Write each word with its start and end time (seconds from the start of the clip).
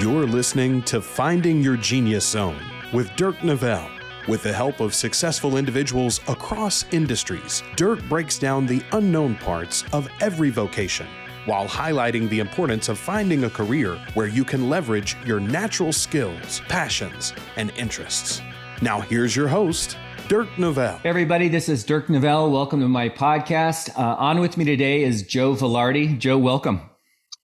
You're 0.00 0.24
listening 0.24 0.80
to 0.84 1.02
Finding 1.02 1.60
Your 1.60 1.76
Genius 1.76 2.26
Zone 2.26 2.58
with 2.90 3.14
Dirk 3.16 3.36
Nevelle. 3.40 3.90
With 4.28 4.42
the 4.42 4.50
help 4.50 4.80
of 4.80 4.94
successful 4.94 5.58
individuals 5.58 6.20
across 6.26 6.86
industries, 6.90 7.62
Dirk 7.76 8.02
breaks 8.04 8.38
down 8.38 8.64
the 8.64 8.80
unknown 8.92 9.34
parts 9.34 9.84
of 9.92 10.08
every 10.22 10.48
vocation 10.48 11.06
while 11.44 11.68
highlighting 11.68 12.30
the 12.30 12.38
importance 12.38 12.88
of 12.88 12.98
finding 12.98 13.44
a 13.44 13.50
career 13.50 13.96
where 14.14 14.26
you 14.26 14.42
can 14.42 14.70
leverage 14.70 15.18
your 15.26 15.38
natural 15.38 15.92
skills, 15.92 16.62
passions, 16.66 17.34
and 17.56 17.70
interests. 17.76 18.40
Now, 18.80 19.02
here's 19.02 19.36
your 19.36 19.48
host, 19.48 19.98
Dirk 20.28 20.48
Nevelle. 20.56 20.98
Hey 21.00 21.10
everybody, 21.10 21.48
this 21.48 21.68
is 21.68 21.84
Dirk 21.84 22.06
Nevelle. 22.06 22.50
Welcome 22.50 22.80
to 22.80 22.88
my 22.88 23.10
podcast. 23.10 23.90
Uh, 23.98 24.16
on 24.16 24.40
with 24.40 24.56
me 24.56 24.64
today 24.64 25.02
is 25.02 25.24
Joe 25.24 25.54
Vilard. 25.54 26.18
Joe, 26.18 26.38
welcome. 26.38 26.88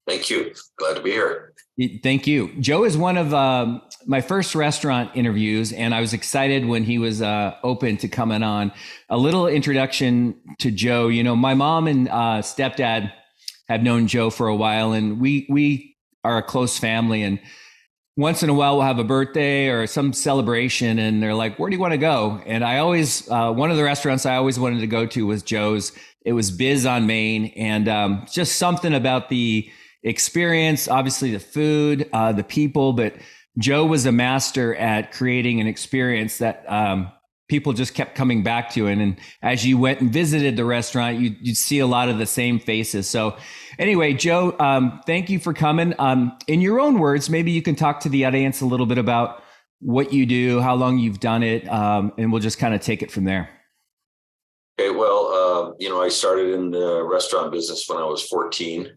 Thank 0.09 0.31
you. 0.31 0.55
Glad 0.79 0.95
to 0.95 1.03
be 1.03 1.11
here. 1.11 1.53
Thank 2.03 2.27
you. 2.27 2.55
Joe 2.59 2.85
is 2.85 2.97
one 2.97 3.19
of 3.19 3.35
um, 3.35 3.83
my 4.07 4.23
first 4.23 4.55
restaurant 4.55 5.11
interviews, 5.15 5.75
and 5.75 5.95
I 5.95 6.01
was 6.01 6.15
excited 6.15 6.65
when 6.65 6.85
he 6.85 6.99
was 6.99 7.21
uh, 7.21 7.55
open 7.63 7.99
to 7.99 8.09
coming 8.09 8.43
on. 8.43 8.73
A 9.11 9.19
little 9.19 9.47
introduction 9.47 10.41
to 10.61 10.71
Joe. 10.71 11.09
You 11.09 11.23
know, 11.23 11.37
my 11.37 11.53
mom 11.53 11.87
and 11.87 12.09
uh, 12.09 12.41
stepdad 12.41 13.13
have 13.69 13.83
known 13.83 14.07
Joe 14.07 14.31
for 14.31 14.49
a 14.49 14.57
while, 14.57 14.93
and 14.93 15.21
we 15.21 15.47
we 15.51 15.97
are 16.25 16.39
a 16.39 16.43
close 16.43 16.79
family. 16.79 17.23
And 17.23 17.41
once 18.17 18.43
in 18.43 18.49
a 18.49 18.55
while, 18.55 18.77
we'll 18.79 18.87
have 18.87 18.99
a 18.99 19.05
birthday 19.05 19.69
or 19.69 19.87
some 19.87 20.15
celebration, 20.15 20.99
and 20.99 21.23
they're 21.23 21.35
like, 21.35 21.59
"Where 21.59 21.69
do 21.69 21.77
you 21.77 21.81
want 21.81 21.93
to 21.93 21.99
go?" 21.99 22.41
And 22.47 22.65
I 22.65 22.79
always 22.79 23.31
uh, 23.31 23.53
one 23.53 23.71
of 23.71 23.77
the 23.77 23.85
restaurants 23.85 24.25
I 24.25 24.37
always 24.37 24.59
wanted 24.59 24.81
to 24.81 24.87
go 24.87 25.05
to 25.09 25.27
was 25.27 25.43
Joe's. 25.43 25.93
It 26.25 26.33
was 26.33 26.51
Biz 26.51 26.87
on 26.87 27.07
Main, 27.07 27.53
and 27.55 27.87
um, 27.87 28.27
just 28.33 28.57
something 28.57 28.95
about 28.95 29.29
the 29.29 29.71
experience, 30.03 30.89
obviously 30.89 31.33
the 31.33 31.41
food, 31.41 32.09
uh, 32.13 32.33
the 32.33 32.45
people, 32.45 32.93
but 32.93 33.15
Joe 33.59 33.87
was 33.87 34.07
a 34.07 34.13
master 34.13 34.75
at 34.77 35.13
creating 35.13 35.61
an 35.61 35.67
experience 35.67 36.39
that 36.39 36.65
um, 36.69 37.11
people 37.49 37.73
just 37.73 37.95
kept 37.95 38.15
coming 38.15 38.43
back 38.43 38.71
to. 38.71 38.87
And, 38.87 39.01
and 39.01 39.17
as 39.43 39.65
you 39.65 39.79
went 39.79 40.01
and 40.01 40.13
visited 40.13 40.57
the 40.57 40.65
restaurant, 40.65 41.19
you, 41.19 41.35
would 41.45 41.57
see 41.57 41.79
a 41.79 41.87
lot 41.87 42.09
of 42.09 42.19
the 42.19 42.27
same 42.27 42.59
faces. 42.59 43.09
So, 43.09 43.37
anyway, 43.79 44.13
Joe, 44.13 44.55
um, 44.59 45.01
thank 45.07 45.31
you 45.31 45.39
for 45.39 45.55
coming. 45.55 45.95
Um, 45.99 46.37
in 46.47 46.61
your 46.61 46.81
own 46.81 46.99
words, 46.99 47.31
maybe 47.31 47.51
you 47.51 47.63
can 47.63 47.77
talk 47.77 48.01
to 48.01 48.09
the 48.09 48.25
audience 48.25 48.61
a 48.61 48.67
little 48.67 48.87
bit 48.87 48.99
about 48.99 49.43
what 49.81 50.13
you 50.13 50.27
do, 50.27 50.61
how 50.61 50.75
long 50.75 50.99
you've 50.99 51.21
done 51.21 51.43
it, 51.43 51.69
um, 51.69 52.13
and 52.19 52.33
we'll 52.33 52.43
just 52.43 52.59
kind 52.59 52.75
of 52.75 52.81
take 52.81 53.03
it 53.03 53.11
from 53.11 53.25
there. 53.25 53.49
Okay, 54.79 54.91
well, 54.91 55.27
uh, 55.29 55.75
you 55.79 55.89
know, 55.89 56.03
I 56.03 56.09
started 56.09 56.53
in 56.53 56.71
the 56.71 57.03
restaurant 57.03 57.53
business 57.53 57.85
when 57.89 57.99
I 57.99 58.05
was 58.05 58.23
14. 58.29 58.91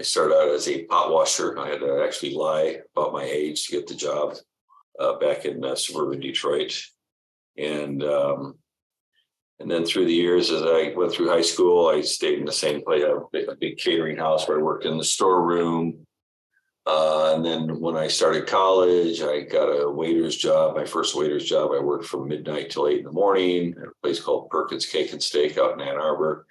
I 0.00 0.02
started 0.02 0.34
out 0.34 0.54
as 0.54 0.68
a 0.68 0.84
pot 0.84 1.12
washer. 1.12 1.58
I 1.58 1.68
had 1.68 1.80
to 1.80 2.02
actually 2.04 2.34
lie 2.34 2.80
about 2.96 3.12
my 3.12 3.24
age 3.24 3.66
to 3.66 3.72
get 3.72 3.86
the 3.86 3.94
job 3.94 4.36
uh, 4.98 5.18
back 5.18 5.44
in 5.44 5.64
uh, 5.64 5.74
suburban 5.74 6.20
Detroit, 6.20 6.80
and 7.56 8.02
um, 8.02 8.54
and 9.62 9.70
then 9.70 9.84
through 9.84 10.06
the 10.06 10.12
years, 10.12 10.50
as 10.50 10.62
I 10.62 10.92
went 10.96 11.12
through 11.12 11.28
high 11.28 11.42
school, 11.42 11.88
I 11.88 12.00
stayed 12.00 12.40
in 12.40 12.44
the 12.44 12.52
same 12.52 12.82
place, 12.82 13.04
a 13.04 13.54
big, 13.54 13.78
catering 13.78 14.16
house 14.16 14.48
where 14.48 14.58
I 14.58 14.62
worked 14.62 14.86
in 14.86 14.98
the 14.98 15.04
storeroom. 15.04 16.04
Uh, 16.84 17.34
and 17.36 17.44
then 17.44 17.78
when 17.78 17.96
I 17.96 18.08
started 18.08 18.48
college, 18.48 19.22
I 19.22 19.42
got 19.42 19.66
a 19.68 19.88
waiter's 19.88 20.36
job. 20.36 20.74
My 20.74 20.84
first 20.84 21.14
waiter's 21.14 21.44
job, 21.44 21.70
I 21.72 21.78
worked 21.78 22.06
from 22.06 22.26
midnight 22.26 22.70
till 22.70 22.88
eight 22.88 22.98
in 23.00 23.04
the 23.04 23.12
morning 23.12 23.76
at 23.80 23.86
a 23.86 23.92
place 24.02 24.20
called 24.20 24.50
Perkins 24.50 24.86
Cake 24.86 25.12
and 25.12 25.22
Steak 25.22 25.56
out 25.58 25.74
in 25.74 25.80
Ann 25.80 25.96
Arbor. 25.96 26.44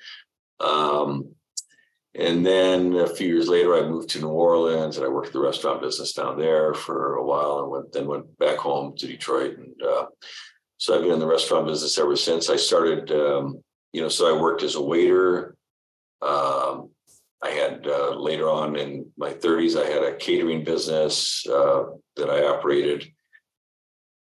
Um, 0.62 1.36
and 2.14 2.46
then 2.46 2.96
a 2.96 3.08
few 3.08 3.28
years 3.28 3.48
later, 3.48 3.76
I 3.76 3.88
moved 3.88 4.10
to 4.10 4.20
New 4.20 4.28
Orleans 4.28 4.98
and 4.98 5.06
I 5.06 5.10
worked 5.10 5.32
the 5.32 5.40
restaurant 5.40 5.82
business 5.82 6.12
down 6.12 6.38
there 6.38 6.74
for 6.74 7.16
a 7.16 7.26
while 7.26 7.60
and 7.60 7.72
went, 7.72 7.92
then 7.94 8.08
went 8.08 8.38
back 8.38 8.58
home 8.58 8.96
to 8.98 9.08
Detroit. 9.08 9.58
And 9.58 9.82
uh, 9.82 10.08
so 10.78 10.94
I've 10.94 11.02
been 11.02 11.12
in 11.12 11.20
the 11.20 11.28
restaurant 11.28 11.68
business 11.68 11.98
ever 11.98 12.18
since. 12.18 12.50
I 12.50 12.58
started, 12.58 13.12
um, 13.12 13.64
you 13.94 14.02
know, 14.02 14.10
so 14.10 14.28
I 14.28 14.42
worked 14.42 14.62
as 14.62 14.76
a 14.76 14.82
waiter. 14.82 15.56
Um, 16.22 16.90
I 17.42 17.50
had 17.50 17.88
uh, 17.88 18.20
later 18.20 18.50
on 18.50 18.76
in 18.76 19.10
my 19.18 19.32
30s, 19.32 19.82
I 19.82 19.90
had 19.90 20.04
a 20.04 20.18
catering 20.18 20.66
business 20.66 21.46
uh, 21.48 21.86
that 22.18 22.30
I 22.30 22.44
operated 22.44 23.10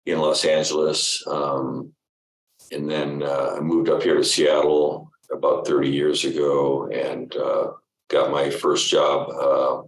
in 0.07 0.21
Los 0.21 0.45
Angeles. 0.45 1.25
Um, 1.27 1.93
and 2.71 2.89
then 2.89 3.25
uh, 3.25 3.57
I 3.57 3.61
moved 3.61 3.89
up 3.89 4.03
here 4.03 4.15
to 4.15 4.25
Seattle 4.25 5.11
about 5.33 5.67
30 5.67 5.89
years 5.89 6.25
ago 6.25 6.89
and 6.89 7.35
uh, 7.37 7.73
got 8.11 8.31
my 8.31 8.51
first 8.51 8.91
job 8.91 9.31
uh, 9.31 9.83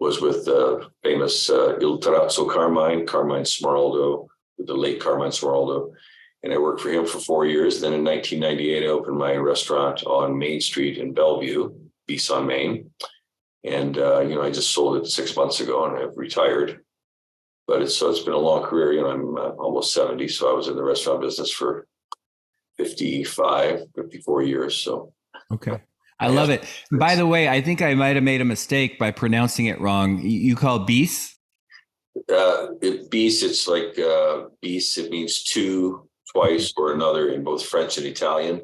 was 0.00 0.20
with 0.20 0.44
the 0.44 0.88
famous 1.02 1.48
uh, 1.48 1.76
Il 1.80 2.00
Terrazzo 2.00 2.50
Carmine, 2.50 3.06
Carmine 3.06 3.44
Smeraldo, 3.44 4.26
the 4.58 4.74
late 4.74 5.00
Carmine 5.00 5.30
Smeraldo. 5.30 5.92
And 6.42 6.52
I 6.52 6.58
worked 6.58 6.80
for 6.80 6.90
him 6.90 7.06
for 7.06 7.20
four 7.20 7.46
years. 7.46 7.80
Then 7.80 7.92
in 7.92 8.04
1998, 8.04 8.84
I 8.84 8.86
opened 8.88 9.16
my 9.16 9.34
restaurant 9.36 10.04
on 10.04 10.38
Main 10.38 10.60
Street 10.60 10.98
in 10.98 11.14
Bellevue, 11.14 11.72
Bis 12.06 12.30
on 12.30 12.46
Main. 12.46 12.90
And, 13.62 13.96
uh, 13.96 14.20
you 14.20 14.34
know, 14.34 14.42
I 14.42 14.50
just 14.50 14.72
sold 14.72 14.96
it 14.98 15.06
six 15.06 15.34
months 15.36 15.60
ago 15.60 15.86
and 15.86 15.96
I've 15.96 16.16
retired. 16.16 16.82
But 17.66 17.80
it's 17.80 17.96
so 17.96 18.10
it's 18.10 18.20
been 18.20 18.34
a 18.34 18.38
long 18.38 18.62
career. 18.62 18.92
You 18.92 19.02
know, 19.02 19.10
I'm 19.10 19.36
uh, 19.38 19.50
almost 19.52 19.94
70. 19.94 20.28
So 20.28 20.50
I 20.50 20.54
was 20.54 20.68
in 20.68 20.76
the 20.76 20.82
restaurant 20.82 21.22
business 21.22 21.50
for 21.50 21.86
55, 22.76 23.84
54 23.96 24.42
years. 24.42 24.76
So, 24.76 25.14
okay. 25.50 25.80
I 26.20 26.28
love 26.28 26.50
it. 26.50 26.64
By 26.92 27.16
the 27.16 27.26
way, 27.26 27.48
I 27.48 27.60
think 27.60 27.82
I 27.82 27.94
might 27.94 28.14
have 28.14 28.22
made 28.22 28.40
a 28.40 28.44
mistake 28.44 28.98
by 28.98 29.10
pronouncing 29.10 29.66
it 29.66 29.80
wrong. 29.80 30.20
You 30.22 30.54
call 30.56 30.80
bis? 30.80 31.36
Uh, 32.16 32.68
it, 32.80 33.08
it's 33.12 33.68
like 33.68 33.98
uh. 33.98 34.46
It 34.62 35.10
means 35.10 35.42
two, 35.42 36.08
twice, 36.32 36.72
or 36.76 36.92
another 36.92 37.30
in 37.30 37.44
both 37.44 37.66
French 37.66 37.98
and 37.98 38.06
Italian. 38.06 38.62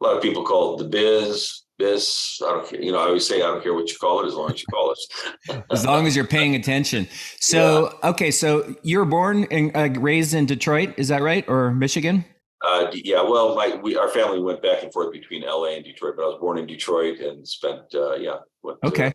A 0.00 0.04
lot 0.04 0.16
of 0.16 0.22
people 0.22 0.44
call 0.44 0.74
it 0.74 0.82
the 0.82 0.88
biz, 0.88 1.64
bis. 1.78 2.40
I 2.44 2.50
don't 2.50 2.68
care. 2.68 2.80
You 2.80 2.92
know, 2.92 2.98
I 2.98 3.06
always 3.06 3.26
say 3.26 3.36
I 3.36 3.46
don't 3.46 3.62
care 3.62 3.74
what 3.74 3.90
you 3.90 3.98
call 3.98 4.22
it 4.22 4.28
as 4.28 4.34
long 4.34 4.52
as 4.52 4.60
you 4.60 4.66
call 4.70 4.92
it. 4.92 5.64
as 5.70 5.84
long 5.84 6.06
as 6.06 6.14
you're 6.14 6.26
paying 6.26 6.54
attention. 6.54 7.08
So, 7.40 7.92
yeah. 8.02 8.10
okay, 8.10 8.30
so 8.30 8.74
you're 8.82 9.04
born 9.04 9.46
and 9.50 9.76
uh, 9.76 10.00
raised 10.00 10.34
in 10.34 10.46
Detroit, 10.46 10.94
is 10.96 11.08
that 11.08 11.22
right, 11.22 11.44
or 11.48 11.72
Michigan? 11.72 12.24
Uh, 12.62 12.90
yeah, 12.92 13.22
well, 13.22 13.54
my 13.54 13.78
we 13.82 13.96
our 13.96 14.08
family 14.08 14.40
went 14.40 14.62
back 14.62 14.82
and 14.82 14.92
forth 14.92 15.12
between 15.12 15.42
LA 15.42 15.76
and 15.76 15.84
Detroit, 15.84 16.14
but 16.16 16.24
I 16.24 16.26
was 16.26 16.38
born 16.40 16.58
in 16.58 16.66
Detroit 16.66 17.18
and 17.20 17.46
spent 17.46 17.94
uh, 17.94 18.14
yeah 18.16 18.38
went 18.62 18.78
okay 18.84 19.12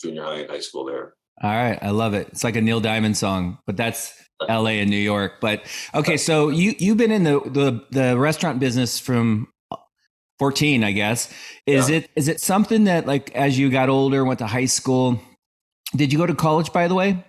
junior 0.00 0.22
high 0.22 0.38
and 0.40 0.50
high 0.50 0.60
school 0.60 0.84
there. 0.84 1.14
All 1.42 1.50
right, 1.50 1.78
I 1.82 1.90
love 1.90 2.14
it. 2.14 2.28
It's 2.28 2.44
like 2.44 2.54
a 2.54 2.60
Neil 2.60 2.80
Diamond 2.80 3.16
song, 3.16 3.58
but 3.66 3.76
that's 3.76 4.14
LA 4.48 4.78
and 4.80 4.90
New 4.90 4.96
York. 4.96 5.40
But 5.40 5.62
okay, 5.94 6.16
so 6.16 6.50
you 6.50 6.74
you've 6.78 6.96
been 6.96 7.10
in 7.10 7.24
the 7.24 7.40
the, 7.40 7.84
the 7.90 8.18
restaurant 8.18 8.60
business 8.60 9.00
from 9.00 9.48
14, 10.38 10.84
I 10.84 10.92
guess. 10.92 11.32
Is 11.66 11.90
yeah. 11.90 11.96
it 11.96 12.10
is 12.14 12.28
it 12.28 12.40
something 12.40 12.84
that 12.84 13.06
like 13.06 13.34
as 13.34 13.58
you 13.58 13.70
got 13.70 13.88
older, 13.88 14.24
went 14.24 14.38
to 14.38 14.46
high 14.46 14.66
school? 14.66 15.20
Did 15.96 16.12
you 16.12 16.18
go 16.18 16.26
to 16.26 16.34
college, 16.34 16.72
by 16.72 16.88
the 16.88 16.94
way? 16.94 17.24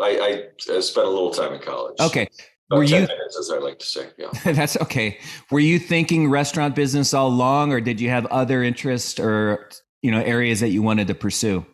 I, 0.00 0.46
I 0.70 0.80
spent 0.80 1.06
a 1.06 1.10
little 1.10 1.32
time 1.32 1.54
in 1.54 1.60
college. 1.60 1.96
Okay, 2.00 2.28
were 2.70 2.82
you 2.82 2.96
minutes, 2.96 3.38
as 3.38 3.50
I 3.50 3.58
like 3.58 3.78
to 3.78 3.86
say? 3.86 4.08
Yeah, 4.18 4.30
that's 4.52 4.76
okay. 4.82 5.18
Were 5.50 5.60
you 5.60 5.78
thinking 5.78 6.28
restaurant 6.28 6.74
business 6.74 7.14
all 7.14 7.28
along, 7.28 7.72
or 7.72 7.80
did 7.80 8.00
you 8.00 8.10
have 8.10 8.26
other 8.26 8.62
interests 8.62 9.18
or 9.18 9.70
you 10.02 10.10
know 10.10 10.20
areas 10.20 10.60
that 10.60 10.68
you 10.68 10.82
wanted 10.82 11.08
to 11.08 11.14
pursue? 11.14 11.64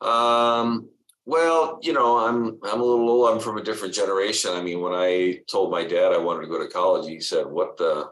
Um. 0.00 0.88
Well, 1.26 1.78
you 1.82 1.92
know, 1.92 2.18
I'm 2.26 2.58
I'm 2.62 2.80
a 2.80 2.84
little 2.84 3.10
old. 3.10 3.30
I'm 3.30 3.40
from 3.40 3.58
a 3.58 3.62
different 3.62 3.92
generation. 3.92 4.52
I 4.54 4.62
mean, 4.62 4.80
when 4.80 4.94
I 4.94 5.40
told 5.50 5.70
my 5.70 5.84
dad 5.84 6.12
I 6.12 6.18
wanted 6.18 6.42
to 6.42 6.48
go 6.48 6.58
to 6.58 6.72
college, 6.72 7.06
he 7.08 7.20
said, 7.20 7.46
"What 7.46 7.76
the 7.76 8.08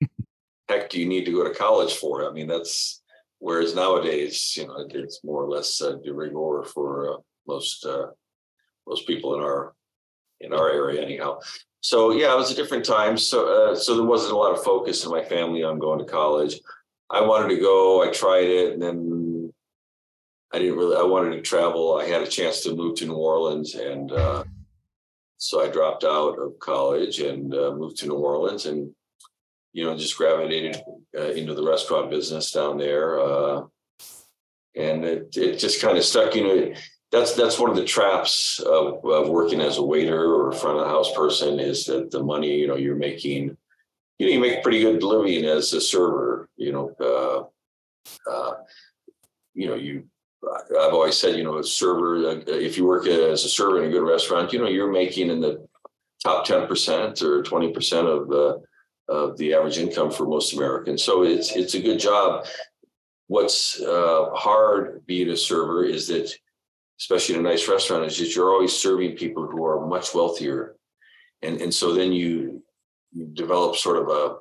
heck 0.68 0.88
do 0.88 0.98
you 0.98 1.06
need 1.06 1.26
to 1.26 1.32
go 1.32 1.44
to 1.46 1.54
college 1.54 1.94
for?" 1.94 2.26
I 2.26 2.32
mean, 2.32 2.46
that's 2.46 3.02
whereas 3.38 3.74
nowadays, 3.74 4.56
you 4.56 4.66
know, 4.66 4.86
it's 4.88 5.22
more 5.22 5.42
or 5.42 5.48
less 5.48 5.82
uh, 5.82 5.96
de 6.02 6.14
rigueur 6.14 6.64
for 6.64 7.12
uh, 7.12 7.16
most 7.46 7.84
uh, 7.84 8.06
most 8.86 9.06
people 9.06 9.34
in 9.34 9.42
our 9.42 9.74
in 10.40 10.52
our 10.52 10.70
area 10.70 11.02
anyhow. 11.02 11.38
So 11.80 12.12
yeah, 12.12 12.32
it 12.32 12.36
was 12.36 12.50
a 12.50 12.54
different 12.54 12.84
time. 12.84 13.18
So 13.18 13.72
uh, 13.72 13.76
so 13.76 13.94
there 13.94 14.06
wasn't 14.06 14.32
a 14.32 14.36
lot 14.36 14.52
of 14.52 14.64
focus 14.64 15.04
in 15.04 15.10
my 15.10 15.22
family 15.22 15.62
on 15.62 15.78
going 15.78 15.98
to 15.98 16.04
college. 16.04 16.60
I 17.10 17.20
wanted 17.20 17.54
to 17.54 17.60
go. 17.60 18.02
I 18.02 18.10
tried 18.10 18.46
it, 18.46 18.72
and 18.72 18.82
then 18.82 19.52
I 20.52 20.58
didn't 20.58 20.76
really. 20.76 20.96
I 20.96 21.02
wanted 21.02 21.32
to 21.32 21.42
travel. 21.42 21.98
I 21.98 22.06
had 22.06 22.22
a 22.22 22.26
chance 22.26 22.62
to 22.62 22.74
move 22.74 22.96
to 22.96 23.06
New 23.06 23.14
Orleans, 23.14 23.74
and 23.74 24.10
uh, 24.12 24.44
so 25.36 25.62
I 25.62 25.68
dropped 25.68 26.04
out 26.04 26.38
of 26.38 26.58
college 26.58 27.20
and 27.20 27.52
uh, 27.54 27.72
moved 27.72 27.98
to 27.98 28.06
New 28.06 28.14
Orleans, 28.14 28.64
and 28.66 28.90
you 29.72 29.84
know 29.84 29.96
just 29.96 30.16
gravitated 30.16 30.82
uh, 31.16 31.32
into 31.32 31.54
the 31.54 31.66
restaurant 31.66 32.10
business 32.10 32.50
down 32.50 32.78
there. 32.78 33.20
Uh, 33.20 33.62
and 34.76 35.04
it, 35.04 35.36
it 35.36 35.58
just 35.58 35.82
kind 35.82 35.98
of 35.98 36.04
stuck. 36.04 36.34
You 36.34 36.44
know, 36.44 36.74
that's 37.14 37.34
that's 37.34 37.58
one 37.58 37.70
of 37.70 37.76
the 37.76 37.84
traps 37.84 38.58
of, 38.60 39.04
of, 39.04 39.28
working 39.28 39.60
as 39.60 39.78
a 39.78 39.82
waiter 39.82 40.34
or 40.34 40.52
front 40.52 40.78
of 40.78 40.84
the 40.84 40.90
house 40.90 41.12
person 41.14 41.60
is 41.60 41.86
that 41.86 42.10
the 42.10 42.22
money 42.22 42.52
you 42.58 42.66
know 42.66 42.76
you're 42.76 42.96
making 42.96 43.56
you 44.18 44.26
know 44.26 44.32
you 44.32 44.40
make 44.40 44.62
pretty 44.62 44.80
good 44.80 45.02
living 45.02 45.44
as 45.44 45.72
a 45.72 45.80
server 45.80 46.48
you 46.56 46.72
know 46.72 46.90
uh, 47.00 48.30
uh, 48.30 48.54
you 49.54 49.68
know 49.68 49.74
you 49.74 50.04
I've 50.78 50.92
always 50.92 51.16
said, 51.16 51.36
you 51.36 51.44
know, 51.44 51.56
a 51.56 51.64
server, 51.64 52.16
uh, 52.16 52.42
if 52.46 52.76
you 52.76 52.84
work 52.84 53.06
as 53.06 53.46
a 53.46 53.48
server 53.48 53.82
in 53.82 53.88
a 53.88 53.92
good 53.92 54.06
restaurant, 54.06 54.52
you 54.52 54.58
know, 54.58 54.68
you're 54.68 54.92
making 54.92 55.30
in 55.30 55.40
the 55.40 55.66
top 56.22 56.46
10% 56.46 57.22
or 57.22 57.42
20% 57.42 58.06
of 58.06 58.28
the 58.28 58.62
of 59.08 59.36
the 59.36 59.52
average 59.52 59.78
income 59.78 60.10
for 60.10 60.26
most 60.26 60.54
Americans. 60.54 61.02
So 61.02 61.24
it's 61.24 61.54
it's 61.56 61.74
a 61.74 61.80
good 61.80 61.98
job. 61.98 62.46
What's 63.26 63.80
uh, 63.80 64.30
hard 64.34 65.04
being 65.06 65.30
a 65.30 65.36
server 65.36 65.84
is 65.84 66.08
that, 66.08 66.34
especially 67.04 67.34
in 67.34 67.44
a 67.44 67.50
nice 67.50 67.68
restaurant, 67.68 68.06
is 68.06 68.18
that 68.18 68.34
you're 68.34 68.50
always 68.50 68.72
serving 68.72 69.14
people 69.14 69.46
who 69.46 69.62
are 69.66 69.86
much 69.86 70.14
wealthier, 70.14 70.74
and 71.42 71.60
and 71.60 71.72
so 71.72 71.92
then 71.92 72.12
you, 72.12 72.62
you 73.12 73.26
develop 73.26 73.76
sort 73.76 73.98
of 73.98 74.08
a 74.08 74.36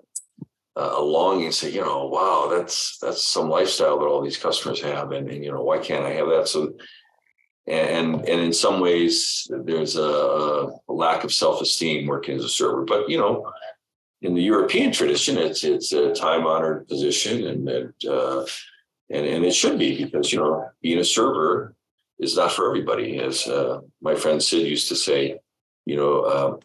a 0.76 1.02
longing 1.02 1.52
say 1.52 1.70
you 1.70 1.82
know 1.82 2.08
wow 2.08 2.48
that's 2.50 2.98
that's 2.98 3.24
some 3.24 3.48
lifestyle 3.48 4.00
that 4.00 4.08
all 4.08 4.24
these 4.24 4.38
customers 4.38 4.82
have 4.82 5.12
and, 5.12 5.30
and 5.30 5.44
you 5.46 5.52
know 5.52 5.62
why 5.62 5.78
can't 5.78 6.04
i 6.04 6.10
have 6.10 6.28
that? 6.30 6.48
So 6.48 6.74
and 7.68 8.16
and 8.16 8.42
in 8.42 8.52
some 8.52 8.80
ways 8.80 9.48
there's 9.66 9.98
a, 9.98 10.02
a 10.90 10.94
lack 10.94 11.24
of 11.24 11.32
self-esteem 11.32 12.08
working 12.08 12.36
as 12.38 12.44
a 12.44 12.50
server. 12.50 12.86
But 12.86 13.08
you 13.10 13.18
know 13.18 13.52
in 14.22 14.34
the 14.34 14.42
european 14.42 14.92
tradition 14.92 15.38
it's 15.38 15.64
it's 15.64 15.92
a 15.92 16.14
time 16.14 16.48
honored 16.48 16.88
position 16.88 17.46
and 17.46 17.70
it, 17.70 17.94
uh, 18.10 18.46
and 19.12 19.26
and 19.28 19.46
it 19.46 19.54
should 19.54 19.78
be 19.78 20.04
because 20.04 20.34
you 20.34 20.40
know 20.40 20.66
being 20.82 21.00
a 21.00 21.06
server 21.06 21.76
is 22.20 22.38
not 22.38 22.52
for 22.52 22.68
everybody 22.68 23.20
as 23.20 23.48
uh, 23.48 23.80
my 24.02 24.16
friend 24.16 24.42
sid 24.42 24.68
used 24.68 24.90
to 24.90 24.96
say 24.96 25.38
you 25.86 25.96
know 25.96 26.22
uh, 26.22 26.58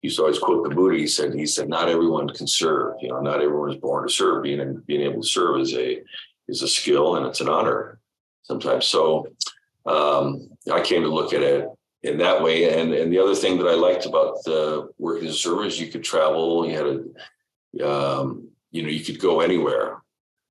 he 0.00 0.08
used 0.08 0.18
to 0.18 0.22
always 0.22 0.38
quote 0.38 0.68
the 0.68 0.74
Buddha. 0.74 0.96
He 0.96 1.08
said, 1.08 1.34
he 1.34 1.46
said, 1.46 1.68
not 1.68 1.88
everyone 1.88 2.28
can 2.28 2.46
serve. 2.46 2.94
You 3.00 3.08
know, 3.08 3.20
not 3.20 3.42
everyone 3.42 3.70
is 3.70 3.80
born 3.80 4.06
to 4.06 4.12
serve. 4.12 4.44
Being 4.44 4.82
being 4.86 5.02
able 5.02 5.22
to 5.22 5.28
serve 5.28 5.60
is 5.60 5.74
a 5.74 6.00
is 6.46 6.62
a 6.62 6.68
skill 6.68 7.16
and 7.16 7.26
it's 7.26 7.40
an 7.40 7.48
honor 7.48 7.98
sometimes. 8.42 8.86
So 8.86 9.26
um, 9.86 10.50
I 10.72 10.80
came 10.82 11.02
to 11.02 11.08
look 11.08 11.32
at 11.32 11.42
it 11.42 11.68
in 12.04 12.18
that 12.18 12.42
way. 12.42 12.78
And 12.78 12.92
and 12.92 13.12
the 13.12 13.18
other 13.18 13.34
thing 13.34 13.58
that 13.58 13.66
I 13.66 13.74
liked 13.74 14.06
about 14.06 14.44
the 14.44 14.88
working 14.98 15.26
as 15.26 15.34
a 15.34 15.38
server 15.38 15.64
is 15.64 15.80
you 15.80 15.88
could 15.88 16.04
travel. 16.04 16.66
You 16.66 16.76
had 16.76 16.86
a 16.86 17.00
um, 17.90 18.48
you 18.70 18.84
know 18.84 18.88
you 18.88 19.04
could 19.04 19.18
go 19.18 19.40
anywhere 19.40 20.00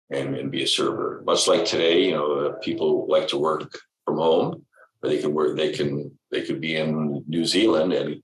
and, 0.09 0.35
and 0.35 0.51
be 0.51 0.63
a 0.63 0.67
server. 0.67 1.23
Much 1.25 1.47
like 1.47 1.63
today, 1.63 2.03
you 2.03 2.11
know, 2.11 2.57
people 2.61 3.07
like 3.07 3.29
to 3.29 3.37
work 3.37 3.79
from 4.07 4.17
home, 4.17 4.65
or 5.03 5.09
they 5.09 5.19
can 5.19 5.33
work. 5.33 5.57
They 5.57 5.73
can 5.73 6.17
they 6.31 6.41
could 6.41 6.61
be 6.61 6.77
in 6.77 7.23
New 7.27 7.45
Zealand 7.45 7.93
and 7.93 8.23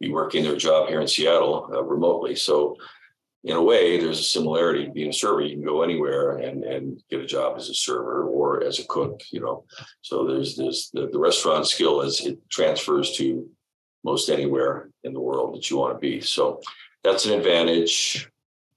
be 0.00 0.10
working 0.10 0.44
their 0.44 0.56
job 0.56 0.88
here 0.88 1.00
in 1.00 1.08
Seattle 1.08 1.68
uh, 1.72 1.82
remotely. 1.82 2.36
So, 2.36 2.76
in 3.44 3.56
a 3.56 3.62
way, 3.62 3.98
there's 3.98 4.20
a 4.20 4.22
similarity. 4.22 4.88
Being 4.92 5.10
a 5.10 5.12
server, 5.12 5.42
you 5.42 5.56
can 5.56 5.64
go 5.64 5.82
anywhere 5.82 6.36
and 6.36 6.62
and 6.62 7.02
get 7.10 7.20
a 7.20 7.26
job 7.26 7.56
as 7.56 7.68
a 7.68 7.74
server 7.74 8.24
or 8.24 8.62
as 8.62 8.78
a 8.78 8.86
cook. 8.86 9.20
You 9.32 9.40
know, 9.40 9.64
so 10.00 10.26
there's 10.26 10.56
there's 10.56 10.90
the, 10.94 11.08
the 11.08 11.18
restaurant 11.18 11.66
skill 11.66 12.02
as 12.02 12.20
it 12.20 12.38
transfers 12.48 13.16
to 13.16 13.48
most 14.04 14.30
anywhere 14.30 14.90
in 15.02 15.12
the 15.12 15.20
world 15.20 15.56
that 15.56 15.68
you 15.68 15.76
want 15.76 15.94
to 15.94 15.98
be. 15.98 16.20
So 16.20 16.60
that's 17.02 17.26
an 17.26 17.34
advantage. 17.34 18.30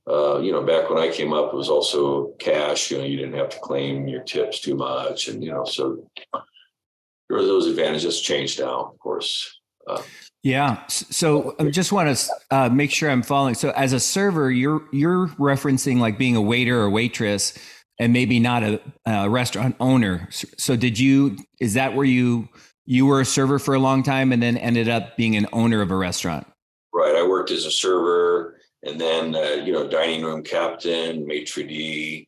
Uh, 0.09 0.39
you 0.39 0.51
know, 0.51 0.63
back 0.63 0.89
when 0.89 0.97
I 0.97 1.09
came 1.09 1.33
up, 1.33 1.53
it 1.53 1.56
was 1.56 1.69
also 1.69 2.33
cash. 2.39 2.89
You 2.89 2.97
know, 2.97 3.03
you 3.03 3.17
didn't 3.17 3.38
have 3.38 3.50
to 3.50 3.59
claim 3.59 4.07
your 4.07 4.23
tips 4.23 4.59
too 4.59 4.75
much, 4.75 5.27
and 5.27 5.44
you 5.44 5.51
know, 5.51 5.65
so 5.65 6.09
there 6.33 7.38
are 7.38 7.45
those 7.45 7.67
advantages. 7.67 8.19
Changed 8.19 8.59
now, 8.59 8.91
of 8.91 9.00
course. 9.00 9.59
Uh, 9.88 10.01
yeah. 10.41 10.85
So 10.88 11.56
I 11.59 11.69
just 11.69 11.91
want 11.91 12.15
to 12.15 12.33
uh, 12.50 12.69
make 12.69 12.91
sure 12.91 13.09
I'm 13.09 13.23
following. 13.23 13.56
So 13.56 13.71
as 13.71 13.94
a 13.94 14.00
server, 14.00 14.50
you're 14.50 14.81
you're 14.91 15.27
referencing 15.38 16.00
like 16.00 16.17
being 16.17 16.35
a 16.35 16.41
waiter 16.41 16.79
or 16.79 16.89
waitress, 16.89 17.57
and 18.00 18.13
maybe 18.13 18.39
not 18.39 18.63
a, 18.63 18.81
a, 19.06 19.29
restaurant 19.29 19.75
owner. 19.79 20.29
So 20.31 20.75
did 20.75 20.97
you? 20.97 21.38
Is 21.59 21.73
that 21.73 21.94
where 21.94 22.06
you 22.06 22.47
you 22.85 23.06
were 23.06 23.21
a 23.21 23.25
server 23.25 23.59
for 23.59 23.75
a 23.75 23.79
long 23.79 24.01
time, 24.01 24.31
and 24.31 24.41
then 24.41 24.57
ended 24.57 24.88
up 24.88 25.17
being 25.17 25.35
an 25.35 25.45
owner 25.51 25.81
of 25.81 25.91
a 25.91 25.95
restaurant? 25.95 26.47
Right. 26.94 27.15
I 27.15 27.27
worked 27.27 27.51
as 27.51 27.65
a 27.65 27.71
server, 27.71 28.58
and 28.84 29.00
then 29.00 29.36
uh, 29.36 29.62
you 29.64 29.74
know 29.74 29.88
dining 29.88 30.24
room 30.24 30.44
captain, 30.44 31.26
maitre 31.26 31.64
d. 31.64 32.28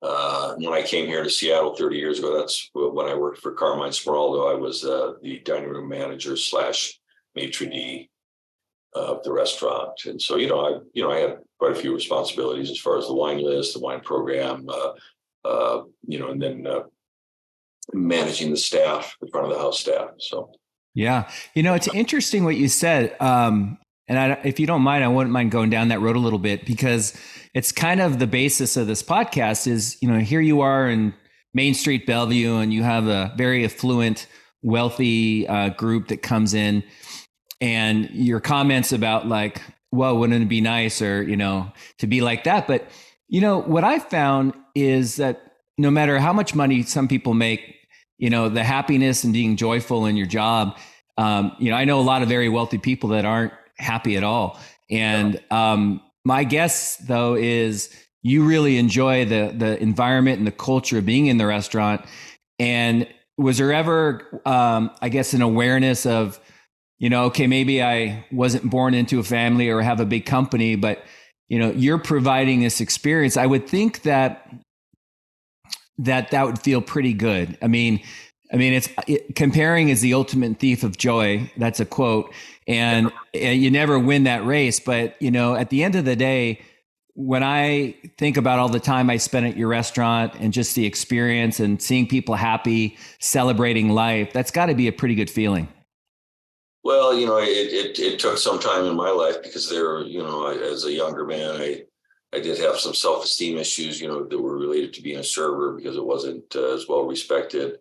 Uh, 0.00 0.54
when 0.54 0.72
I 0.72 0.82
came 0.82 1.06
here 1.06 1.24
to 1.24 1.30
Seattle 1.30 1.74
30 1.74 1.96
years 1.96 2.20
ago, 2.20 2.38
that's 2.38 2.70
when 2.72 3.08
I 3.08 3.16
worked 3.16 3.40
for 3.40 3.52
Carmine 3.52 3.90
Smeraldo. 3.90 4.48
I 4.48 4.54
was 4.54 4.84
uh, 4.84 5.14
the 5.22 5.40
dining 5.40 5.70
room 5.70 5.88
manager 5.88 6.36
slash 6.36 7.00
maitre 7.34 7.66
d 7.66 8.08
of 8.94 9.22
the 9.22 9.32
restaurant. 9.32 10.04
And 10.06 10.20
so, 10.20 10.36
you 10.36 10.48
know, 10.48 10.60
I, 10.60 10.78
you 10.92 11.02
know, 11.02 11.10
I 11.10 11.18
had 11.18 11.38
quite 11.58 11.72
a 11.72 11.80
few 11.80 11.94
responsibilities 11.94 12.70
as 12.70 12.78
far 12.78 12.98
as 12.98 13.06
the 13.06 13.14
wine 13.14 13.42
list, 13.42 13.74
the 13.74 13.80
wine 13.80 14.00
program, 14.00 14.66
uh, 14.68 14.92
uh, 15.44 15.82
you 16.06 16.18
know, 16.18 16.30
and 16.30 16.40
then 16.40 16.66
uh, 16.66 16.82
managing 17.92 18.50
the 18.50 18.56
staff, 18.56 19.16
the 19.20 19.28
front 19.28 19.46
of 19.46 19.52
the 19.52 19.58
house 19.58 19.80
staff. 19.80 20.10
So, 20.18 20.52
yeah, 20.94 21.30
you 21.54 21.62
know, 21.62 21.74
it's 21.74 21.88
interesting 21.94 22.44
what 22.44 22.56
you 22.56 22.68
said. 22.68 23.16
Um, 23.20 23.78
and 24.08 24.18
I, 24.18 24.40
if 24.44 24.58
you 24.58 24.66
don't 24.66 24.82
mind, 24.82 25.04
I 25.04 25.08
wouldn't 25.08 25.32
mind 25.32 25.50
going 25.50 25.70
down 25.70 25.88
that 25.88 26.00
road 26.00 26.16
a 26.16 26.20
little 26.20 26.38
bit 26.38 26.64
because 26.64 27.16
it's 27.54 27.72
kind 27.72 28.00
of 28.00 28.18
the 28.18 28.26
basis 28.26 28.76
of 28.76 28.86
this 28.86 29.02
podcast. 29.02 29.66
Is 29.66 29.96
you 30.00 30.10
know, 30.10 30.18
here 30.18 30.40
you 30.40 30.60
are 30.62 30.88
in 30.88 31.14
Main 31.54 31.74
Street, 31.74 32.06
Bellevue, 32.06 32.56
and 32.56 32.72
you 32.72 32.82
have 32.82 33.06
a 33.06 33.32
very 33.36 33.64
affluent, 33.64 34.26
wealthy 34.62 35.46
uh, 35.46 35.70
group 35.70 36.08
that 36.08 36.22
comes 36.22 36.54
in 36.54 36.82
and 37.60 38.08
your 38.10 38.40
comments 38.40 38.92
about 38.92 39.26
like, 39.26 39.60
well, 39.90 40.16
wouldn't 40.18 40.42
it 40.42 40.48
be 40.48 40.60
nice 40.60 41.02
or, 41.02 41.22
you 41.22 41.36
know, 41.36 41.72
to 41.98 42.06
be 42.06 42.20
like 42.20 42.44
that? 42.44 42.66
But, 42.66 42.88
you 43.28 43.40
know, 43.40 43.60
what 43.60 43.84
I 43.84 43.98
found 43.98 44.54
is 44.74 45.16
that 45.16 45.40
no 45.76 45.90
matter 45.90 46.18
how 46.18 46.32
much 46.32 46.54
money 46.54 46.82
some 46.82 47.08
people 47.08 47.34
make, 47.34 47.76
you 48.18 48.30
know, 48.30 48.48
the 48.48 48.64
happiness 48.64 49.24
and 49.24 49.32
being 49.32 49.56
joyful 49.56 50.06
in 50.06 50.16
your 50.16 50.26
job, 50.26 50.76
um, 51.16 51.52
you 51.58 51.70
know, 51.70 51.76
I 51.76 51.84
know 51.84 52.00
a 52.00 52.02
lot 52.02 52.22
of 52.22 52.28
very 52.28 52.48
wealthy 52.48 52.78
people 52.78 53.10
that 53.10 53.24
aren't 53.24 53.52
happy 53.78 54.16
at 54.16 54.24
all. 54.24 54.58
And 54.90 55.40
um, 55.50 56.00
my 56.24 56.44
guess, 56.44 56.96
though, 56.96 57.34
is 57.34 57.94
you 58.22 58.44
really 58.44 58.78
enjoy 58.78 59.24
the 59.24 59.54
the 59.56 59.80
environment 59.82 60.38
and 60.38 60.46
the 60.46 60.52
culture 60.52 60.98
of 60.98 61.06
being 61.06 61.26
in 61.26 61.38
the 61.38 61.46
restaurant. 61.46 62.04
And 62.58 63.06
was 63.36 63.58
there 63.58 63.72
ever, 63.72 64.40
um, 64.44 64.90
I 65.00 65.08
guess, 65.08 65.32
an 65.32 65.42
awareness 65.42 66.06
of 66.06 66.40
you 66.98 67.08
know, 67.08 67.26
okay, 67.26 67.46
maybe 67.46 67.82
I 67.82 68.24
wasn't 68.32 68.68
born 68.70 68.92
into 68.92 69.20
a 69.20 69.22
family 69.22 69.68
or 69.68 69.80
have 69.80 70.00
a 70.00 70.04
big 70.04 70.26
company, 70.26 70.74
but 70.74 71.04
you 71.48 71.58
know, 71.58 71.70
you're 71.70 71.98
providing 71.98 72.60
this 72.60 72.80
experience. 72.80 73.36
I 73.36 73.46
would 73.46 73.68
think 73.68 74.02
that 74.02 74.52
that 75.98 76.30
that 76.30 76.46
would 76.46 76.58
feel 76.58 76.80
pretty 76.80 77.14
good. 77.14 77.56
I 77.62 77.68
mean, 77.68 78.00
I 78.52 78.56
mean, 78.56 78.72
it's 78.72 78.88
it, 79.06 79.36
comparing 79.36 79.88
is 79.88 80.00
the 80.00 80.14
ultimate 80.14 80.58
thief 80.58 80.82
of 80.82 80.96
joy. 80.96 81.50
That's 81.56 81.80
a 81.80 81.84
quote, 81.84 82.32
and, 82.66 83.12
and 83.34 83.62
you 83.62 83.70
never 83.70 83.98
win 83.98 84.24
that 84.24 84.44
race. 84.44 84.80
But 84.80 85.20
you 85.20 85.30
know, 85.30 85.54
at 85.54 85.70
the 85.70 85.84
end 85.84 85.94
of 85.94 86.04
the 86.04 86.16
day, 86.16 86.62
when 87.14 87.42
I 87.42 87.96
think 88.16 88.36
about 88.36 88.58
all 88.58 88.68
the 88.68 88.80
time 88.80 89.10
I 89.10 89.16
spent 89.16 89.46
at 89.46 89.56
your 89.56 89.68
restaurant 89.68 90.34
and 90.38 90.52
just 90.52 90.74
the 90.74 90.86
experience 90.86 91.60
and 91.60 91.82
seeing 91.82 92.06
people 92.06 92.36
happy, 92.36 92.96
celebrating 93.18 93.90
life, 93.90 94.32
that's 94.32 94.50
got 94.50 94.66
to 94.66 94.74
be 94.74 94.88
a 94.88 94.92
pretty 94.92 95.14
good 95.14 95.28
feeling. 95.28 95.68
Well, 96.84 97.18
you 97.18 97.26
know, 97.26 97.38
it, 97.38 97.48
it, 97.48 97.98
it 97.98 98.18
took 98.18 98.38
some 98.38 98.60
time 98.60 98.86
in 98.86 98.96
my 98.96 99.10
life 99.10 99.42
because 99.42 99.68
there, 99.68 100.00
you 100.02 100.22
know, 100.22 100.46
as 100.46 100.84
a 100.84 100.92
younger 100.92 101.26
man, 101.26 101.60
I 101.60 101.82
I 102.32 102.40
did 102.40 102.58
have 102.58 102.78
some 102.78 102.94
self 102.94 103.24
esteem 103.24 103.56
issues, 103.56 104.00
you 104.00 104.08
know, 104.08 104.24
that 104.24 104.38
were 104.38 104.58
related 104.58 104.92
to 104.94 105.02
being 105.02 105.18
a 105.18 105.24
server 105.24 105.72
because 105.72 105.96
it 105.96 106.04
wasn't 106.04 106.44
uh, 106.54 106.74
as 106.74 106.86
well 106.88 107.06
respected, 107.06 107.78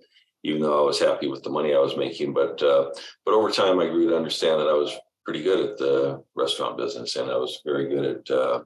even 0.47 0.61
though 0.61 0.81
I 0.81 0.85
was 0.85 0.99
happy 0.99 1.27
with 1.27 1.43
the 1.43 1.49
money 1.49 1.73
I 1.73 1.79
was 1.79 1.97
making. 1.97 2.33
But 2.33 2.61
uh, 2.63 2.91
but 3.25 3.33
over 3.33 3.51
time, 3.51 3.79
I 3.79 3.87
grew 3.87 4.09
to 4.09 4.15
understand 4.15 4.59
that 4.61 4.69
I 4.69 4.73
was 4.73 4.95
pretty 5.25 5.43
good 5.43 5.69
at 5.69 5.77
the 5.77 6.23
restaurant 6.35 6.77
business, 6.77 7.17
and 7.17 7.29
I 7.29 7.35
was 7.35 7.61
very 7.65 7.89
good 7.89 8.05
at 8.05 8.31
uh, 8.31 8.61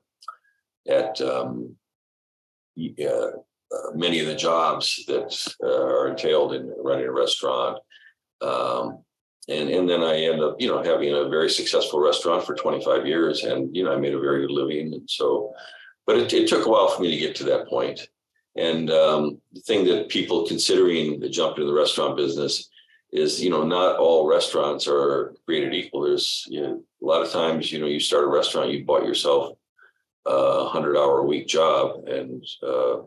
at 0.88 1.20
um, 1.22 1.76
uh, 2.78 3.32
many 3.96 4.20
of 4.20 4.28
the 4.28 4.36
jobs 4.36 5.04
that 5.08 5.56
uh, 5.64 5.86
are 5.86 6.10
entailed 6.10 6.54
in 6.54 6.72
running 6.78 7.08
a 7.08 7.12
restaurant. 7.12 7.80
Um, 8.42 9.04
and 9.50 9.70
and 9.70 9.90
then 9.90 10.04
I 10.04 10.22
end 10.22 10.42
up, 10.42 10.58
you 10.60 10.68
know, 10.68 10.84
having 10.84 11.14
a 11.14 11.30
very 11.30 11.50
successful 11.50 12.00
restaurant 12.00 12.46
for 12.46 12.54
25 12.54 13.08
years, 13.08 13.44
and 13.44 13.76
you 13.76 13.84
know, 13.84 13.92
I 13.92 13.98
made 13.98 14.14
a 14.14 14.20
very 14.20 14.46
good 14.46 14.54
living. 14.54 14.94
And 14.94 15.10
so, 15.10 15.52
but 16.06 16.18
it, 16.18 16.32
it 16.32 16.48
took 16.48 16.68
a 16.68 16.70
while 16.70 16.90
for 16.90 17.02
me 17.02 17.10
to 17.10 17.18
get 17.18 17.36
to 17.38 17.44
that 17.46 17.68
point. 17.68 18.08
And 18.56 18.90
um, 18.90 19.40
the 19.54 19.62
thing 19.62 19.86
that 19.86 20.10
people 20.10 20.48
considering 20.48 21.20
the 21.20 21.30
jump 21.30 21.58
into 21.58 21.68
the 21.68 21.78
restaurant 21.78 22.18
business 22.18 22.70
is, 23.12 23.42
you 23.42 23.50
know, 23.50 23.64
not 23.64 23.98
all 23.98 24.28
restaurants 24.28 24.88
are 24.88 25.34
created 25.46 25.74
equal. 25.74 26.02
There's 26.02 26.46
you 26.50 26.62
know, 26.62 26.84
a 27.02 27.06
lot 27.06 27.22
of 27.22 27.32
times, 27.32 27.72
you 27.72 27.80
know, 27.80 27.88
you 27.88 28.00
start 28.00 28.26
a 28.26 28.28
restaurant, 28.28 28.72
you 28.72 28.86
bought 28.86 29.06
yourself 29.06 29.58
a 30.26 30.66
hundred 30.66 30.98
hour 30.98 31.20
a 31.20 31.26
week 31.26 31.48
job, 31.48 32.08
and 32.08 32.44
uh, 32.62 32.98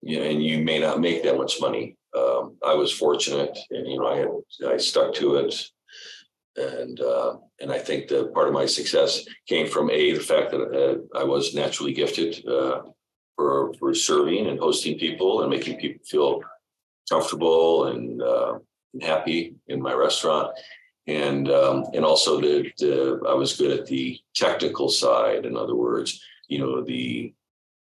you 0.00 0.18
know, 0.18 0.24
and 0.24 0.42
you 0.42 0.58
may 0.64 0.78
not 0.78 1.00
make 1.00 1.22
that 1.22 1.36
much 1.36 1.60
money 1.60 1.96
um, 2.16 2.56
I 2.64 2.74
was 2.74 2.92
fortunate, 2.92 3.58
and 3.70 3.86
you 3.86 3.98
know, 3.98 4.06
I 4.06 4.16
had 4.16 4.72
I 4.72 4.76
stuck 4.76 5.14
to 5.14 5.36
it, 5.36 5.54
and 6.56 7.00
uh, 7.00 7.36
and 7.60 7.72
I 7.72 7.78
think 7.78 8.08
that 8.08 8.34
part 8.34 8.48
of 8.48 8.54
my 8.54 8.66
success 8.66 9.24
came 9.48 9.66
from 9.66 9.90
a 9.90 10.12
the 10.12 10.20
fact 10.20 10.50
that 10.50 10.60
uh, 10.60 11.18
I 11.18 11.24
was 11.24 11.54
naturally 11.54 11.94
gifted 11.94 12.46
uh, 12.46 12.82
for 13.36 13.72
for 13.74 13.94
serving 13.94 14.46
and 14.46 14.58
hosting 14.58 14.98
people 14.98 15.42
and 15.42 15.50
making 15.50 15.78
people 15.78 16.04
feel 16.04 16.42
comfortable 17.10 17.86
and, 17.86 18.22
uh, 18.22 18.58
happy 19.00 19.54
in 19.68 19.80
my 19.80 19.94
restaurant. 19.94 20.56
And 21.06 21.50
um, 21.50 21.86
and 21.94 22.04
also 22.04 22.40
that 22.40 23.20
I 23.28 23.34
was 23.34 23.56
good 23.56 23.78
at 23.78 23.86
the 23.86 24.20
technical 24.34 24.88
side. 24.88 25.44
In 25.44 25.56
other 25.56 25.74
words, 25.74 26.20
you 26.48 26.58
know 26.58 26.82
the 26.82 27.34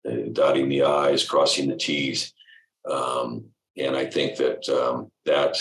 uh, 0.07 0.29
dotting 0.33 0.69
the 0.69 0.83
i's, 0.83 1.25
crossing 1.25 1.69
the 1.69 1.77
t's, 1.77 2.35
um, 2.91 3.47
and 3.79 3.97
I 3.97 4.05
think 4.05 4.37
that 4.37 4.69
um, 4.69 5.11
that 5.25 5.57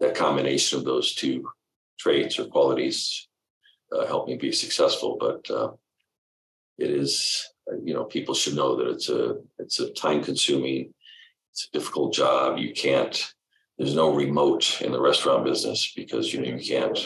that 0.00 0.16
combination 0.16 0.78
of 0.78 0.84
those 0.84 1.14
two 1.14 1.48
traits 1.98 2.38
or 2.38 2.46
qualities 2.46 3.28
uh, 3.92 4.06
helped 4.06 4.28
me 4.28 4.36
be 4.36 4.52
successful. 4.52 5.16
But 5.18 5.48
uh, 5.50 5.70
it 6.78 6.90
is, 6.90 7.48
you 7.84 7.94
know, 7.94 8.04
people 8.04 8.34
should 8.34 8.54
know 8.54 8.76
that 8.76 8.88
it's 8.88 9.08
a 9.08 9.36
it's 9.58 9.80
a 9.80 9.90
time 9.92 10.22
consuming, 10.22 10.92
it's 11.52 11.68
a 11.68 11.78
difficult 11.78 12.14
job. 12.14 12.58
You 12.58 12.72
can't. 12.72 13.32
There's 13.76 13.94
no 13.94 14.12
remote 14.12 14.80
in 14.82 14.92
the 14.92 15.00
restaurant 15.00 15.44
business 15.44 15.92
because 15.94 16.32
you 16.32 16.40
know 16.40 16.56
you 16.56 16.64
can't 16.64 16.98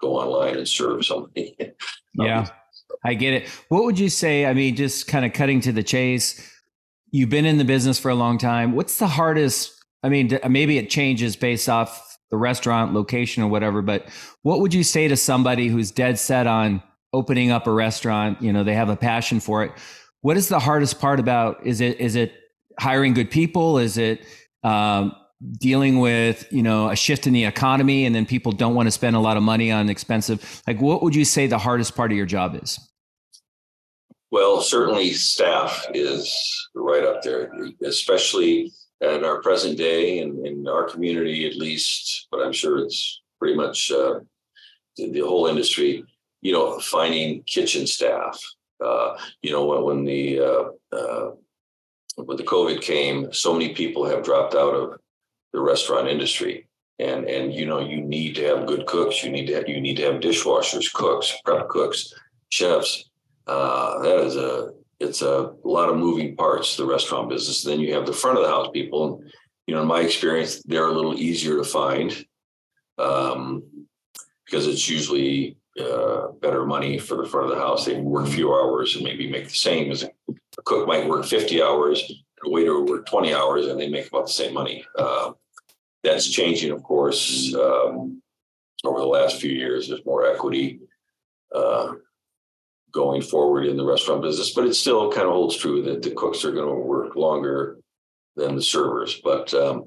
go 0.00 0.16
online 0.16 0.56
and 0.56 0.68
serve 0.68 1.04
somebody. 1.04 1.56
yeah, 2.14 2.40
um, 2.40 2.48
I 3.04 3.14
get 3.14 3.34
it. 3.34 3.48
What 3.68 3.84
would 3.84 3.98
you 3.98 4.08
say? 4.08 4.46
I 4.46 4.54
mean, 4.54 4.76
just 4.76 5.06
kind 5.06 5.24
of 5.24 5.32
cutting 5.32 5.60
to 5.62 5.72
the 5.72 5.82
chase. 5.82 6.46
You've 7.12 7.30
been 7.30 7.46
in 7.46 7.58
the 7.58 7.64
business 7.64 7.98
for 7.98 8.10
a 8.10 8.14
long 8.14 8.38
time. 8.38 8.72
What's 8.72 8.98
the 8.98 9.08
hardest? 9.08 9.72
I 10.02 10.08
mean, 10.08 10.38
maybe 10.48 10.78
it 10.78 10.88
changes 10.88 11.36
based 11.36 11.68
off 11.68 12.18
the 12.30 12.36
restaurant 12.36 12.94
location 12.94 13.42
or 13.42 13.48
whatever, 13.48 13.82
but 13.82 14.08
what 14.42 14.60
would 14.60 14.72
you 14.72 14.84
say 14.84 15.08
to 15.08 15.16
somebody 15.16 15.66
who's 15.66 15.90
dead 15.90 16.18
set 16.18 16.46
on 16.46 16.80
opening 17.12 17.50
up 17.50 17.66
a 17.66 17.72
restaurant? 17.72 18.40
You 18.42 18.52
know, 18.52 18.64
they 18.64 18.74
have 18.74 18.88
a 18.88 18.96
passion 18.96 19.40
for 19.40 19.64
it. 19.64 19.72
What 20.22 20.36
is 20.36 20.48
the 20.48 20.58
hardest 20.58 21.00
part 21.00 21.20
about? 21.20 21.66
Is 21.66 21.80
it 21.80 22.00
is 22.00 22.16
it 22.16 22.32
hiring 22.78 23.14
good 23.14 23.30
people? 23.30 23.78
Is 23.78 23.96
it 23.96 24.24
um, 24.62 25.14
dealing 25.58 25.98
with 25.98 26.46
you 26.50 26.62
know 26.62 26.90
a 26.90 26.96
shift 26.96 27.26
in 27.26 27.32
the 27.32 27.44
economy 27.44 28.04
and 28.04 28.14
then 28.14 28.26
people 28.26 28.52
don't 28.52 28.74
want 28.74 28.86
to 28.86 28.90
spend 28.90 29.16
a 29.16 29.20
lot 29.20 29.36
of 29.36 29.42
money 29.42 29.70
on 29.70 29.88
expensive? 29.88 30.62
Like, 30.66 30.80
what 30.80 31.02
would 31.02 31.14
you 31.14 31.24
say 31.24 31.46
the 31.46 31.58
hardest 31.58 31.96
part 31.96 32.10
of 32.10 32.16
your 32.16 32.26
job 32.26 32.58
is? 32.62 32.78
Well, 34.30 34.60
certainly 34.60 35.12
staff 35.12 35.86
is 35.92 36.68
right 36.74 37.02
up 37.04 37.22
there, 37.22 37.50
especially 37.82 38.70
at 39.02 39.24
our 39.24 39.40
present 39.42 39.76
day 39.76 40.20
and 40.20 40.46
in 40.46 40.68
our 40.68 40.88
community 40.88 41.46
at 41.46 41.56
least, 41.56 42.28
but 42.30 42.40
I'm 42.40 42.52
sure 42.52 42.78
it's 42.78 43.22
pretty 43.38 43.56
much 43.56 43.90
uh, 43.90 44.20
the, 44.96 45.10
the, 45.10 45.20
whole 45.20 45.46
industry, 45.46 46.04
you 46.40 46.52
know, 46.52 46.78
finding 46.80 47.42
kitchen 47.44 47.86
staff. 47.86 48.40
Uh, 48.84 49.16
you 49.42 49.50
know, 49.50 49.64
when, 49.66 49.82
when 49.82 50.04
the 50.04 50.40
uh, 50.40 50.96
uh, 50.96 51.30
when 52.16 52.36
the 52.36 52.42
COVID 52.42 52.80
came, 52.80 53.32
so 53.32 53.52
many 53.52 53.74
people 53.74 54.04
have 54.04 54.24
dropped 54.24 54.54
out 54.54 54.74
of 54.74 54.98
the 55.52 55.60
restaurant 55.60 56.08
industry. 56.08 56.66
And, 56.98 57.24
and 57.24 57.54
you 57.54 57.64
know 57.64 57.80
you 57.80 58.02
need 58.02 58.34
to 58.34 58.44
have 58.44 58.66
good 58.66 58.84
cooks. 58.84 59.24
You 59.24 59.30
need 59.30 59.46
to 59.46 59.54
have, 59.54 59.68
you 59.68 59.80
need 59.80 59.96
to 59.96 60.02
have 60.02 60.20
dishwashers, 60.20 60.92
cooks, 60.92 61.34
prep 61.46 61.66
cooks, 61.68 62.12
chefs. 62.50 63.08
Uh, 63.46 64.02
that 64.02 64.18
is 64.18 64.36
a 64.36 64.72
it's 65.00 65.22
a 65.22 65.54
lot 65.64 65.88
of 65.88 65.96
moving 65.96 66.36
parts 66.36 66.76
the 66.76 66.84
restaurant 66.84 67.28
business 67.28 67.62
then 67.62 67.80
you 67.80 67.94
have 67.94 68.06
the 68.06 68.12
front 68.12 68.38
of 68.38 68.44
the 68.44 68.50
house 68.50 68.68
people 68.72 69.14
and 69.14 69.32
you 69.66 69.74
know 69.74 69.82
in 69.82 69.88
my 69.88 70.02
experience 70.02 70.62
they're 70.64 70.88
a 70.88 70.92
little 70.92 71.18
easier 71.18 71.56
to 71.56 71.64
find 71.64 72.24
um, 72.98 73.62
because 74.44 74.66
it's 74.66 74.88
usually 74.88 75.56
uh, 75.78 76.28
better 76.40 76.66
money 76.66 76.98
for 76.98 77.16
the 77.16 77.28
front 77.28 77.50
of 77.50 77.56
the 77.56 77.62
house 77.62 77.84
they 77.84 77.96
work 77.96 78.26
a 78.26 78.30
few 78.30 78.52
hours 78.52 78.96
and 78.96 79.04
maybe 79.04 79.30
make 79.30 79.44
the 79.44 79.54
same 79.54 79.90
as 79.90 80.02
a, 80.02 80.10
cook 80.64 80.86
might 80.86 81.08
work 81.08 81.24
50 81.24 81.62
hours 81.62 82.10
a 82.44 82.50
waiter 82.50 82.78
would 82.78 82.88
work 82.88 83.06
20 83.06 83.34
hours 83.34 83.66
and 83.66 83.78
they 83.78 83.88
make 83.88 84.08
about 84.08 84.26
the 84.26 84.32
same 84.32 84.52
money 84.52 84.84
uh, 84.98 85.32
that's 86.02 86.28
changing 86.28 86.72
of 86.72 86.82
course 86.82 87.54
um, 87.54 88.20
over 88.84 88.98
the 88.98 89.06
last 89.06 89.40
few 89.40 89.52
years 89.52 89.88
there's 89.88 90.04
more 90.04 90.26
equity 90.26 90.80
uh, 91.54 91.92
going 92.92 93.22
forward 93.22 93.66
in 93.66 93.76
the 93.76 93.84
restaurant 93.84 94.22
business, 94.22 94.52
but 94.52 94.66
it 94.66 94.74
still 94.74 95.10
kind 95.10 95.26
of 95.26 95.32
holds 95.32 95.56
true 95.56 95.82
that 95.82 96.02
the 96.02 96.10
cooks 96.12 96.44
are 96.44 96.52
going 96.52 96.68
to 96.68 96.74
work 96.74 97.16
longer 97.16 97.78
than 98.36 98.54
the 98.54 98.62
servers. 98.62 99.20
But 99.22 99.52
um, 99.54 99.84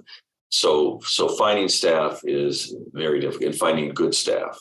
so 0.50 1.00
so 1.06 1.28
finding 1.30 1.68
staff 1.68 2.22
is 2.24 2.75
very 2.92 3.20
difficult 3.20 3.52
and 3.52 3.60
finding 3.60 3.90
good 3.90 4.16
staff. 4.16 4.58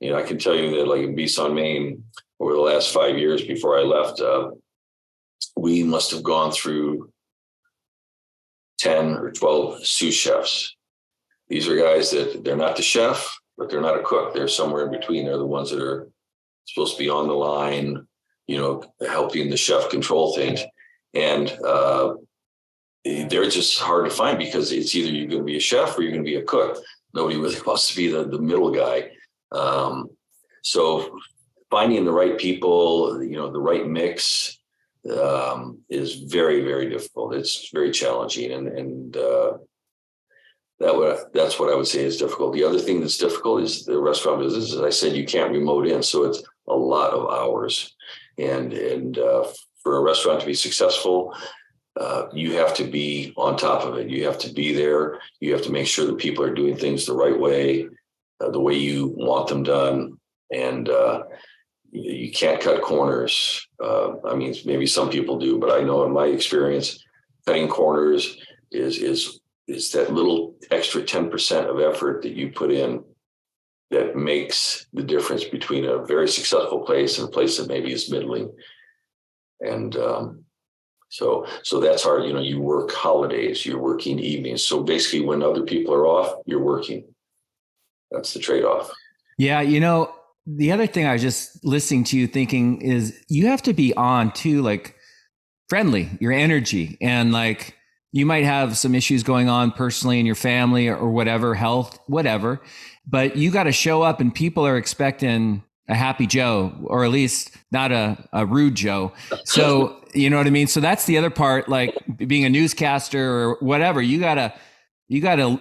You 0.00 0.10
know, 0.10 0.18
I 0.18 0.22
can 0.22 0.38
tell 0.38 0.54
you 0.54 0.70
that 0.76 0.88
like 0.88 1.02
in 1.02 1.14
Bis 1.14 1.38
on 1.38 1.54
Main, 1.54 2.04
over 2.40 2.52
the 2.52 2.60
last 2.60 2.92
five 2.92 3.16
years 3.16 3.42
before 3.42 3.78
I 3.78 3.82
left, 3.82 4.20
uh, 4.20 4.50
we 5.56 5.82
must 5.82 6.10
have 6.10 6.22
gone 6.22 6.52
through 6.52 7.10
10 8.78 9.12
or 9.14 9.30
12 9.30 9.86
sous 9.86 10.14
chefs. 10.14 10.76
These 11.48 11.68
are 11.68 11.76
guys 11.76 12.10
that 12.10 12.44
they're 12.44 12.56
not 12.56 12.76
the 12.76 12.82
chef, 12.82 13.38
but 13.56 13.70
they're 13.70 13.80
not 13.80 13.98
a 13.98 14.02
cook. 14.02 14.34
They're 14.34 14.48
somewhere 14.48 14.84
in 14.84 14.90
between. 14.90 15.24
They're 15.24 15.38
the 15.38 15.46
ones 15.46 15.70
that 15.70 15.82
are 15.82 16.08
supposed 16.66 16.96
to 16.96 17.02
be 17.02 17.10
on 17.10 17.28
the 17.28 17.34
line, 17.34 18.06
you 18.46 18.58
know, 18.58 18.82
helping 19.06 19.50
the 19.50 19.56
chef 19.56 19.90
control 19.90 20.34
things. 20.34 20.60
And 21.12 21.50
uh, 21.64 22.14
they're 23.04 23.50
just 23.50 23.78
hard 23.78 24.06
to 24.06 24.10
find 24.10 24.38
because 24.38 24.72
it's 24.72 24.94
either 24.94 25.10
you're 25.10 25.28
going 25.28 25.42
to 25.42 25.46
be 25.46 25.56
a 25.56 25.60
chef 25.60 25.96
or 25.96 26.02
you're 26.02 26.12
going 26.12 26.24
to 26.24 26.30
be 26.30 26.36
a 26.36 26.42
cook. 26.42 26.78
Nobody 27.12 27.36
really 27.36 27.60
wants 27.66 27.88
to 27.88 27.96
be 27.96 28.08
the, 28.08 28.24
the 28.24 28.38
middle 28.38 28.70
guy. 28.70 29.10
Um, 29.54 30.10
so 30.62 31.18
finding 31.70 32.04
the 32.04 32.12
right 32.12 32.38
people, 32.38 33.22
you 33.22 33.36
know, 33.36 33.50
the 33.50 33.60
right 33.60 33.86
mix 33.86 34.58
um, 35.10 35.78
is 35.88 36.14
very, 36.14 36.62
very 36.62 36.88
difficult. 36.88 37.34
It's 37.34 37.70
very 37.70 37.90
challenging. 37.90 38.52
And, 38.52 38.68
and 38.68 39.16
uh, 39.16 39.58
that 40.80 40.94
would 40.94 41.18
that's 41.32 41.58
what 41.58 41.72
I 41.72 41.76
would 41.76 41.86
say 41.86 42.00
is 42.00 42.16
difficult. 42.16 42.52
The 42.52 42.64
other 42.64 42.78
thing 42.78 43.00
that's 43.00 43.18
difficult 43.18 43.62
is 43.62 43.84
the 43.84 43.98
restaurant 43.98 44.40
business. 44.40 44.72
As 44.72 44.80
I 44.80 44.90
said, 44.90 45.16
you 45.16 45.24
can't 45.24 45.52
remote 45.52 45.86
in, 45.86 46.02
so 46.02 46.24
it's 46.24 46.42
a 46.68 46.74
lot 46.74 47.12
of 47.12 47.30
hours. 47.30 47.94
And 48.38 48.72
and 48.72 49.18
uh, 49.18 49.44
for 49.82 49.96
a 49.96 50.02
restaurant 50.02 50.40
to 50.40 50.46
be 50.46 50.54
successful, 50.54 51.34
uh, 51.98 52.26
you 52.32 52.54
have 52.54 52.74
to 52.74 52.84
be 52.84 53.32
on 53.36 53.56
top 53.56 53.84
of 53.84 53.96
it. 53.98 54.10
You 54.10 54.24
have 54.24 54.38
to 54.38 54.52
be 54.52 54.74
there. 54.74 55.20
You 55.40 55.52
have 55.52 55.62
to 55.62 55.72
make 55.72 55.86
sure 55.86 56.06
that 56.06 56.18
people 56.18 56.44
are 56.44 56.54
doing 56.54 56.76
things 56.76 57.06
the 57.06 57.14
right 57.14 57.38
way, 57.38 57.86
uh, 58.44 58.50
the 58.50 58.60
way 58.60 58.74
you 58.74 59.14
want 59.16 59.48
them 59.48 59.62
done, 59.62 60.18
and 60.52 60.88
uh, 60.88 61.22
you, 61.90 62.30
can't 62.32 62.60
cut 62.60 62.82
corners. 62.82 63.66
Uh, 63.82 64.14
I 64.26 64.34
mean, 64.34 64.54
maybe 64.64 64.86
some 64.86 65.10
people 65.10 65.38
do, 65.38 65.58
but 65.58 65.70
I 65.70 65.82
know 65.82 66.04
in 66.04 66.12
my 66.12 66.26
experience, 66.26 67.04
cutting 67.46 67.68
corners 67.68 68.38
is 68.70 68.98
is 68.98 69.40
is 69.66 69.92
that 69.92 70.12
little 70.12 70.54
extra 70.70 71.02
ten 71.02 71.30
percent 71.30 71.68
of 71.68 71.80
effort 71.80 72.22
that 72.22 72.32
you 72.32 72.50
put 72.50 72.70
in 72.70 73.02
that 73.90 74.16
makes 74.16 74.86
the 74.92 75.02
difference 75.02 75.44
between 75.44 75.84
a 75.84 76.04
very 76.04 76.28
successful 76.28 76.80
place 76.80 77.18
and 77.18 77.28
a 77.28 77.30
place 77.30 77.56
that 77.58 77.68
maybe 77.68 77.92
is 77.92 78.10
middling. 78.10 78.50
And 79.60 79.96
um, 79.96 80.44
so, 81.08 81.46
so 81.62 81.78
that's 81.78 82.02
hard. 82.02 82.24
You 82.24 82.32
know, 82.32 82.40
you 82.40 82.60
work 82.60 82.90
holidays, 82.90 83.64
you're 83.64 83.78
working 83.78 84.18
evenings. 84.18 84.66
So 84.66 84.82
basically, 84.82 85.24
when 85.24 85.44
other 85.44 85.62
people 85.62 85.94
are 85.94 86.06
off, 86.06 86.42
you're 86.44 86.62
working. 86.62 87.13
That's 88.10 88.34
the 88.34 88.40
trade-off. 88.40 88.90
Yeah, 89.38 89.60
you 89.60 89.80
know, 89.80 90.14
the 90.46 90.72
other 90.72 90.86
thing 90.86 91.06
I 91.06 91.12
was 91.14 91.22
just 91.22 91.64
listening 91.64 92.04
to 92.04 92.18
you 92.18 92.26
thinking 92.26 92.80
is 92.80 93.18
you 93.28 93.46
have 93.46 93.62
to 93.62 93.72
be 93.72 93.94
on 93.94 94.32
too, 94.32 94.62
like 94.62 94.94
friendly, 95.68 96.10
your 96.20 96.32
energy, 96.32 96.98
and 97.00 97.32
like 97.32 97.74
you 98.12 98.26
might 98.26 98.44
have 98.44 98.76
some 98.76 98.94
issues 98.94 99.22
going 99.22 99.48
on 99.48 99.72
personally 99.72 100.20
in 100.20 100.26
your 100.26 100.36
family 100.36 100.86
or, 100.86 101.10
whatever, 101.10 101.54
health, 101.54 101.98
whatever, 102.06 102.60
but 103.06 103.36
you 103.36 103.50
got 103.50 103.64
to 103.64 103.72
show 103.72 104.02
up 104.02 104.20
and 104.20 104.32
people 104.32 104.64
are 104.64 104.76
expecting 104.76 105.64
a 105.88 105.94
happy 105.94 106.26
Joe 106.26 106.72
or 106.84 107.04
at 107.04 107.10
least 107.10 107.50
not 107.72 107.90
a, 107.90 108.16
a 108.32 108.46
rude 108.46 108.76
Joe. 108.76 109.12
So, 109.44 110.00
you 110.14 110.30
know 110.30 110.36
what 110.36 110.46
I 110.46 110.50
mean? 110.50 110.68
So 110.68 110.78
that's 110.78 111.06
the 111.06 111.18
other 111.18 111.28
part, 111.30 111.68
like 111.68 111.92
being 112.16 112.44
a 112.44 112.48
newscaster 112.48 113.20
or 113.20 113.56
whatever, 113.58 114.00
you 114.00 114.20
gotta, 114.20 114.54
you 115.08 115.20
gotta 115.20 115.60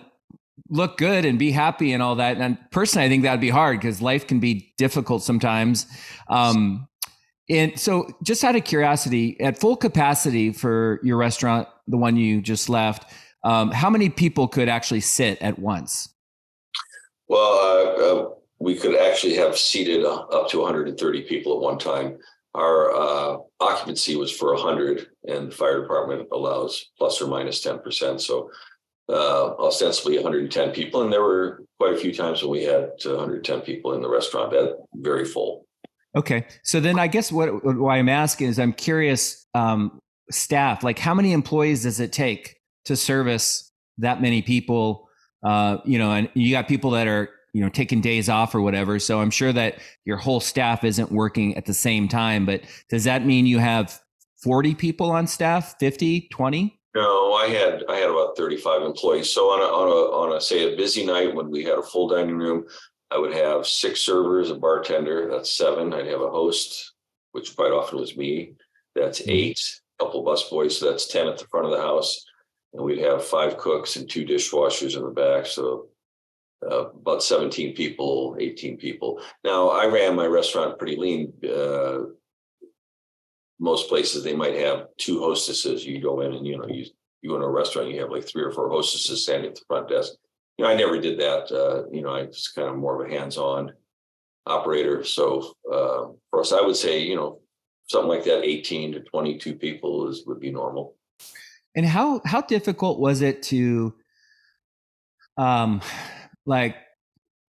look 0.69 0.97
good 0.97 1.25
and 1.25 1.37
be 1.37 1.51
happy 1.51 1.93
and 1.93 2.01
all 2.01 2.15
that. 2.15 2.37
And 2.37 2.57
personally, 2.71 3.05
I 3.05 3.09
think 3.09 3.23
that'd 3.23 3.41
be 3.41 3.49
hard 3.49 3.79
because 3.79 4.01
life 4.01 4.27
can 4.27 4.39
be 4.39 4.73
difficult 4.77 5.23
sometimes. 5.23 5.85
Um, 6.29 6.87
and 7.49 7.77
so, 7.79 8.07
just 8.23 8.43
out 8.43 8.55
of 8.55 8.63
curiosity, 8.63 9.39
at 9.41 9.59
full 9.59 9.75
capacity 9.75 10.53
for 10.53 10.99
your 11.03 11.17
restaurant, 11.17 11.67
the 11.87 11.97
one 11.97 12.15
you 12.15 12.41
just 12.41 12.69
left, 12.69 13.11
um, 13.43 13.71
how 13.71 13.89
many 13.89 14.09
people 14.09 14.47
could 14.47 14.69
actually 14.69 15.01
sit 15.01 15.41
at 15.41 15.59
once? 15.59 16.13
Well, 17.27 17.41
uh, 17.41 18.03
uh, 18.03 18.29
we 18.59 18.75
could 18.75 18.95
actually 18.95 19.35
have 19.35 19.57
seated 19.57 20.05
up 20.05 20.49
to 20.49 20.59
130 20.59 21.21
people 21.23 21.55
at 21.55 21.61
one 21.61 21.77
time. 21.77 22.17
Our 22.55 22.95
uh, 22.95 23.37
occupancy 23.59 24.15
was 24.15 24.31
for 24.31 24.53
100, 24.53 25.07
and 25.27 25.51
the 25.51 25.55
fire 25.55 25.81
department 25.81 26.29
allows 26.31 26.91
plus 26.97 27.21
or 27.21 27.27
minus 27.27 27.65
10%. 27.65 28.21
So, 28.21 28.49
uh, 29.09 29.55
ostensibly 29.57 30.15
110 30.15 30.71
people, 30.71 31.01
and 31.01 31.11
there 31.11 31.21
were 31.21 31.63
quite 31.79 31.93
a 31.93 31.97
few 31.97 32.13
times 32.13 32.41
when 32.41 32.51
we 32.51 32.63
had 32.63 32.91
110 33.03 33.61
people 33.61 33.93
in 33.93 34.01
the 34.01 34.09
restaurant, 34.09 34.51
that 34.51 34.77
very 34.95 35.25
full. 35.25 35.65
Okay, 36.15 36.45
so 36.63 36.79
then 36.79 36.99
I 36.99 37.07
guess 37.07 37.31
what 37.31 37.65
why 37.65 37.97
I'm 37.97 38.09
asking 38.09 38.47
is 38.47 38.59
I'm 38.59 38.73
curious. 38.73 39.45
Um, 39.53 39.99
staff, 40.31 40.83
like 40.83 40.99
how 40.99 41.13
many 41.13 41.31
employees 41.31 41.83
does 41.83 41.99
it 41.99 42.11
take 42.11 42.57
to 42.85 42.95
service 42.95 43.71
that 43.97 44.21
many 44.21 44.41
people, 44.41 45.09
uh, 45.43 45.77
you 45.85 45.97
know, 45.97 46.11
and 46.11 46.29
you 46.33 46.51
got 46.51 46.67
people 46.67 46.91
that 46.91 47.07
are 47.07 47.29
you 47.53 47.61
know 47.61 47.69
taking 47.69 48.01
days 48.01 48.29
off 48.29 48.55
or 48.55 48.61
whatever. 48.61 48.99
So 48.99 49.21
I'm 49.21 49.29
sure 49.29 49.53
that 49.53 49.79
your 50.05 50.17
whole 50.17 50.39
staff 50.39 50.83
isn't 50.83 51.11
working 51.11 51.55
at 51.55 51.65
the 51.65 51.73
same 51.73 52.07
time. 52.07 52.45
But 52.45 52.61
does 52.89 53.03
that 53.03 53.25
mean 53.25 53.45
you 53.45 53.59
have 53.59 53.99
40 54.43 54.75
people 54.75 55.11
on 55.11 55.27
staff, 55.27 55.75
50, 55.79 56.27
20? 56.31 56.79
No, 56.95 57.33
I 57.33 57.47
had 57.47 57.83
I 57.89 57.95
had 57.97 58.09
about 58.09 58.37
35 58.37 58.83
employees. 58.83 59.31
So 59.31 59.45
on 59.45 59.61
a 59.61 59.63
on 59.63 59.87
a 59.87 60.31
on 60.31 60.37
a 60.37 60.41
say 60.41 60.71
a 60.71 60.77
busy 60.77 61.05
night 61.05 61.33
when 61.33 61.49
we 61.49 61.63
had 61.63 61.79
a 61.79 61.83
full 61.83 62.07
dining 62.07 62.37
room, 62.37 62.65
I 63.09 63.17
would 63.17 63.33
have 63.33 63.67
six 63.67 64.01
servers, 64.01 64.49
a 64.49 64.55
bartender, 64.55 65.29
that's 65.29 65.51
seven. 65.51 65.93
I'd 65.93 66.07
have 66.07 66.21
a 66.21 66.29
host, 66.29 66.93
which 67.31 67.55
quite 67.55 67.71
often 67.71 67.99
was 67.99 68.17
me. 68.17 68.53
That's 68.95 69.21
mm-hmm. 69.21 69.31
eight, 69.31 69.81
a 69.99 70.05
couple 70.05 70.23
bus 70.23 70.49
boys, 70.49 70.79
so 70.79 70.89
that's 70.89 71.07
10 71.07 71.27
at 71.27 71.37
the 71.37 71.45
front 71.45 71.65
of 71.65 71.71
the 71.71 71.81
house. 71.81 72.25
And 72.73 72.83
we'd 72.83 72.99
have 72.99 73.23
five 73.23 73.57
cooks 73.57 73.95
and 73.95 74.09
two 74.09 74.25
dishwashers 74.25 74.95
in 74.95 75.03
the 75.03 75.09
back. 75.09 75.45
So 75.45 75.89
uh, 76.63 76.89
about 76.89 77.23
17 77.23 77.75
people, 77.75 78.35
18 78.39 78.77
people. 78.77 79.21
Now 79.43 79.69
I 79.69 79.85
ran 79.85 80.15
my 80.15 80.25
restaurant 80.25 80.79
pretty 80.79 80.95
lean. 80.95 81.33
Uh, 81.43 82.05
most 83.59 83.89
places 83.89 84.23
they 84.23 84.35
might 84.35 84.55
have 84.55 84.87
two 84.97 85.21
hostesses. 85.21 85.85
You 85.85 86.01
go 86.01 86.21
in 86.21 86.33
and 86.33 86.45
you 86.45 86.57
know 86.57 86.67
you 86.67 86.85
you 87.21 87.29
go 87.29 87.39
to 87.39 87.45
a 87.45 87.49
restaurant, 87.49 87.89
you 87.89 88.01
have 88.01 88.11
like 88.11 88.27
three 88.27 88.43
or 88.43 88.51
four 88.51 88.69
hostesses 88.69 89.23
standing 89.23 89.49
at 89.49 89.55
the 89.55 89.61
front 89.67 89.89
desk. 89.89 90.13
You 90.57 90.65
know, 90.65 90.71
I 90.71 90.75
never 90.75 90.99
did 90.99 91.19
that. 91.19 91.51
Uh, 91.51 91.89
you 91.91 92.01
know, 92.01 92.09
I 92.09 92.23
was 92.23 92.49
kind 92.49 92.67
of 92.67 92.75
more 92.75 93.01
of 93.01 93.09
a 93.09 93.13
hands-on 93.13 93.71
operator. 94.45 95.03
So 95.03 95.53
uh, 95.71 96.09
for 96.29 96.41
us, 96.41 96.51
I 96.51 96.61
would 96.61 96.75
say, 96.75 96.99
you 96.99 97.15
know, 97.15 97.39
something 97.87 98.09
like 98.09 98.25
that, 98.25 98.43
18 98.43 98.93
to 98.93 98.99
22 98.99 99.55
people 99.55 100.09
is 100.09 100.23
would 100.27 100.39
be 100.39 100.51
normal. 100.51 100.95
And 101.75 101.85
how 101.85 102.21
how 102.25 102.41
difficult 102.41 102.99
was 102.99 103.21
it 103.21 103.41
to 103.43 103.95
um 105.37 105.81
like 106.45 106.75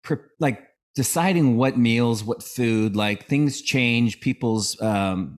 pre- 0.04 0.18
like 0.40 0.68
deciding 0.96 1.58
what 1.58 1.78
meals, 1.78 2.24
what 2.24 2.44
food, 2.44 2.96
like 2.96 3.28
things 3.28 3.62
change, 3.62 4.20
people's 4.20 4.80
um 4.82 5.38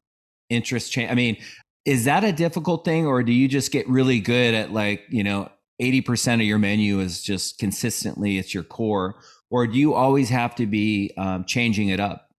interest 0.50 0.92
change? 0.92 1.12
I 1.12 1.16
mean, 1.16 1.38
is 1.86 2.06
that 2.06 2.24
a 2.24 2.32
difficult 2.32 2.86
thing, 2.86 3.06
or 3.06 3.24
do 3.24 3.32
you 3.32 3.48
just 3.48 3.72
get 3.72 3.88
really 3.90 4.20
good 4.20 4.54
at 4.54 4.72
like 4.72 5.04
you 5.10 5.24
know 5.24 5.50
eighty 5.80 6.02
percent 6.02 6.42
of 6.42 6.48
your 6.48 6.60
menu 6.60 7.00
is 7.00 7.22
just 7.22 7.60
consistently 7.60 8.38
it's 8.38 8.54
your 8.54 8.64
core, 8.64 9.16
or 9.50 9.68
do 9.68 9.78
you 9.78 9.94
always 9.94 10.30
have 10.30 10.56
to 10.56 10.66
be 10.66 11.12
um, 11.18 11.46
changing 11.46 11.90
it 11.90 12.00
up? 12.00 12.30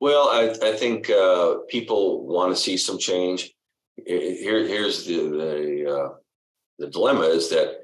Well, 0.00 0.28
I, 0.28 0.54
I 0.62 0.72
think 0.72 1.10
uh, 1.10 1.56
people 1.68 2.26
want 2.26 2.56
to 2.56 2.60
see 2.60 2.78
some 2.78 2.98
change. 2.98 3.52
Here, 4.06 4.66
here's 4.66 5.06
the 5.06 5.16
the 5.16 5.94
uh, 5.94 6.08
the 6.78 6.86
dilemma 6.86 7.22
is 7.22 7.50
that 7.50 7.80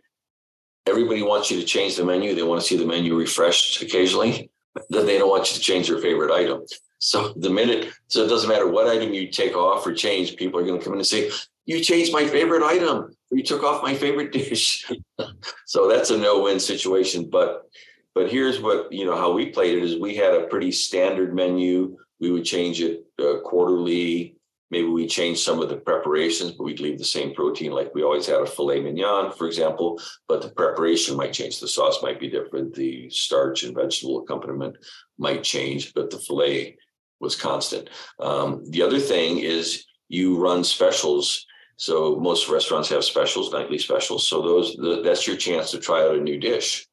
everybody 0.87 1.21
wants 1.23 1.51
you 1.51 1.61
to 1.61 1.67
change 1.67 1.97
the 1.97 2.05
menu. 2.05 2.35
They 2.35 2.43
want 2.43 2.61
to 2.61 2.67
see 2.67 2.79
the 2.79 2.87
menu 2.87 3.15
refreshed 3.17 3.83
occasionally. 3.83 4.51
Then 4.91 5.07
they 5.07 5.19
don't 5.19 5.31
want 5.31 5.51
you 5.51 5.57
to 5.57 5.61
change 5.61 5.89
their 5.89 5.99
favorite 5.99 6.33
item. 6.33 6.65
So 6.99 7.33
the 7.37 7.51
minute, 7.51 7.93
so 8.09 8.25
it 8.25 8.29
doesn't 8.29 8.49
matter 8.49 8.69
what 8.69 8.89
item 8.89 9.13
you 9.13 9.29
take 9.29 9.55
off 9.55 9.87
or 9.87 9.93
change, 9.93 10.37
people 10.37 10.59
are 10.61 10.65
going 10.65 10.79
to 10.79 10.85
come 10.85 10.95
in 10.95 11.01
and 11.01 11.07
say, 11.07 11.31
"You 11.67 11.81
changed 11.81 12.13
my 12.13 12.27
favorite 12.27 12.63
item. 12.63 13.15
You 13.31 13.43
took 13.43 13.63
off 13.63 13.83
my 13.83 13.95
favorite 13.95 14.33
dish." 14.33 14.91
so 15.67 15.89
that's 15.89 16.11
a 16.11 16.19
no-win 16.19 16.59
situation. 16.59 17.29
But 17.29 17.69
but 18.15 18.31
here's 18.31 18.61
what 18.61 18.91
you 18.91 19.05
know 19.05 19.17
how 19.17 19.33
we 19.33 19.51
played 19.51 19.77
it 19.77 19.85
is 19.85 19.99
we 19.99 20.15
had 20.15 20.35
a 20.35 20.47
pretty 20.47 20.73
standard 20.73 21.35
menu. 21.35 21.99
We 22.19 22.31
would 22.31 22.45
change 22.45 22.81
it 22.81 23.05
uh, 23.21 23.41
quarterly. 23.45 24.36
Maybe 24.71 24.89
we 24.89 25.07
change 25.07 25.39
some 25.39 25.61
of 25.61 25.69
the 25.69 25.77
preparations, 25.77 26.53
but 26.53 26.65
we'd 26.65 26.81
leave 26.81 26.99
the 26.99 27.05
same 27.05 27.35
protein. 27.35 27.73
Like 27.73 27.95
we 27.95 28.03
always 28.03 28.27
had 28.27 28.41
a 28.41 28.47
filet 28.47 28.81
mignon, 28.81 29.33
for 29.33 29.47
example, 29.47 30.01
but 30.27 30.43
the 30.43 30.49
preparation 30.49 31.17
might 31.17 31.33
change. 31.33 31.61
The 31.61 31.69
sauce 31.69 32.03
might 32.03 32.19
be 32.19 32.29
different. 32.29 32.75
The 32.75 33.09
starch 33.11 33.63
and 33.63 33.75
vegetable 33.75 34.23
accompaniment 34.23 34.77
might 35.19 35.45
change, 35.45 35.95
but 35.95 36.11
the 36.11 36.19
filet 36.19 36.77
was 37.21 37.37
constant. 37.37 37.91
Um, 38.19 38.65
the 38.71 38.83
other 38.83 38.99
thing 38.99 39.39
is 39.39 39.85
you 40.09 40.39
run 40.39 40.65
specials. 40.65 41.47
So 41.77 42.17
most 42.17 42.49
restaurants 42.49 42.89
have 42.89 43.05
specials, 43.05 43.53
nightly 43.53 43.79
specials. 43.79 44.27
So 44.27 44.43
those 44.43 44.75
the, 44.77 45.03
that's 45.03 45.27
your 45.27 45.37
chance 45.37 45.71
to 45.71 45.79
try 45.79 46.03
out 46.03 46.17
a 46.17 46.21
new 46.21 46.39
dish. 46.39 46.87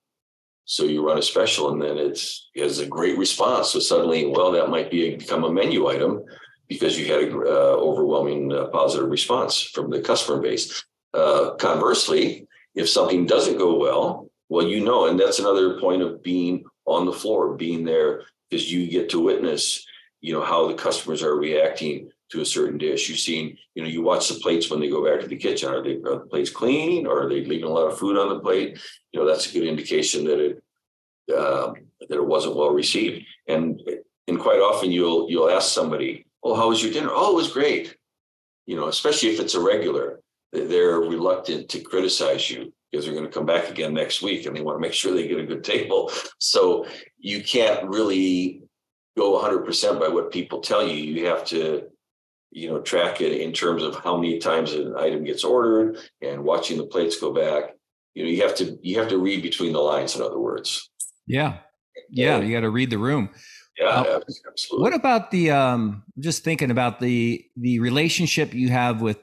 So 0.66 0.84
you 0.84 1.06
run 1.06 1.18
a 1.18 1.22
special, 1.22 1.72
and 1.72 1.82
then 1.82 1.98
it's 1.98 2.50
it 2.54 2.64
has 2.64 2.80
a 2.80 2.86
great 2.86 3.18
response. 3.18 3.70
So 3.70 3.80
suddenly, 3.80 4.28
well, 4.28 4.52
that 4.52 4.70
might 4.70 4.90
be 4.92 5.08
a, 5.08 5.18
become 5.18 5.44
a 5.44 5.52
menu 5.52 5.88
item 5.88 6.24
because 6.68 6.98
you 6.98 7.06
had 7.06 7.24
an 7.24 7.34
uh, 7.34 7.76
overwhelming 7.90 8.52
uh, 8.52 8.66
positive 8.68 9.10
response 9.10 9.62
from 9.62 9.90
the 9.90 10.02
customer 10.02 10.42
base. 10.42 10.86
Uh, 11.14 11.52
conversely, 11.56 12.48
if 12.76 12.90
something 12.90 13.26
doesn't 13.26 13.58
go 13.58 13.78
well, 13.78 14.30
well, 14.50 14.66
you 14.66 14.84
know, 14.84 15.08
and 15.08 15.20
that's 15.20 15.40
another 15.40 15.80
point 15.80 16.02
of 16.02 16.24
being 16.24 16.64
on 16.86 17.06
the 17.06 17.14
floor, 17.14 17.56
being 17.56 17.84
there, 17.84 18.24
because 18.50 18.72
you 18.72 18.90
get 18.90 19.10
to 19.10 19.20
witness 19.20 19.86
you 20.24 20.34
know 20.34 20.42
how 20.42 20.68
the 20.68 20.74
customers 20.74 21.22
are 21.22 21.36
reacting 21.36 22.10
to 22.32 22.42
a 22.42 22.46
certain 22.46 22.78
dish. 22.78 23.10
You've 23.10 23.20
seen, 23.20 23.58
you 23.76 23.84
know, 23.84 23.90
you 23.90 24.02
watch 24.02 24.30
the 24.30 24.40
plates 24.40 24.72
when 24.72 24.80
they 24.80 24.90
go 24.90 25.06
back 25.06 25.20
to 25.20 25.28
the 25.28 25.36
kitchen. 25.36 25.70
Are 25.70 25.84
they 25.84 25.98
are 25.98 26.20
the 26.20 26.28
plates 26.32 26.50
clean, 26.50 27.06
or 27.06 27.24
are 27.24 27.30
they 27.30 27.44
leaving 27.44 27.66
a 27.66 27.70
lot 27.70 27.92
of 27.92 28.00
food 28.00 28.18
on 28.18 28.30
the 28.30 28.40
plate? 28.40 28.80
You 29.12 29.20
know, 29.20 29.28
that's 29.28 29.50
a 29.50 29.54
good 29.54 29.68
indication 29.68 30.24
that 30.24 30.40
it 30.40 30.64
um, 31.38 31.76
that 32.00 32.16
it 32.16 32.26
wasn't 32.26 32.56
well 32.56 32.72
received. 32.72 33.26
And 33.48 33.82
and 34.30 34.40
quite 34.40 34.60
often 34.60 34.92
you'll 34.92 35.30
you'll 35.30 35.50
ask 35.50 35.74
somebody, 35.74 36.26
"Oh, 36.44 36.56
how 36.56 36.70
was 36.70 36.84
your 36.84 36.92
dinner?" 36.92 37.10
"Oh, 37.12 37.32
it 37.32 37.36
was 37.36 37.54
great." 37.54 37.96
You 38.66 38.76
know, 38.76 38.88
especially 38.88 39.30
if 39.30 39.40
it's 39.40 39.56
a 39.56 39.62
regular, 39.62 40.22
they're 40.52 41.00
reluctant 41.00 41.70
to 41.70 41.82
criticize 41.82 42.50
you 42.50 42.74
because 42.92 43.06
they're 43.06 43.16
going 43.16 43.26
to 43.26 43.32
come 43.32 43.46
back 43.46 43.70
again 43.70 43.94
next 43.94 44.22
week 44.22 44.46
and 44.46 44.56
they 44.56 44.62
want 44.62 44.78
to 44.78 44.82
make 44.82 44.94
sure 44.94 45.14
they 45.14 45.28
get 45.28 45.40
a 45.40 45.46
good 45.46 45.64
table. 45.64 46.12
So 46.38 46.86
you 47.18 47.44
can't 47.44 47.88
really 47.90 48.62
go 49.18 49.42
100% 49.42 50.00
by 50.00 50.08
what 50.08 50.32
people 50.32 50.62
tell 50.62 50.88
you. 50.88 50.96
You 50.96 51.26
have 51.28 51.44
to, 51.46 51.88
you 52.52 52.70
know, 52.70 52.82
track 52.82 53.20
it 53.20 53.42
in 53.42 53.52
terms 53.52 53.82
of 53.82 53.96
how 53.96 54.16
many 54.18 54.38
times 54.38 54.74
an 54.74 54.96
item 54.96 55.24
gets 55.24 55.44
ordered 55.44 55.98
and 56.22 56.44
watching 56.44 56.78
the 56.78 56.86
plates 56.86 57.20
go 57.20 57.34
back. 57.34 57.74
You 58.14 58.24
know, 58.24 58.30
you 58.30 58.44
have 58.44 58.56
to 58.58 58.78
you 58.84 59.00
have 59.00 59.10
to 59.10 59.18
read 59.18 59.42
between 59.42 59.74
the 59.74 59.80
lines. 59.80 60.16
In 60.16 60.22
other 60.22 60.40
words. 60.40 60.92
Yeah, 61.26 61.58
yeah, 62.10 62.40
you 62.40 62.54
got 62.54 62.62
to 62.62 62.70
read 62.70 62.92
the 62.92 63.00
room. 63.00 63.30
Yeah, 63.78 63.86
uh, 63.88 64.20
absolutely. 64.48 64.84
What 64.84 64.94
about 64.94 65.32
the? 65.32 65.52
um 65.52 66.04
Just 66.20 66.44
thinking 66.44 66.72
about 66.72 67.00
the 67.00 67.44
the 67.58 67.80
relationship 67.80 68.54
you 68.54 68.70
have 68.70 69.02
with 69.02 69.18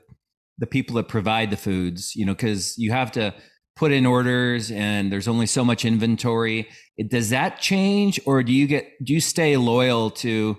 the 0.58 0.66
people 0.66 0.96
that 0.96 1.08
provide 1.08 1.50
the 1.50 1.56
foods. 1.56 2.14
You 2.16 2.26
know, 2.26 2.34
because 2.34 2.76
you 2.78 2.92
have 2.92 3.12
to 3.12 3.34
put 3.76 3.92
in 3.92 4.04
orders 4.04 4.70
and 4.70 5.10
there's 5.10 5.26
only 5.26 5.46
so 5.46 5.64
much 5.64 5.86
inventory 5.86 6.68
does 7.08 7.30
that 7.30 7.60
change 7.60 8.20
or 8.26 8.42
do 8.42 8.52
you 8.52 8.66
get 8.66 8.92
do 9.02 9.14
you 9.14 9.20
stay 9.20 9.56
loyal 9.56 10.10
to 10.10 10.54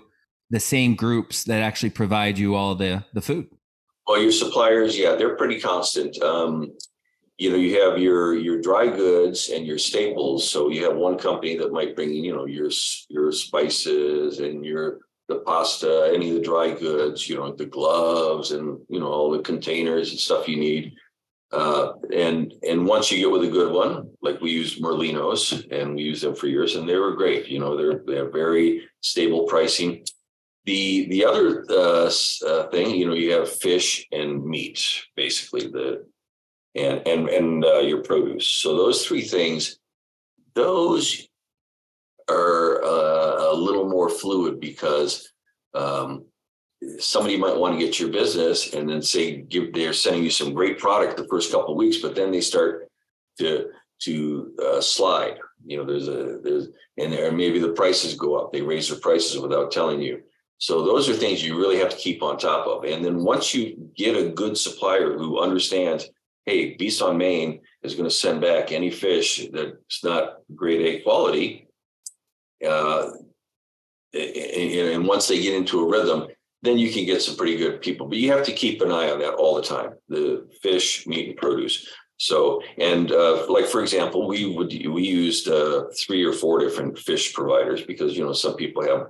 the 0.50 0.58
same 0.58 0.96
groups 0.96 1.44
that 1.44 1.62
actually 1.62 1.90
provide 1.90 2.36
you 2.36 2.56
all 2.56 2.74
the 2.74 3.04
the 3.14 3.20
food 3.20 3.46
well 4.08 4.20
your 4.20 4.32
suppliers 4.32 4.98
yeah 4.98 5.14
they're 5.14 5.36
pretty 5.36 5.60
constant 5.60 6.20
um, 6.20 6.72
you 7.42 7.50
know 7.50 7.56
you 7.56 7.82
have 7.82 7.98
your 7.98 8.34
your 8.34 8.60
dry 8.60 8.86
goods 8.86 9.48
and 9.48 9.66
your 9.66 9.78
staples 9.78 10.48
so 10.48 10.70
you 10.70 10.84
have 10.84 10.94
one 10.94 11.18
company 11.18 11.56
that 11.56 11.72
might 11.72 11.96
bring 11.96 12.14
you 12.14 12.32
know 12.32 12.46
your 12.46 12.70
your 13.08 13.32
spices 13.32 14.38
and 14.38 14.64
your 14.64 15.00
the 15.28 15.40
pasta 15.40 16.12
any 16.14 16.28
of 16.28 16.36
the 16.36 16.48
dry 16.50 16.70
goods 16.70 17.28
you 17.28 17.34
know 17.36 17.52
the 17.52 17.66
gloves 17.66 18.52
and 18.52 18.78
you 18.88 19.00
know 19.00 19.08
all 19.08 19.30
the 19.32 19.40
containers 19.40 20.10
and 20.10 20.20
stuff 20.20 20.48
you 20.48 20.56
need 20.56 20.94
uh, 21.52 21.92
and 22.14 22.54
and 22.62 22.86
once 22.86 23.10
you 23.10 23.18
get 23.18 23.30
with 23.30 23.44
a 23.44 23.52
good 23.58 23.70
one, 23.74 24.08
like 24.22 24.40
we 24.40 24.50
use 24.50 24.80
Merlinos 24.80 25.70
and 25.70 25.94
we 25.94 26.00
use 26.00 26.22
them 26.22 26.34
for 26.34 26.46
years, 26.46 26.76
and 26.76 26.88
they 26.88 26.96
were 26.96 27.14
great. 27.14 27.46
You 27.46 27.58
know, 27.58 27.76
they're 27.76 28.02
they 28.06 28.16
have 28.16 28.32
very 28.32 28.88
stable 29.02 29.44
pricing. 29.44 30.02
The 30.64 31.10
the 31.10 31.26
other 31.26 31.66
uh, 31.68 32.10
uh, 32.46 32.68
thing, 32.70 32.94
you 32.94 33.06
know, 33.06 33.12
you 33.12 33.32
have 33.32 33.52
fish 33.52 34.06
and 34.12 34.42
meat, 34.42 35.04
basically 35.14 35.68
the 35.68 36.06
and 36.74 37.06
and 37.06 37.28
and 37.28 37.64
uh, 37.64 37.80
your 37.80 38.02
produce. 38.02 38.46
So 38.46 38.76
those 38.76 39.06
three 39.06 39.22
things, 39.22 39.78
those 40.54 41.28
are 42.28 42.82
uh, 42.82 43.52
a 43.52 43.54
little 43.54 43.88
more 43.88 44.08
fluid 44.08 44.60
because 44.60 45.32
um, 45.74 46.24
somebody 46.98 47.36
might 47.36 47.56
want 47.56 47.78
to 47.78 47.84
get 47.84 47.98
your 47.98 48.10
business 48.10 48.74
and 48.74 48.88
then 48.88 49.02
say 49.02 49.42
give 49.42 49.72
they're 49.72 49.92
sending 49.92 50.22
you 50.24 50.30
some 50.30 50.54
great 50.54 50.78
product 50.78 51.16
the 51.16 51.26
first 51.28 51.52
couple 51.52 51.72
of 51.72 51.76
weeks 51.76 51.98
but 51.98 52.14
then 52.14 52.30
they 52.30 52.40
start 52.40 52.88
to 53.38 53.68
to 54.00 54.52
uh, 54.62 54.80
slide. 54.80 55.38
You 55.64 55.78
know 55.78 55.84
there's 55.84 56.08
a 56.08 56.38
there's 56.42 56.68
and 56.98 57.12
there 57.12 57.30
maybe 57.32 57.58
the 57.58 57.72
prices 57.72 58.14
go 58.14 58.34
up. 58.36 58.52
They 58.52 58.62
raise 58.62 58.88
their 58.88 58.98
prices 58.98 59.38
without 59.38 59.70
telling 59.70 60.00
you. 60.00 60.22
So 60.58 60.84
those 60.84 61.08
are 61.08 61.14
things 61.14 61.44
you 61.44 61.58
really 61.58 61.78
have 61.78 61.90
to 61.90 61.96
keep 61.96 62.22
on 62.22 62.38
top 62.38 62.66
of. 62.66 62.84
And 62.84 63.04
then 63.04 63.24
once 63.24 63.52
you 63.52 63.90
get 63.96 64.16
a 64.16 64.28
good 64.28 64.56
supplier 64.56 65.16
who 65.18 65.40
understands 65.40 66.08
hey 66.46 66.74
Bis 66.74 67.00
on 67.00 67.18
Main 67.18 67.60
is 67.82 67.94
going 67.94 68.08
to 68.08 68.14
send 68.14 68.40
back 68.40 68.72
any 68.72 68.90
fish 68.90 69.46
that's 69.52 70.04
not 70.04 70.38
grade 70.54 70.82
a 70.82 71.00
quality 71.02 71.66
uh, 72.66 73.10
and, 74.14 74.88
and 74.94 75.06
once 75.06 75.26
they 75.26 75.40
get 75.40 75.54
into 75.54 75.80
a 75.80 75.88
rhythm 75.88 76.28
then 76.62 76.78
you 76.78 76.90
can 76.90 77.04
get 77.04 77.20
some 77.20 77.36
pretty 77.36 77.56
good 77.56 77.80
people. 77.80 78.06
But 78.06 78.18
you 78.18 78.30
have 78.32 78.44
to 78.46 78.52
keep 78.52 78.80
an 78.80 78.92
eye 78.92 79.10
on 79.10 79.18
that 79.18 79.34
all 79.34 79.56
the 79.56 79.62
time 79.62 79.94
the 80.08 80.48
fish, 80.62 81.06
meat, 81.06 81.28
and 81.28 81.36
produce. 81.36 81.88
So, 82.18 82.62
and 82.78 83.10
uh, 83.10 83.50
like 83.50 83.66
for 83.66 83.82
example, 83.82 84.28
we 84.28 84.54
would 84.54 84.68
we 84.68 85.02
used 85.02 85.48
uh, 85.48 85.86
three 85.98 86.24
or 86.24 86.32
four 86.32 86.60
different 86.60 86.98
fish 86.98 87.34
providers 87.34 87.82
because 87.82 88.16
you 88.16 88.24
know 88.24 88.32
some 88.32 88.54
people 88.54 88.84
have 88.84 89.08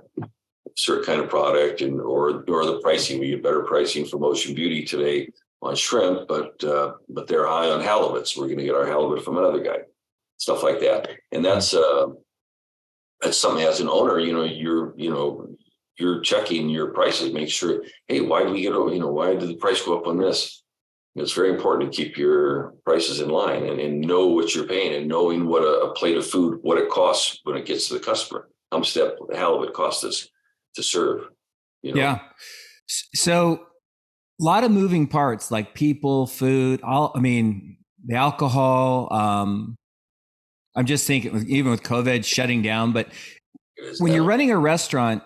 certain 0.75 1.05
kind 1.05 1.21
of 1.21 1.29
product 1.29 1.81
and 1.81 2.01
or 2.01 2.43
or 2.47 2.65
the 2.65 2.79
pricing. 2.81 3.19
We 3.19 3.29
get 3.29 3.43
better 3.43 3.61
pricing 3.61 4.05
from 4.05 4.23
Ocean 4.23 4.55
Beauty 4.55 4.83
today 4.83 5.29
on 5.63 5.75
shrimp, 5.75 6.27
but 6.27 6.63
uh, 6.63 6.93
but 7.09 7.27
they're 7.27 7.47
high 7.47 7.69
on 7.69 7.81
halibut, 7.81 8.27
so 8.27 8.41
we're 8.41 8.47
going 8.47 8.59
to 8.59 8.65
get 8.65 8.75
our 8.75 8.87
halibut 8.87 9.23
from 9.23 9.37
another 9.37 9.63
guy, 9.63 9.77
stuff 10.37 10.63
like 10.63 10.79
that. 10.81 11.09
And 11.31 11.43
that's 11.43 11.73
uh, 11.73 12.07
that's 13.21 13.37
something 13.37 13.65
as 13.65 13.79
an 13.79 13.89
owner, 13.89 14.19
you 14.19 14.33
know, 14.33 14.43
you're 14.43 14.93
you 14.97 15.09
know 15.09 15.47
you're 15.97 16.21
checking 16.21 16.69
your 16.69 16.87
prices, 16.87 17.33
make 17.33 17.49
sure, 17.49 17.83
hey, 18.07 18.21
why 18.21 18.43
did 18.43 18.51
we 18.51 18.61
get 18.61 18.73
you 18.73 18.99
know 18.99 19.11
why 19.11 19.35
did 19.35 19.47
the 19.47 19.55
price 19.55 19.81
go 19.81 19.97
up 19.97 20.07
on 20.07 20.17
this? 20.17 20.63
it's 21.15 21.33
very 21.33 21.51
important 21.51 21.91
to 21.91 21.95
keep 21.95 22.17
your 22.17 22.73
prices 22.85 23.21
in 23.21 23.29
line 23.29 23.63
and, 23.65 23.79
and 23.79 24.01
know 24.01 24.27
what 24.27 24.55
you're 24.55 24.65
paying 24.65 24.95
and 24.95 25.07
knowing 25.07 25.45
what 25.45 25.61
a, 25.61 25.81
a, 25.81 25.93
plate 25.93 26.17
of 26.17 26.25
food, 26.25 26.57
what 26.63 26.79
it 26.79 26.89
costs 26.89 27.39
when 27.43 27.55
it 27.55 27.65
gets 27.65 27.87
to 27.87 27.93
the 27.93 27.99
customer. 27.99 28.49
How 28.71 28.79
much 28.79 28.95
that 28.95 29.15
halibut 29.31 29.73
costs 29.73 30.03
us 30.03 30.27
to 30.75 30.81
serve. 30.81 31.25
You 31.83 31.93
know? 31.93 32.01
Yeah. 32.01 32.19
So 32.87 33.65
a 34.39 34.43
lot 34.43 34.63
of 34.63 34.71
moving 34.71 35.07
parts 35.07 35.51
like 35.51 35.73
people, 35.73 36.27
food, 36.27 36.81
all 36.83 37.11
I 37.15 37.19
mean, 37.19 37.77
the 38.05 38.15
alcohol. 38.15 39.11
Um, 39.13 39.75
I'm 40.75 40.85
just 40.85 41.05
thinking 41.05 41.45
even 41.49 41.71
with 41.71 41.83
COVID 41.83 42.25
shutting 42.25 42.61
down, 42.61 42.93
but 42.93 43.09
when 43.99 44.11
you're 44.13 44.23
running 44.23 44.51
a 44.51 44.57
restaurant, 44.57 45.23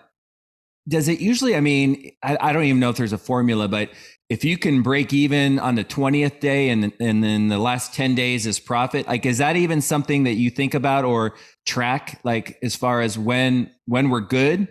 does 0.88 1.08
it 1.08 1.20
usually, 1.20 1.54
I 1.54 1.60
mean, 1.60 2.12
I, 2.22 2.36
I 2.40 2.52
don't 2.52 2.64
even 2.64 2.80
know 2.80 2.90
if 2.90 2.96
there's 2.96 3.12
a 3.12 3.18
formula, 3.18 3.68
but 3.68 3.90
if 4.28 4.44
you 4.44 4.58
can 4.58 4.82
break 4.82 5.12
even 5.12 5.58
on 5.58 5.74
the 5.74 5.84
20th 5.84 6.40
day 6.40 6.68
and 6.68 6.92
and 7.00 7.24
then 7.24 7.48
the 7.48 7.58
last 7.58 7.94
10 7.94 8.14
days 8.14 8.46
is 8.46 8.60
profit 8.60 9.06
like 9.06 9.24
is 9.24 9.38
that 9.38 9.56
even 9.56 9.80
something 9.80 10.24
that 10.24 10.34
you 10.34 10.50
think 10.50 10.74
about 10.74 11.04
or 11.04 11.34
track 11.66 12.20
like 12.24 12.58
as 12.62 12.76
far 12.76 13.00
as 13.00 13.18
when 13.18 13.70
when 13.86 14.10
we're 14.10 14.20
good 14.20 14.68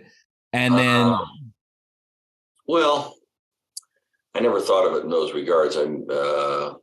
and 0.52 0.74
then 0.74 1.06
uh, 1.08 1.24
well 2.66 3.17
i 4.34 4.40
never 4.40 4.60
thought 4.60 4.86
of 4.86 4.94
it 4.94 5.04
in 5.04 5.10
those 5.10 5.32
regards 5.34 5.76
i'm 5.76 6.04
uh 6.10 6.74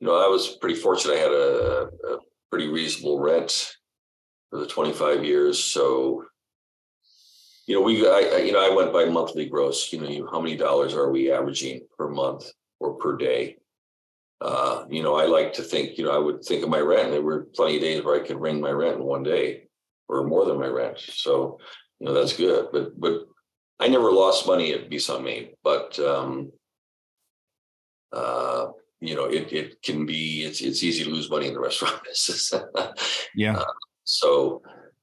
you 0.00 0.06
know 0.06 0.14
i 0.14 0.28
was 0.28 0.56
pretty 0.60 0.78
fortunate 0.78 1.14
i 1.14 1.20
had 1.20 1.32
a, 1.32 1.88
a 2.12 2.18
pretty 2.50 2.68
reasonable 2.68 3.20
rent 3.20 3.74
for 4.50 4.58
the 4.58 4.66
25 4.66 5.24
years 5.24 5.62
so 5.62 6.24
you 7.68 7.74
know, 7.74 7.82
we, 7.82 8.08
I, 8.08 8.38
you 8.38 8.52
know, 8.52 8.66
I 8.66 8.74
went 8.74 8.94
by 8.94 9.04
monthly 9.04 9.44
gross. 9.44 9.92
You 9.92 10.00
know, 10.00 10.08
you, 10.08 10.26
how 10.32 10.40
many 10.40 10.56
dollars 10.56 10.94
are 10.94 11.10
we 11.10 11.30
averaging 11.30 11.82
per 11.98 12.08
month 12.08 12.50
or 12.80 12.94
per 12.94 13.18
day? 13.18 13.58
Uh, 14.40 14.86
you 14.88 15.02
know, 15.02 15.16
I 15.16 15.26
like 15.26 15.52
to 15.54 15.62
think, 15.62 15.98
you 15.98 16.04
know, 16.04 16.12
I 16.12 16.18
would 16.18 16.42
think 16.42 16.62
of 16.62 16.70
my 16.70 16.80
rent. 16.80 17.10
There 17.10 17.20
were 17.20 17.46
plenty 17.54 17.76
of 17.76 17.82
days 17.82 18.02
where 18.02 18.18
I 18.18 18.26
could 18.26 18.40
ring 18.40 18.58
my 18.58 18.70
rent 18.70 18.96
in 18.96 19.04
one 19.04 19.22
day, 19.22 19.64
or 20.08 20.26
more 20.26 20.46
than 20.46 20.58
my 20.58 20.66
rent. 20.66 20.98
So, 20.98 21.58
you 22.00 22.06
know, 22.06 22.14
that's 22.14 22.34
good. 22.34 22.68
But, 22.72 22.98
but 22.98 23.26
I 23.80 23.88
never 23.88 24.10
lost 24.10 24.46
money 24.46 24.72
at 24.72 24.90
Bis 24.90 25.08
on 25.08 25.24
Main. 25.24 25.50
But, 25.62 25.98
um, 25.98 26.52
uh, 28.12 28.68
you 29.00 29.14
know, 29.14 29.26
it 29.26 29.52
it 29.52 29.82
can 29.82 30.06
be 30.06 30.44
it's 30.44 30.60
it's 30.60 30.82
easy 30.82 31.04
to 31.04 31.10
lose 31.10 31.30
money 31.30 31.46
in 31.46 31.54
the 31.54 31.60
restaurant 31.60 32.02
business. 32.04 32.52
yeah. 33.34 33.58
Uh, 33.58 33.64
so, 34.04 34.62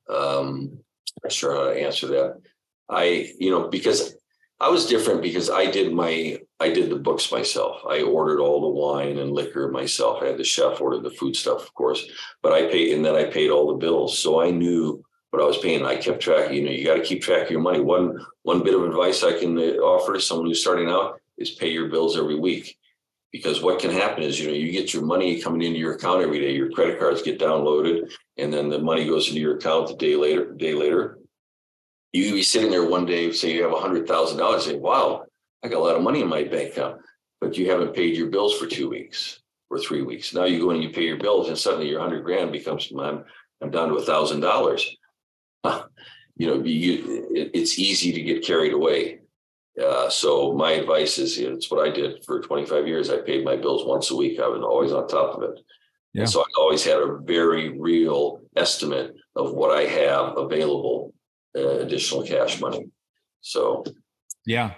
um, 0.09 0.77
I'm 1.23 1.29
sure 1.29 1.55
how 1.55 1.73
to 1.73 1.81
answer 1.81 2.07
that. 2.07 2.41
I, 2.89 3.31
you 3.39 3.49
know, 3.49 3.67
because 3.69 4.15
I 4.59 4.69
was 4.69 4.87
different 4.87 5.21
because 5.21 5.49
I 5.49 5.65
did 5.69 5.93
my 5.93 6.39
I 6.59 6.69
did 6.69 6.89
the 6.89 6.97
books 6.97 7.31
myself. 7.31 7.81
I 7.87 8.01
ordered 8.01 8.39
all 8.39 8.61
the 8.61 8.79
wine 8.79 9.17
and 9.17 9.31
liquor 9.31 9.69
myself. 9.69 10.21
I 10.21 10.27
had 10.27 10.37
the 10.37 10.43
chef 10.43 10.79
order 10.79 10.99
the 10.99 11.09
food 11.09 11.35
stuff, 11.35 11.63
of 11.63 11.73
course, 11.73 12.05
but 12.41 12.53
I 12.53 12.67
paid 12.69 12.93
and 12.93 13.03
then 13.03 13.15
I 13.15 13.25
paid 13.25 13.49
all 13.49 13.67
the 13.67 13.85
bills. 13.85 14.17
So 14.17 14.41
I 14.41 14.51
knew 14.51 15.03
what 15.35 15.43
I 15.43 15.47
was 15.47 15.57
paying. 15.57 15.85
I 15.85 15.97
kept 15.97 16.21
track. 16.21 16.51
You 16.51 16.63
know, 16.63 16.71
you 16.71 16.85
got 16.85 16.95
to 16.95 17.03
keep 17.03 17.21
track 17.21 17.45
of 17.45 17.51
your 17.51 17.59
money. 17.59 17.81
One 17.81 18.25
one 18.43 18.63
bit 18.63 18.73
of 18.73 18.83
advice 18.83 19.23
I 19.23 19.37
can 19.37 19.57
uh, 19.57 19.73
offer 19.81 20.13
to 20.13 20.21
someone 20.21 20.47
who's 20.47 20.61
starting 20.61 20.89
out 20.89 21.19
is 21.37 21.51
pay 21.51 21.69
your 21.69 21.89
bills 21.89 22.17
every 22.17 22.39
week. 22.39 22.77
Because 23.31 23.61
what 23.61 23.79
can 23.79 23.91
happen 23.91 24.23
is, 24.23 24.39
you 24.39 24.47
know, 24.47 24.53
you 24.53 24.71
get 24.71 24.93
your 24.93 25.03
money 25.03 25.41
coming 25.41 25.61
into 25.61 25.77
your 25.77 25.95
account 25.95 26.21
every 26.21 26.39
day. 26.39 26.55
Your 26.55 26.71
credit 26.71 26.97
cards 26.97 27.21
get 27.21 27.37
downloaded, 27.37 28.09
and 28.37 28.53
then 28.53 28.69
the 28.69 28.79
money 28.79 29.05
goes 29.05 29.27
into 29.27 29.41
your 29.41 29.57
account 29.57 29.89
the 29.89 29.95
day 29.95 30.15
later. 30.15 30.53
Day 30.53 30.73
later, 30.73 31.19
you 32.13 32.31
be 32.31 32.43
sitting 32.43 32.71
there 32.71 32.87
one 32.87 33.05
day, 33.05 33.33
say 33.33 33.53
you 33.53 33.63
have 33.63 33.73
a 33.73 33.79
hundred 33.79 34.07
thousand 34.07 34.37
dollars, 34.37 34.65
say, 34.65 34.77
wow, 34.77 35.25
I 35.63 35.67
got 35.67 35.79
a 35.79 35.83
lot 35.83 35.97
of 35.97 36.01
money 36.01 36.21
in 36.21 36.29
my 36.29 36.43
bank 36.43 36.71
account, 36.71 37.01
but 37.41 37.57
you 37.57 37.69
haven't 37.69 37.93
paid 37.93 38.15
your 38.15 38.29
bills 38.29 38.57
for 38.57 38.67
two 38.67 38.89
weeks 38.89 39.41
or 39.69 39.79
three 39.79 40.01
weeks. 40.01 40.33
Now 40.33 40.45
you 40.45 40.59
go 40.59 40.69
and 40.69 40.81
you 40.81 40.91
pay 40.91 41.03
your 41.03 41.17
bills, 41.17 41.49
and 41.49 41.57
suddenly 41.57 41.89
your 41.89 41.99
hundred 41.99 42.23
grand 42.23 42.53
becomes 42.53 42.89
I'm 42.97 43.25
I'm 43.61 43.71
down 43.71 43.89
to 43.89 43.95
a 43.95 44.01
thousand 44.01 44.39
dollars. 44.39 44.95
You 46.37 46.47
know, 46.47 46.63
you, 46.63 47.27
it, 47.33 47.51
it's 47.53 47.79
easy 47.79 48.11
to 48.11 48.21
get 48.21 48.45
carried 48.45 48.73
away. 48.73 49.19
Uh, 49.81 50.09
so 50.09 50.53
my 50.53 50.71
advice 50.71 51.17
is, 51.17 51.37
you 51.37 51.49
know, 51.49 51.55
it's 51.55 51.69
what 51.69 51.85
I 51.85 51.91
did 51.91 52.23
for 52.25 52.41
25 52.41 52.87
years. 52.87 53.09
I 53.09 53.17
paid 53.17 53.43
my 53.43 53.55
bills 53.55 53.85
once 53.85 54.09
a 54.11 54.15
week. 54.15 54.39
I 54.39 54.47
was 54.47 54.61
always 54.61 54.91
on 54.91 55.07
top 55.07 55.35
of 55.35 55.43
it. 55.43 55.59
Yeah. 56.13 56.21
And 56.21 56.29
so 56.29 56.41
I 56.41 56.45
always 56.57 56.83
had 56.83 56.97
a 56.97 57.17
very 57.23 57.77
real 57.77 58.41
estimate 58.55 59.15
of 59.35 59.53
what 59.53 59.77
I 59.77 59.81
have 59.81 60.37
available 60.37 61.13
uh, 61.57 61.79
additional 61.79 62.23
cash 62.23 62.61
money. 62.61 62.89
So, 63.41 63.83
yeah. 64.45 64.75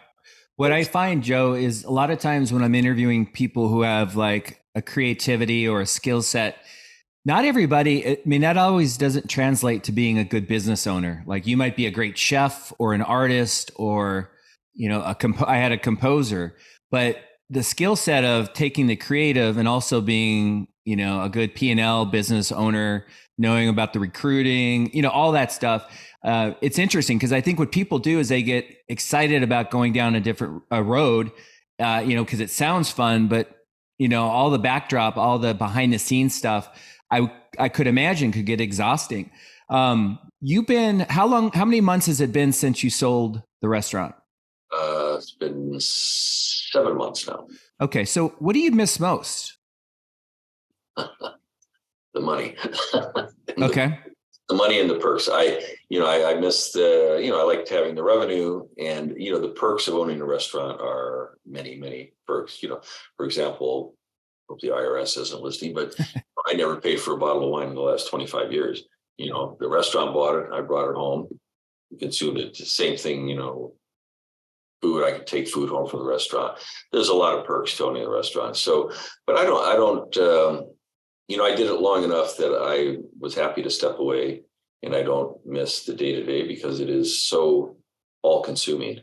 What 0.55 0.71
I 0.71 0.83
find, 0.83 1.23
Joe, 1.23 1.53
is 1.53 1.83
a 1.83 1.91
lot 1.91 2.09
of 2.09 2.17
times 2.17 2.51
when 2.51 2.63
I'm 2.63 2.73
interviewing 2.73 3.27
people 3.27 3.67
who 3.67 3.83
have 3.83 4.15
like 4.15 4.63
a 4.73 4.81
creativity 4.81 5.67
or 5.67 5.81
a 5.81 5.85
skill 5.85 6.23
set, 6.23 6.57
not 7.27 7.43
everybody, 7.43 8.07
I 8.07 8.17
mean, 8.25 8.41
that 8.41 8.57
always 8.57 8.97
doesn't 8.97 9.29
translate 9.29 9.83
to 9.83 9.91
being 9.91 10.17
a 10.17 10.23
good 10.23 10.47
business 10.47 10.87
owner. 10.87 11.23
Like 11.27 11.45
you 11.45 11.57
might 11.57 11.75
be 11.75 11.85
a 11.85 11.91
great 11.91 12.17
chef 12.17 12.71
or 12.79 12.93
an 12.93 13.01
artist 13.01 13.69
or, 13.75 14.31
you 14.73 14.87
know, 14.87 15.01
a 15.03 15.13
comp- 15.13 15.47
I 15.47 15.57
had 15.57 15.73
a 15.73 15.77
composer, 15.77 16.55
but 16.89 17.17
the 17.49 17.63
skill 17.63 17.97
set 17.97 18.23
of 18.23 18.53
taking 18.53 18.87
the 18.87 18.95
creative 18.95 19.57
and 19.57 19.67
also 19.67 19.99
being, 19.99 20.69
you 20.85 20.95
know, 20.95 21.21
a 21.21 21.29
good 21.29 21.53
P&L 21.53 22.05
business 22.05 22.49
owner, 22.51 23.05
knowing 23.37 23.67
about 23.67 23.91
the 23.91 23.99
recruiting, 23.99 24.89
you 24.93 25.01
know, 25.01 25.09
all 25.09 25.33
that 25.33 25.51
stuff 25.51 25.85
uh, 26.23 26.53
it's 26.61 26.79
interesting 26.79 27.17
because 27.17 27.31
I 27.31 27.41
think 27.41 27.59
what 27.59 27.71
people 27.71 27.99
do 27.99 28.19
is 28.19 28.29
they 28.29 28.41
get 28.41 28.65
excited 28.87 29.43
about 29.43 29.71
going 29.71 29.93
down 29.93 30.15
a 30.15 30.19
different 30.19 30.63
a 30.71 30.83
road, 30.83 31.31
uh, 31.79 32.03
you 32.05 32.15
know, 32.15 32.23
because 32.25 32.39
it 32.39 32.49
sounds 32.49 32.91
fun, 32.91 33.27
but 33.27 33.49
you 33.97 34.07
know, 34.07 34.25
all 34.27 34.49
the 34.49 34.59
backdrop, 34.59 35.17
all 35.17 35.39
the 35.39 35.53
behind 35.53 35.93
the 35.93 35.99
scenes 35.99 36.35
stuff, 36.35 36.69
I 37.11 37.31
I 37.59 37.69
could 37.69 37.87
imagine 37.87 38.31
could 38.31 38.45
get 38.45 38.61
exhausting. 38.61 39.31
Um, 39.69 40.19
you've 40.41 40.67
been 40.67 41.01
how 41.01 41.27
long? 41.27 41.51
How 41.51 41.65
many 41.65 41.81
months 41.81 42.07
has 42.07 42.21
it 42.21 42.31
been 42.31 42.51
since 42.51 42.83
you 42.83 42.89
sold 42.89 43.41
the 43.61 43.69
restaurant? 43.69 44.15
Uh, 44.71 45.15
it's 45.17 45.31
been 45.31 45.75
seven 45.79 46.97
months 46.97 47.27
now. 47.27 47.47
Okay, 47.79 48.05
so 48.05 48.29
what 48.39 48.53
do 48.53 48.59
you 48.59 48.71
miss 48.71 48.99
most? 48.99 49.57
the 50.95 52.21
money. 52.21 52.55
okay 53.61 53.99
the 54.47 54.55
money 54.55 54.79
and 54.79 54.89
the 54.89 54.99
perks. 54.99 55.29
I, 55.31 55.61
you 55.89 55.99
know, 55.99 56.05
I, 56.05 56.31
I 56.31 56.39
miss 56.39 56.71
the, 56.71 57.19
you 57.21 57.31
know, 57.31 57.39
I 57.39 57.43
liked 57.43 57.69
having 57.69 57.95
the 57.95 58.03
revenue 58.03 58.65
and, 58.79 59.13
you 59.17 59.31
know, 59.31 59.39
the 59.39 59.49
perks 59.49 59.87
of 59.87 59.95
owning 59.95 60.21
a 60.21 60.25
restaurant 60.25 60.79
are 60.79 61.37
many, 61.45 61.75
many 61.75 62.13
perks. 62.25 62.63
You 62.63 62.69
know, 62.69 62.81
for 63.17 63.25
example, 63.25 63.95
hope 64.49 64.61
the 64.61 64.69
IRS 64.69 65.17
isn't 65.19 65.41
listening, 65.41 65.73
but 65.73 65.95
I 66.47 66.53
never 66.53 66.79
paid 66.79 66.99
for 66.99 67.13
a 67.13 67.17
bottle 67.17 67.45
of 67.45 67.49
wine 67.49 67.69
in 67.69 67.75
the 67.75 67.81
last 67.81 68.09
25 68.09 68.51
years. 68.51 68.83
You 69.17 69.31
know, 69.31 69.57
the 69.59 69.67
restaurant 69.67 70.13
bought 70.13 70.35
it, 70.35 70.51
I 70.53 70.61
brought 70.61 70.89
it 70.89 70.95
home, 70.95 71.27
consumed 71.99 72.37
it. 72.37 72.55
Same 72.55 72.97
thing, 72.97 73.27
you 73.27 73.35
know, 73.35 73.73
food, 74.81 75.03
I 75.03 75.11
could 75.11 75.27
take 75.27 75.47
food 75.47 75.69
home 75.69 75.87
from 75.87 75.99
the 75.99 76.05
restaurant. 76.05 76.59
There's 76.91 77.09
a 77.09 77.15
lot 77.15 77.37
of 77.37 77.45
perks 77.45 77.75
to 77.77 77.85
owning 77.85 78.03
a 78.03 78.09
restaurant. 78.09 78.55
So, 78.55 78.91
but 79.25 79.37
I 79.37 79.43
don't, 79.43 79.65
I 79.65 79.75
don't, 79.75 80.17
um, 80.17 80.71
you 81.27 81.37
know, 81.37 81.45
I 81.45 81.55
did 81.55 81.67
it 81.67 81.81
long 81.81 82.03
enough 82.03 82.37
that 82.37 82.53
I 82.53 82.97
was 83.19 83.35
happy 83.35 83.63
to 83.63 83.69
step 83.69 83.99
away 83.99 84.43
and 84.83 84.95
I 84.95 85.03
don't 85.03 85.37
miss 85.45 85.83
the 85.83 85.93
day 85.93 86.13
to 86.13 86.23
day 86.23 86.47
because 86.47 86.79
it 86.79 86.89
is 86.89 87.23
so 87.23 87.77
all 88.21 88.43
consuming. 88.43 89.01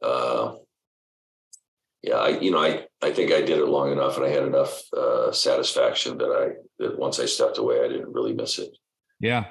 Uh, 0.00 0.54
yeah, 2.02 2.16
I, 2.16 2.28
you 2.40 2.50
know, 2.50 2.58
I, 2.58 2.86
I 3.00 3.12
think 3.12 3.32
I 3.32 3.40
did 3.40 3.58
it 3.58 3.66
long 3.66 3.92
enough 3.92 4.16
and 4.16 4.26
I 4.26 4.30
had 4.30 4.42
enough 4.42 4.82
uh, 4.92 5.30
satisfaction 5.32 6.18
that 6.18 6.26
I, 6.26 6.82
that 6.82 6.98
once 6.98 7.20
I 7.20 7.26
stepped 7.26 7.58
away, 7.58 7.80
I 7.84 7.88
didn't 7.88 8.12
really 8.12 8.32
miss 8.32 8.58
it. 8.58 8.76
Yeah. 9.20 9.46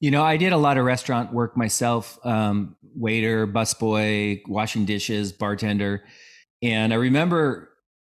You 0.00 0.10
know, 0.10 0.24
I 0.24 0.36
did 0.36 0.52
a 0.52 0.56
lot 0.56 0.78
of 0.78 0.84
restaurant 0.84 1.32
work 1.32 1.56
myself, 1.56 2.18
um, 2.24 2.76
waiter, 2.94 3.46
busboy, 3.46 4.42
washing 4.48 4.84
dishes, 4.84 5.32
bartender. 5.32 6.02
And 6.60 6.92
I 6.92 6.96
remember 6.96 7.70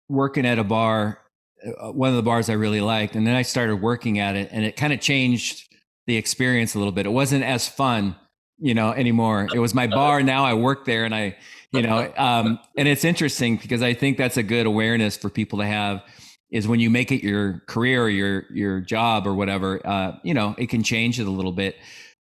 working 0.10 0.46
at 0.46 0.60
a 0.60 0.66
bar 0.66 1.20
uh, 1.66 1.92
one 1.92 2.10
of 2.10 2.16
the 2.16 2.24
bars 2.24 2.50
I 2.50 2.54
really 2.54 2.82
liked. 2.82 3.16
And 3.16 3.26
then 3.26 3.36
I 3.36 3.42
started 3.42 3.78
working 3.78 4.20
at 4.20 4.36
it 4.36 4.50
and 4.52 4.64
it 4.64 4.76
kind 4.76 4.94
of 4.94 5.00
changed 5.00 5.74
the 6.06 6.16
experience 6.16 6.76
a 6.76 6.78
little 6.78 6.92
bit. 6.92 7.06
It 7.06 7.12
wasn't 7.12 7.44
as 7.44 7.68
fun, 7.68 8.16
you 8.60 8.74
know, 8.74 8.92
anymore. 8.92 9.48
It 9.54 9.60
was 9.60 9.74
my 9.74 9.88
bar. 9.88 10.22
Now 10.22 10.46
I 10.46 10.54
work 10.54 10.86
there 10.86 11.04
and 11.04 11.16
I, 11.16 11.36
you 11.72 11.82
know, 11.82 12.12
um, 12.18 12.60
and 12.78 12.88
it's 12.88 13.04
interesting 13.04 13.58
because 13.58 13.82
I 13.82 13.94
think 13.94 14.18
that's 14.18 14.38
a 14.38 14.44
good 14.44 14.66
awareness 14.66 15.18
for 15.18 15.30
people 15.30 15.60
to 15.60 15.66
have. 15.66 16.02
is 16.50 16.68
when 16.68 16.80
you 16.80 16.90
make 16.90 17.12
it 17.12 17.24
your 17.24 17.64
career 17.68 18.04
or 18.04 18.10
your 18.10 18.46
your 18.52 18.80
job 18.80 19.28
or 19.28 19.34
whatever, 19.34 19.86
uh, 19.86 20.14
you 20.24 20.34
know, 20.34 20.56
it 20.58 20.68
can 20.68 20.84
change 20.84 21.20
it 21.20 21.28
a 21.28 21.32
little 21.32 21.52
bit. 21.52 21.76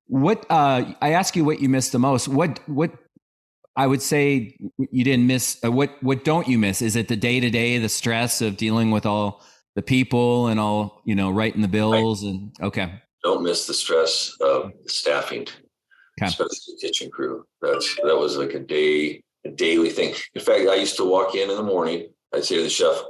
What 0.08 0.46
uh, 0.50 0.94
I 1.02 1.12
ask 1.14 1.36
you, 1.36 1.46
what 1.46 1.62
you 1.62 1.70
miss 1.70 1.90
the 1.90 2.00
most? 2.00 2.28
What 2.28 2.60
what 2.68 2.92
I 3.78 3.86
would 3.86 4.02
say 4.02 4.58
you 4.92 5.04
didn't 5.04 5.28
miss. 5.28 5.60
Uh, 5.64 5.72
what 5.72 5.92
what 6.02 6.24
don't 6.24 6.48
you 6.48 6.58
miss? 6.58 6.82
Is 6.82 6.96
it 6.96 7.08
the 7.08 7.16
day 7.16 7.40
to 7.40 7.50
day, 7.50 7.78
the 7.78 7.90
stress 7.90 8.42
of 8.42 8.58
dealing 8.58 8.92
with 8.92 9.06
all 9.06 9.44
the 9.78 9.84
people 9.84 10.48
and 10.48 10.60
all 10.60 11.04
you 11.06 11.14
know, 11.14 11.30
writing 11.30 11.62
the 11.62 11.68
bills 11.68 12.24
right. 12.24 12.32
and 12.32 12.52
okay. 12.62 13.02
Don't 13.24 13.44
miss 13.44 13.68
the 13.68 13.74
stress 13.76 14.36
of 14.42 14.72
staffing, 14.88 15.42
okay. 16.20 16.28
especially 16.28 16.58
the 16.68 16.78
kitchen 16.82 17.12
crew. 17.12 17.46
That's 17.62 17.96
that 18.04 18.18
was 18.18 18.38
like 18.38 18.56
a 18.56 18.60
day, 18.60 19.22
a 19.48 19.52
daily 19.52 19.90
thing. 19.90 20.14
In 20.36 20.42
fact, 20.42 20.68
I 20.68 20.76
used 20.76 20.98
to 20.98 21.06
walk 21.06 21.36
in 21.36 21.50
in 21.50 21.56
the 21.56 21.64
morning. 21.64 22.10
I'd 22.34 22.46
say 22.46 22.58
to 22.58 22.64
the 22.64 22.70
chef, 22.70 23.02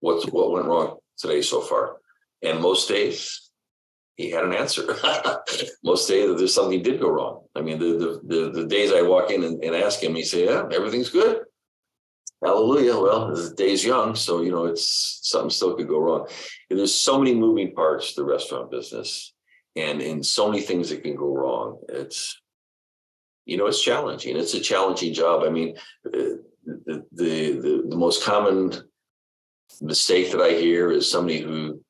what's 0.00 0.26
what 0.26 0.52
went 0.52 0.66
wrong 0.66 0.98
today 1.18 1.42
so 1.42 1.60
far? 1.60 1.96
And 2.42 2.60
most 2.60 2.88
days 2.88 3.50
he 4.16 4.30
had 4.30 4.44
an 4.44 4.54
answer. 4.54 4.96
most 5.84 6.08
days 6.08 6.36
there's 6.36 6.54
something 6.54 6.82
did 6.82 7.00
go 7.00 7.10
wrong. 7.10 7.44
I 7.54 7.60
mean, 7.62 7.78
the 7.78 7.92
the 7.98 8.20
the, 8.24 8.50
the 8.50 8.66
days 8.66 8.92
I 8.92 9.02
walk 9.02 9.30
in 9.30 9.44
and, 9.44 9.62
and 9.62 9.74
ask 9.74 10.02
him, 10.02 10.14
he 10.14 10.24
say, 10.24 10.46
Yeah, 10.46 10.68
everything's 10.72 11.10
good. 11.10 11.42
Hallelujah. 12.44 12.98
Well, 12.98 13.34
the 13.34 13.54
day's 13.56 13.84
young, 13.84 14.14
so 14.14 14.42
you 14.42 14.50
know 14.50 14.66
it's 14.66 15.20
something 15.22 15.50
still 15.50 15.74
could 15.74 15.88
go 15.88 15.98
wrong. 15.98 16.28
And 16.68 16.78
there's 16.78 16.94
so 16.94 17.18
many 17.18 17.34
moving 17.34 17.74
parts 17.74 18.12
to 18.12 18.20
the 18.20 18.26
restaurant 18.26 18.70
business 18.70 19.32
and 19.74 20.00
in 20.00 20.22
so 20.22 20.50
many 20.50 20.62
things 20.62 20.90
that 20.90 21.02
can 21.02 21.16
go 21.16 21.34
wrong. 21.34 21.78
It's 21.88 22.40
you 23.46 23.56
know, 23.56 23.66
it's 23.66 23.82
challenging. 23.82 24.36
It's 24.36 24.54
a 24.54 24.60
challenging 24.60 25.14
job. 25.14 25.42
I 25.44 25.50
mean, 25.50 25.76
the 26.04 26.42
the, 27.12 27.84
the, 27.88 27.96
most 27.96 28.24
common 28.24 28.72
mistake 29.80 30.32
that 30.32 30.40
I 30.40 30.50
hear 30.50 30.90
is 30.90 31.10
somebody 31.10 31.40
who 31.40 31.80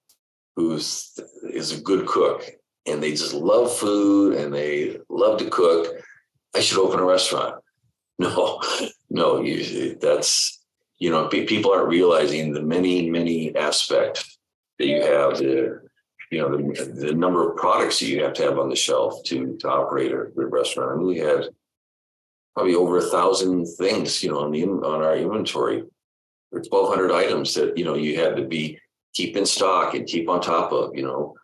who's 0.55 1.19
is 1.51 1.73
a 1.73 1.81
good 1.81 2.07
cook 2.07 2.45
and 2.87 3.03
they 3.03 3.11
just 3.11 3.35
love 3.35 3.75
food 3.75 4.35
and 4.35 4.53
they 4.55 4.99
love 5.09 5.38
to 5.38 5.51
cook. 5.51 5.95
I 6.55 6.61
should 6.61 6.79
open 6.79 7.01
a 7.01 7.05
restaurant. 7.05 7.57
No, 8.19 8.62
no, 9.11 9.42
you, 9.42 9.95
that's 10.01 10.64
you 10.99 11.11
know 11.11 11.29
people 11.29 11.71
aren't 11.71 11.90
realizing 11.90 12.55
the 12.55 12.62
many 12.62 13.11
many 13.11 13.55
aspects 13.55 14.38
that 14.79 14.87
you 14.87 15.03
have 15.03 15.37
the 15.37 15.86
you 16.31 16.39
know 16.39 16.57
the, 16.57 16.85
the 16.85 17.15
number 17.15 17.49
of 17.49 17.57
products 17.57 18.01
that 18.01 18.07
you 18.07 18.23
have 18.23 18.33
to 18.35 18.43
have 18.43 18.59
on 18.59 18.69
the 18.69 18.77
shelf 18.77 19.23
to 19.25 19.57
to 19.61 19.69
operate 19.69 20.12
a 20.12 20.27
restaurant. 20.37 20.93
I 20.93 20.97
mean, 20.97 21.07
we 21.07 21.19
had 21.19 21.49
probably 22.55 22.75
over 22.75 22.99
a 22.99 23.03
thousand 23.03 23.67
things 23.67 24.23
you 24.23 24.31
know 24.31 24.41
on 24.41 24.51
the 24.51 24.65
on 24.65 25.03
our 25.03 25.17
inventory. 25.17 25.85
Or 26.53 26.61
1200 26.61 27.12
items 27.12 27.55
that 27.55 27.77
you 27.77 27.85
know 27.85 27.97
you 27.97 28.21
had 28.21 28.37
to 28.37 28.45
be 28.45 28.79
keep 29.15 29.37
in 29.37 29.45
stock 29.45 29.95
and 29.95 30.07
keep 30.07 30.29
on 30.29 30.41
top 30.41 30.73
of 30.73 30.95
you 30.95 31.03
know. 31.03 31.35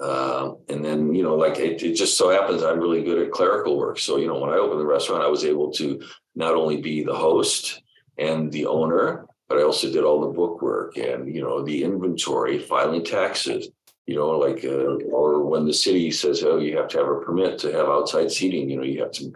Uh, 0.00 0.52
and 0.68 0.84
then 0.84 1.14
you 1.14 1.22
know 1.22 1.34
like 1.34 1.58
it, 1.58 1.82
it, 1.82 1.94
just 1.94 2.16
so 2.16 2.30
happens 2.30 2.62
i'm 2.62 2.78
really 2.78 3.02
good 3.02 3.18
at 3.20 3.32
clerical 3.32 3.76
work. 3.76 3.98
So 3.98 4.16
you 4.16 4.26
know 4.26 4.38
when 4.38 4.50
i 4.50 4.54
opened 4.54 4.80
the 4.80 4.86
restaurant 4.86 5.24
i 5.24 5.28
was 5.28 5.44
able 5.44 5.72
to 5.72 6.00
not 6.34 6.54
only 6.54 6.80
be 6.80 7.02
the 7.02 7.14
host 7.14 7.82
and 8.16 8.50
the 8.52 8.66
owner 8.66 9.26
but 9.52 9.60
i 9.60 9.64
also 9.64 9.92
did 9.92 10.02
all 10.02 10.22
the 10.22 10.38
book 10.38 10.62
work 10.62 10.96
and 10.96 11.32
you 11.34 11.42
know 11.42 11.62
the 11.62 11.84
inventory 11.84 12.58
filing 12.58 13.04
taxes 13.04 13.68
you 14.06 14.16
know 14.16 14.30
like 14.30 14.64
uh, 14.64 14.96
or 15.12 15.44
when 15.44 15.66
the 15.66 15.74
city 15.74 16.10
says 16.10 16.42
oh 16.42 16.58
you 16.58 16.74
have 16.74 16.88
to 16.88 16.96
have 16.96 17.08
a 17.08 17.20
permit 17.20 17.58
to 17.58 17.70
have 17.70 17.86
outside 17.86 18.30
seating 18.30 18.70
you 18.70 18.76
know 18.76 18.82
you 18.82 19.00
have 19.00 19.12
to 19.12 19.30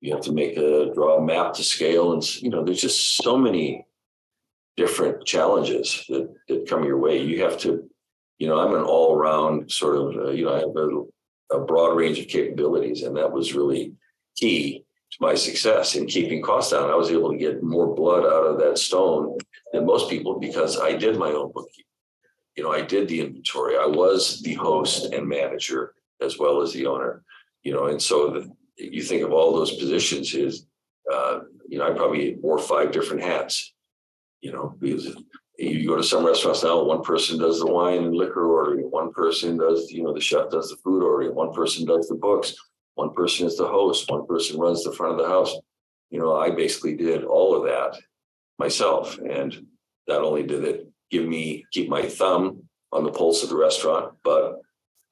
you 0.00 0.12
have 0.12 0.22
to 0.22 0.32
make 0.32 0.56
a 0.58 0.92
draw 0.92 1.16
a 1.16 1.24
map 1.24 1.54
to 1.54 1.64
scale 1.64 2.12
and 2.12 2.42
you 2.42 2.50
know 2.50 2.62
there's 2.62 2.82
just 2.82 3.16
so 3.16 3.38
many 3.38 3.86
different 4.76 5.24
challenges 5.24 6.04
that, 6.08 6.32
that 6.46 6.68
come 6.68 6.84
your 6.84 6.98
way. 6.98 7.20
You 7.20 7.42
have 7.42 7.58
to 7.58 7.88
you 8.38 8.46
know 8.46 8.58
i'm 8.60 8.74
an 8.74 8.82
all-around 8.82 9.70
sort 9.70 9.96
of 9.96 10.16
uh, 10.16 10.30
you 10.30 10.44
know 10.44 10.54
i 10.54 10.60
have 10.60 10.76
a, 10.76 11.56
a, 11.56 11.64
broad 11.64 11.96
range 11.96 12.18
of 12.20 12.28
capabilities 12.28 13.02
and 13.02 13.16
that 13.16 13.32
was 13.32 13.54
really 13.54 13.94
key 14.36 14.84
my 15.20 15.34
success 15.34 15.94
in 15.94 16.06
keeping 16.06 16.42
costs 16.42 16.72
down 16.72 16.90
i 16.90 16.94
was 16.94 17.10
able 17.10 17.30
to 17.30 17.38
get 17.38 17.62
more 17.62 17.94
blood 17.94 18.24
out 18.24 18.46
of 18.46 18.58
that 18.58 18.78
stone 18.78 19.36
than 19.72 19.86
most 19.86 20.10
people 20.10 20.38
because 20.38 20.78
i 20.78 20.92
did 20.92 21.16
my 21.16 21.30
own 21.30 21.50
bookkeeping. 21.52 21.84
You 22.56 22.64
know 22.64 22.72
i 22.72 22.80
did 22.80 23.08
the 23.08 23.20
inventory. 23.20 23.76
I 23.76 23.86
was 23.86 24.40
the 24.42 24.54
host 24.54 25.12
and 25.12 25.26
manager 25.26 25.94
as 26.20 26.38
well 26.38 26.60
as 26.60 26.72
the 26.72 26.86
owner 26.86 27.22
you 27.62 27.72
know 27.72 27.86
and 27.86 28.00
so 28.00 28.30
the, 28.30 28.50
you 28.78 29.02
think 29.02 29.22
of 29.22 29.32
all 29.32 29.54
those 29.54 29.76
positions 29.76 30.34
is, 30.34 30.66
uh, 31.12 31.40
you 31.68 31.78
know, 31.78 31.88
I 31.88 31.92
probably 31.94 32.36
wore 32.40 32.58
five 32.58 32.92
different 32.92 33.22
hats, 33.22 33.74
you 34.40 34.52
know, 34.52 34.76
because 34.80 35.16
you 35.58 35.88
go 35.88 35.96
to 35.96 36.02
some 36.02 36.24
restaurants 36.24 36.62
now, 36.62 36.82
one 36.82 37.02
person 37.02 37.38
does 37.38 37.58
the 37.58 37.66
wine 37.66 38.04
and 38.04 38.14
liquor 38.14 38.46
ordering, 38.46 38.90
one 38.90 39.12
person 39.12 39.58
does, 39.58 39.90
you 39.90 40.02
know, 40.02 40.14
the 40.14 40.20
chef 40.20 40.50
does 40.50 40.70
the 40.70 40.76
food 40.76 41.02
ordering, 41.02 41.34
one 41.34 41.52
person 41.52 41.84
does 41.84 42.08
the 42.08 42.14
books, 42.14 42.54
one 42.98 43.14
person 43.14 43.46
is 43.46 43.56
the 43.56 43.66
host, 43.66 44.10
one 44.10 44.26
person 44.26 44.58
runs 44.58 44.82
the 44.82 44.92
front 44.92 45.12
of 45.12 45.18
the 45.20 45.32
house. 45.32 45.54
You 46.10 46.18
know, 46.18 46.34
I 46.36 46.50
basically 46.50 46.96
did 46.96 47.22
all 47.22 47.54
of 47.54 47.62
that 47.62 47.96
myself. 48.58 49.16
And 49.18 49.66
not 50.08 50.22
only 50.22 50.42
did 50.42 50.64
it 50.64 50.88
give 51.08 51.24
me, 51.24 51.64
keep 51.70 51.88
my 51.88 52.02
thumb 52.02 52.64
on 52.90 53.04
the 53.04 53.12
pulse 53.12 53.44
of 53.44 53.50
the 53.50 53.56
restaurant, 53.56 54.14
but 54.24 54.56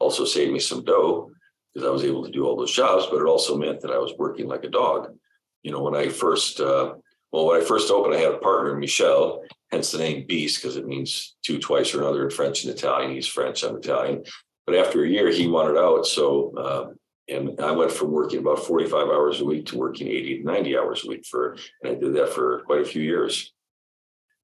also 0.00 0.24
saved 0.24 0.52
me 0.52 0.58
some 0.58 0.84
dough 0.84 1.30
because 1.72 1.86
I 1.86 1.92
was 1.92 2.02
able 2.02 2.24
to 2.24 2.32
do 2.32 2.44
all 2.44 2.56
those 2.56 2.72
jobs, 2.72 3.06
but 3.06 3.20
it 3.20 3.28
also 3.28 3.56
meant 3.56 3.80
that 3.82 3.92
I 3.92 3.98
was 3.98 4.14
working 4.18 4.48
like 4.48 4.64
a 4.64 4.68
dog. 4.68 5.16
You 5.62 5.70
know, 5.70 5.80
when 5.80 5.94
I 5.94 6.08
first, 6.08 6.58
uh, 6.58 6.94
well, 7.30 7.46
when 7.46 7.60
I 7.60 7.64
first 7.64 7.92
opened, 7.92 8.16
I 8.16 8.18
had 8.18 8.32
a 8.32 8.38
partner, 8.38 8.74
Michel, 8.74 9.44
hence 9.70 9.92
the 9.92 9.98
name 9.98 10.26
Bis, 10.26 10.56
because 10.56 10.76
it 10.76 10.88
means 10.88 11.36
two 11.44 11.60
twice 11.60 11.94
or 11.94 12.00
another 12.00 12.24
in 12.24 12.30
French 12.30 12.64
and 12.64 12.74
Italian. 12.74 13.12
He's 13.12 13.28
French, 13.28 13.62
I'm 13.62 13.76
Italian. 13.76 14.24
But 14.66 14.74
after 14.74 15.04
a 15.04 15.08
year, 15.08 15.30
he 15.30 15.46
wanted 15.46 15.78
out. 15.78 16.04
So, 16.04 16.52
uh, 16.56 16.94
and 17.28 17.60
I 17.60 17.72
went 17.72 17.90
from 17.90 18.12
working 18.12 18.38
about 18.38 18.60
45 18.60 19.08
hours 19.08 19.40
a 19.40 19.44
week 19.44 19.66
to 19.66 19.78
working 19.78 20.06
80 20.08 20.38
to 20.38 20.44
90 20.44 20.78
hours 20.78 21.04
a 21.04 21.08
week 21.08 21.26
for, 21.26 21.56
and 21.82 21.92
I 21.92 21.94
did 21.94 22.14
that 22.14 22.30
for 22.30 22.62
quite 22.66 22.82
a 22.82 22.84
few 22.84 23.02
years. 23.02 23.52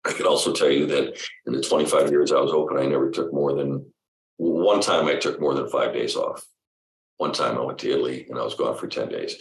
I 0.05 0.13
can 0.13 0.27
also 0.27 0.53
tell 0.53 0.71
you 0.71 0.87
that 0.87 1.17
in 1.47 1.53
the 1.53 1.63
25 1.63 2.11
years 2.11 2.33
I 2.33 2.41
was 2.41 2.53
open, 2.53 2.79
I 2.79 2.87
never 2.87 3.11
took 3.11 3.33
more 3.33 3.55
than 3.55 3.87
one 4.37 4.81
time 4.81 5.07
I 5.07 5.15
took 5.15 5.41
more 5.41 5.55
than 5.55 5.69
five 5.69 5.93
days 5.93 6.17
off. 6.17 6.45
One 7.19 7.33
time 7.33 7.57
I 7.57 7.63
went 7.63 7.79
to 7.81 7.91
Italy 7.91 8.27
and 8.29 8.37
I 8.39 8.43
was 8.43 8.57
gone 8.57 8.77
for 8.77 8.89
10 8.89 9.09
days. 9.09 9.37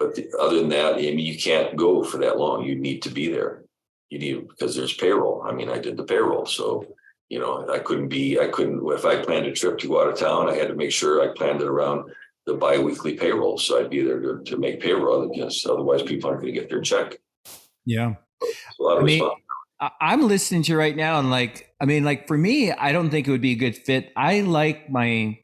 But 0.00 0.16
the, 0.16 0.28
other 0.40 0.58
than 0.58 0.70
that, 0.70 0.94
I 0.94 0.98
mean, 0.98 1.20
you 1.20 1.38
can't 1.38 1.76
go 1.76 2.02
for 2.02 2.18
that 2.18 2.38
long. 2.38 2.64
You 2.64 2.74
need 2.74 3.02
to 3.02 3.10
be 3.10 3.30
there. 3.30 3.62
You 4.08 4.18
need 4.18 4.48
because 4.48 4.74
there's 4.74 4.94
payroll. 4.94 5.42
I 5.46 5.52
mean, 5.52 5.68
I 5.68 5.78
did 5.78 5.96
the 5.96 6.02
payroll. 6.02 6.46
So, 6.46 6.84
you 7.28 7.38
know, 7.38 7.68
I 7.70 7.78
couldn't 7.78 8.08
be, 8.08 8.40
I 8.40 8.48
couldn't, 8.48 8.82
if 8.92 9.04
I 9.04 9.22
planned 9.22 9.46
a 9.46 9.52
trip 9.52 9.78
to 9.78 9.86
go 9.86 10.00
out 10.00 10.08
of 10.08 10.18
town, 10.18 10.48
I 10.48 10.54
had 10.54 10.68
to 10.68 10.74
make 10.74 10.90
sure 10.90 11.22
I 11.22 11.32
planned 11.36 11.60
it 11.60 11.68
around 11.68 12.10
the 12.50 12.58
biweekly 12.58 13.14
payroll. 13.14 13.58
So 13.58 13.78
I'd 13.78 13.90
be 13.90 14.02
there 14.02 14.20
to, 14.20 14.42
to 14.44 14.56
make 14.56 14.80
payroll 14.80 15.28
because 15.28 15.64
otherwise 15.66 16.02
people 16.02 16.28
aren't 16.28 16.42
going 16.42 16.52
to 16.52 16.60
get 16.60 16.68
their 16.68 16.80
check. 16.80 17.16
Yeah. 17.86 18.14
I 18.88 19.02
mean, 19.02 19.28
I'm 20.00 20.22
listening 20.22 20.62
to 20.64 20.72
you 20.72 20.78
right 20.78 20.96
now 20.96 21.18
and 21.18 21.30
like, 21.30 21.72
I 21.80 21.84
mean, 21.84 22.04
like 22.04 22.26
for 22.26 22.36
me, 22.36 22.72
I 22.72 22.92
don't 22.92 23.10
think 23.10 23.28
it 23.28 23.30
would 23.30 23.40
be 23.40 23.52
a 23.52 23.56
good 23.56 23.76
fit. 23.76 24.12
I 24.16 24.40
like 24.40 24.90
my 24.90 25.38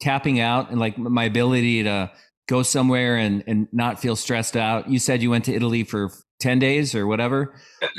tapping 0.00 0.40
out 0.40 0.70
and 0.70 0.80
like 0.80 0.96
my 0.98 1.24
ability 1.24 1.82
to 1.84 2.10
go 2.48 2.62
somewhere 2.62 3.16
and 3.16 3.42
and 3.46 3.68
not 3.72 4.00
feel 4.00 4.16
stressed 4.16 4.56
out. 4.56 4.88
You 4.88 4.98
said 4.98 5.22
you 5.22 5.30
went 5.30 5.44
to 5.46 5.54
Italy 5.54 5.84
for 5.84 6.12
ten 6.40 6.58
days 6.58 6.94
or 6.94 7.06
whatever, 7.06 7.54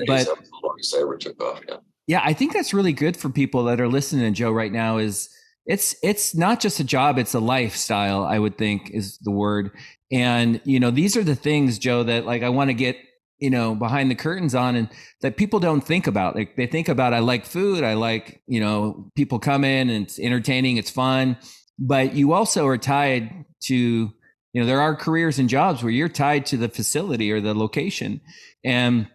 but 0.08 0.28
I 0.28 1.00
ever 1.00 1.18
took 1.18 1.42
off. 1.42 1.62
Yeah. 1.68 1.78
Yeah, 2.08 2.22
I 2.24 2.32
think 2.32 2.54
that's 2.54 2.74
really 2.74 2.94
good 2.94 3.18
for 3.18 3.30
people 3.30 3.66
that 3.66 3.82
are 3.82 3.90
listening 3.90 4.24
to 4.24 4.32
Joe 4.32 4.52
right 4.52 4.72
now. 4.72 4.98
Is 4.98 5.30
it's 5.68 5.96
it's 6.02 6.34
not 6.34 6.60
just 6.60 6.80
a 6.80 6.84
job; 6.84 7.18
it's 7.18 7.34
a 7.34 7.40
lifestyle. 7.40 8.24
I 8.24 8.40
would 8.40 8.58
think 8.58 8.90
is 8.92 9.18
the 9.20 9.32
word. 9.32 9.72
And 10.12 10.62
you 10.64 10.80
know, 10.80 10.92
these 10.92 11.18
are 11.18 11.24
the 11.24 11.36
things, 11.36 11.78
Joe, 11.78 12.04
that 12.04 12.26
like 12.26 12.42
I 12.42 12.50
want 12.50 12.70
to 12.70 12.74
get 12.74 12.98
you 13.40 13.50
know 13.50 13.76
behind 13.76 14.10
the 14.10 14.16
curtains 14.16 14.56
on 14.56 14.76
and 14.76 14.90
that 15.22 15.38
people 15.38 15.60
don't 15.60 15.82
think 15.82 16.08
about 16.08 16.36
like 16.36 16.56
they 16.56 16.66
think 16.66 16.90
about 16.90 17.14
i 17.14 17.20
like 17.20 17.46
food 17.46 17.84
i 17.84 17.94
like 17.94 18.42
you 18.48 18.60
know 18.60 19.12
people 19.16 19.40
come 19.40 19.64
in 19.64 19.90
and 19.90 20.06
it's 20.06 20.20
entertaining 20.20 20.78
it's 20.78 20.90
fun 20.90 21.38
but 21.78 22.16
you 22.16 22.34
also 22.34 22.66
are 22.66 22.78
tied 22.78 23.46
to 23.60 23.76
you 23.76 24.62
know 24.62 24.66
there 24.66 24.82
are 24.82 24.96
careers 24.96 25.38
and 25.38 25.50
jobs 25.50 25.84
where 25.84 25.92
you're 25.92 26.10
tied 26.10 26.46
to 26.48 26.58
the 26.58 26.70
facility 26.70 27.32
or 27.32 27.40
the 27.40 27.54
location 27.54 28.22
and 28.64 29.08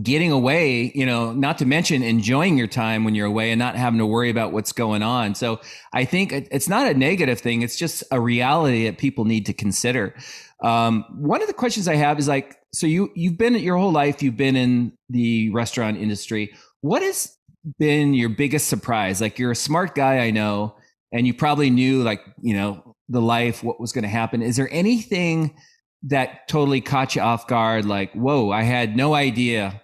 getting 0.00 0.32
away 0.32 0.90
you 0.94 1.04
know 1.04 1.32
not 1.32 1.58
to 1.58 1.66
mention 1.66 2.02
enjoying 2.02 2.56
your 2.56 2.66
time 2.66 3.04
when 3.04 3.14
you're 3.14 3.26
away 3.26 3.50
and 3.50 3.58
not 3.58 3.76
having 3.76 3.98
to 3.98 4.06
worry 4.06 4.30
about 4.30 4.52
what's 4.52 4.72
going 4.72 5.02
on. 5.02 5.34
So 5.34 5.60
i 5.92 6.04
think 6.04 6.32
it's 6.32 6.68
not 6.68 6.86
a 6.86 6.94
negative 6.94 7.40
thing. 7.40 7.62
It's 7.62 7.76
just 7.76 8.02
a 8.10 8.20
reality 8.20 8.86
that 8.86 8.98
people 8.98 9.24
need 9.24 9.46
to 9.46 9.52
consider. 9.52 10.14
Um, 10.62 11.04
one 11.18 11.42
of 11.42 11.48
the 11.48 11.54
questions 11.54 11.88
i 11.88 11.96
have 11.96 12.18
is 12.18 12.28
like 12.28 12.56
so 12.72 12.86
you 12.86 13.10
you've 13.14 13.36
been 13.36 13.54
your 13.54 13.76
whole 13.76 13.92
life 13.92 14.22
you've 14.22 14.36
been 14.36 14.56
in 14.56 14.92
the 15.10 15.50
restaurant 15.50 15.98
industry. 15.98 16.54
What 16.80 17.02
has 17.02 17.36
been 17.78 18.14
your 18.14 18.30
biggest 18.30 18.68
surprise? 18.68 19.20
Like 19.20 19.38
you're 19.38 19.52
a 19.52 19.56
smart 19.56 19.94
guy 19.94 20.20
i 20.20 20.30
know 20.30 20.76
and 21.12 21.26
you 21.26 21.34
probably 21.34 21.68
knew 21.68 22.02
like 22.02 22.22
you 22.40 22.54
know 22.54 22.96
the 23.08 23.20
life 23.20 23.62
what 23.62 23.78
was 23.78 23.92
going 23.92 24.04
to 24.04 24.08
happen. 24.08 24.42
Is 24.42 24.56
there 24.56 24.68
anything 24.72 25.54
that 26.04 26.48
totally 26.48 26.80
caught 26.80 27.14
you 27.14 27.22
off 27.22 27.46
guard 27.46 27.84
like 27.84 28.12
whoa 28.12 28.50
i 28.50 28.62
had 28.62 28.96
no 28.96 29.14
idea 29.14 29.80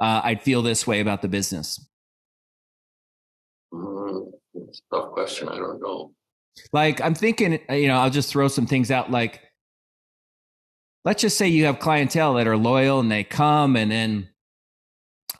uh, 0.00 0.20
i'd 0.24 0.42
feel 0.42 0.62
this 0.62 0.86
way 0.86 1.00
about 1.00 1.22
the 1.22 1.28
business 1.28 1.80
Um, 3.72 4.32
tough 4.92 5.10
question. 5.12 5.48
I 5.48 5.56
don't 5.56 5.80
know. 5.80 6.12
Like 6.72 7.00
I'm 7.00 7.14
thinking, 7.14 7.60
you 7.70 7.88
know, 7.88 7.96
I'll 7.96 8.10
just 8.10 8.30
throw 8.30 8.48
some 8.48 8.66
things 8.66 8.90
out. 8.90 9.10
Like, 9.10 9.40
let's 11.04 11.22
just 11.22 11.38
say 11.38 11.48
you 11.48 11.66
have 11.66 11.78
clientele 11.78 12.34
that 12.34 12.46
are 12.46 12.56
loyal 12.56 13.00
and 13.00 13.10
they 13.10 13.24
come, 13.24 13.76
and 13.76 13.90
then 13.90 14.28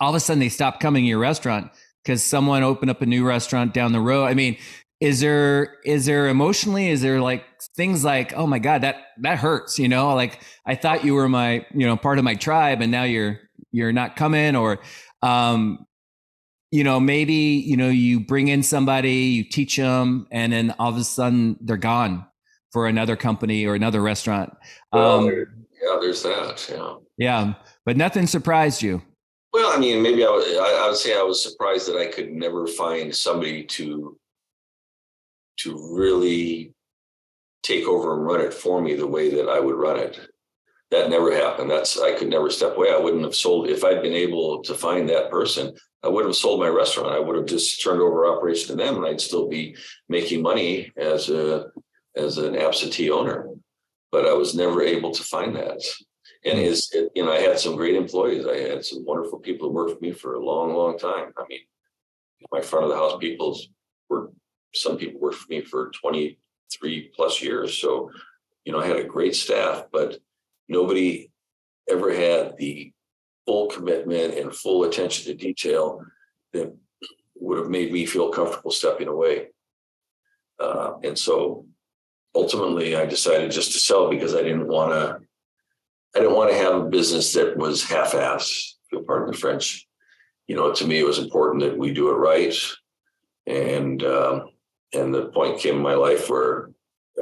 all 0.00 0.10
of 0.10 0.14
a 0.14 0.20
sudden 0.20 0.40
they 0.40 0.48
stop 0.48 0.80
coming 0.80 1.04
to 1.04 1.08
your 1.08 1.18
restaurant 1.18 1.70
because 2.04 2.22
someone 2.22 2.62
opened 2.62 2.90
up 2.90 3.02
a 3.02 3.06
new 3.06 3.26
restaurant 3.26 3.74
down 3.74 3.92
the 3.92 4.00
road. 4.00 4.24
I 4.24 4.34
mean, 4.34 4.56
is 5.00 5.20
there 5.20 5.76
is 5.84 6.04
there 6.04 6.28
emotionally 6.28 6.88
is 6.88 7.00
there 7.00 7.20
like 7.20 7.44
things 7.74 8.04
like 8.04 8.32
oh 8.34 8.46
my 8.46 8.58
god 8.58 8.82
that 8.82 8.96
that 9.18 9.38
hurts 9.38 9.78
you 9.78 9.88
know? 9.88 10.14
Like 10.14 10.40
i 10.66 10.74
thought 10.74 11.04
you 11.04 11.14
were 11.14 11.28
my 11.28 11.66
you 11.74 11.86
know 11.86 11.96
part 11.96 12.18
of 12.18 12.24
my 12.24 12.34
tribe 12.34 12.82
and 12.82 12.92
now 12.92 13.04
you're 13.04 13.40
you're 13.72 13.92
not 13.92 14.16
coming 14.16 14.56
or 14.56 14.80
um 15.22 15.86
you 16.70 16.84
know 16.84 17.00
maybe 17.00 17.34
you 17.34 17.76
know 17.76 17.88
you 17.88 18.20
bring 18.20 18.48
in 18.48 18.62
somebody 18.62 19.12
you 19.12 19.44
teach 19.44 19.76
them 19.76 20.26
and 20.30 20.52
then 20.52 20.74
all 20.78 20.90
of 20.90 20.96
a 20.96 21.04
sudden 21.04 21.56
they're 21.62 21.76
gone 21.76 22.26
for 22.70 22.86
another 22.86 23.16
company 23.16 23.66
or 23.66 23.74
another 23.74 24.00
restaurant. 24.00 24.56
Well, 24.92 25.20
um, 25.20 25.26
yeah 25.26 25.98
there's 26.00 26.22
that 26.22 26.68
yeah. 26.70 26.94
Yeah 27.16 27.54
but 27.86 27.96
nothing 27.96 28.26
surprised 28.26 28.82
you. 28.82 29.02
Well 29.52 29.72
i 29.74 29.78
mean 29.78 30.02
maybe 30.02 30.24
I 30.24 30.30
would, 30.30 30.44
I 30.44 30.86
would 30.88 30.96
say 30.96 31.18
i 31.18 31.22
was 31.22 31.42
surprised 31.42 31.88
that 31.88 31.96
i 31.96 32.06
could 32.06 32.30
never 32.30 32.66
find 32.66 33.14
somebody 33.14 33.64
to 33.64 34.16
to 35.58 35.94
really 35.94 36.74
take 37.62 37.86
over 37.86 38.14
and 38.14 38.24
run 38.24 38.40
it 38.40 38.54
for 38.54 38.80
me 38.80 38.94
the 38.94 39.06
way 39.06 39.30
that 39.30 39.48
I 39.48 39.60
would 39.60 39.76
run 39.76 39.98
it. 39.98 40.18
That 40.90 41.10
never 41.10 41.32
happened. 41.32 41.70
That's 41.70 42.00
I 42.00 42.12
could 42.18 42.28
never 42.28 42.50
step 42.50 42.76
away. 42.76 42.92
I 42.92 42.98
wouldn't 42.98 43.22
have 43.22 43.34
sold 43.34 43.68
if 43.68 43.84
I'd 43.84 44.02
been 44.02 44.12
able 44.12 44.62
to 44.62 44.74
find 44.74 45.08
that 45.08 45.30
person. 45.30 45.72
I 46.02 46.08
wouldn't 46.08 46.30
have 46.30 46.40
sold 46.40 46.60
my 46.60 46.68
restaurant. 46.68 47.14
I 47.14 47.20
would 47.20 47.36
have 47.36 47.46
just 47.46 47.82
turned 47.82 48.00
over 48.00 48.26
operation 48.26 48.68
to 48.68 48.82
them, 48.82 48.96
and 48.96 49.06
I'd 49.06 49.20
still 49.20 49.48
be 49.48 49.76
making 50.08 50.42
money 50.42 50.90
as 50.96 51.28
a 51.28 51.66
as 52.16 52.38
an 52.38 52.56
absentee 52.56 53.10
owner. 53.10 53.48
But 54.10 54.26
I 54.26 54.32
was 54.32 54.56
never 54.56 54.82
able 54.82 55.12
to 55.12 55.22
find 55.22 55.54
that. 55.54 55.80
And 56.44 56.58
is 56.58 56.90
hmm. 56.92 57.04
you 57.14 57.24
know 57.24 57.32
I 57.32 57.38
had 57.38 57.60
some 57.60 57.76
great 57.76 57.94
employees. 57.94 58.46
I 58.46 58.56
had 58.56 58.84
some 58.84 59.04
wonderful 59.04 59.38
people 59.38 59.68
who 59.68 59.74
worked 59.74 59.92
for 59.92 60.00
me 60.00 60.10
for 60.10 60.34
a 60.34 60.44
long, 60.44 60.74
long 60.74 60.98
time. 60.98 61.32
I 61.36 61.44
mean, 61.48 61.60
my 62.50 62.62
front 62.62 62.84
of 62.84 62.90
the 62.90 62.96
house 62.96 63.16
people 63.20 63.56
were 64.08 64.32
some 64.74 64.96
people 64.96 65.20
worked 65.20 65.37
for 65.37 65.50
me 65.50 65.62
for 65.62 65.90
23 66.00 67.12
plus 67.14 67.42
years. 67.42 67.78
So, 67.78 68.11
you 68.64 68.72
know, 68.72 68.80
I 68.80 68.87
had 68.87 68.96
a 68.96 69.04
great 69.04 69.35
staff, 69.35 69.85
but 69.92 70.18
nobody 70.68 71.30
ever 71.88 72.14
had 72.14 72.56
the 72.56 72.92
full 73.46 73.68
commitment 73.68 74.35
and 74.35 74.54
full 74.54 74.85
attention 74.85 75.24
to 75.26 75.35
detail 75.35 76.02
that 76.52 76.74
would 77.37 77.59
have 77.59 77.68
made 77.68 77.92
me 77.92 78.06
feel 78.06 78.30
comfortable 78.30 78.70
stepping 78.70 79.09
away. 79.09 79.48
Uh, 80.59 80.92
and 81.02 81.18
so 81.18 81.66
ultimately 82.35 82.94
I 82.96 83.06
decided 83.06 83.50
just 83.50 83.72
to 83.72 83.78
sell 83.78 84.11
because 84.11 84.35
I 84.35 84.42
didn't 84.42 84.68
want 84.68 84.92
to 84.92 85.20
I 86.14 86.18
didn't 86.18 86.35
want 86.35 86.50
to 86.50 86.56
have 86.56 86.74
a 86.74 86.88
business 86.88 87.33
that 87.35 87.56
was 87.56 87.85
half-assed, 87.85 88.72
if 88.85 88.92
you'll 88.92 89.02
pardon 89.02 89.30
the 89.30 89.37
French. 89.38 89.87
You 90.48 90.56
know, 90.56 90.72
to 90.72 90.85
me, 90.85 90.98
it 90.98 91.06
was 91.06 91.20
important 91.20 91.62
that 91.62 91.78
we 91.78 91.92
do 91.92 92.11
it 92.11 92.14
right. 92.14 92.52
And 93.46 94.02
um, 94.02 94.49
and 94.92 95.14
the 95.14 95.26
point 95.26 95.61
came 95.61 95.76
in 95.76 95.83
my 95.83 95.94
life 95.94 96.29
where 96.29 96.70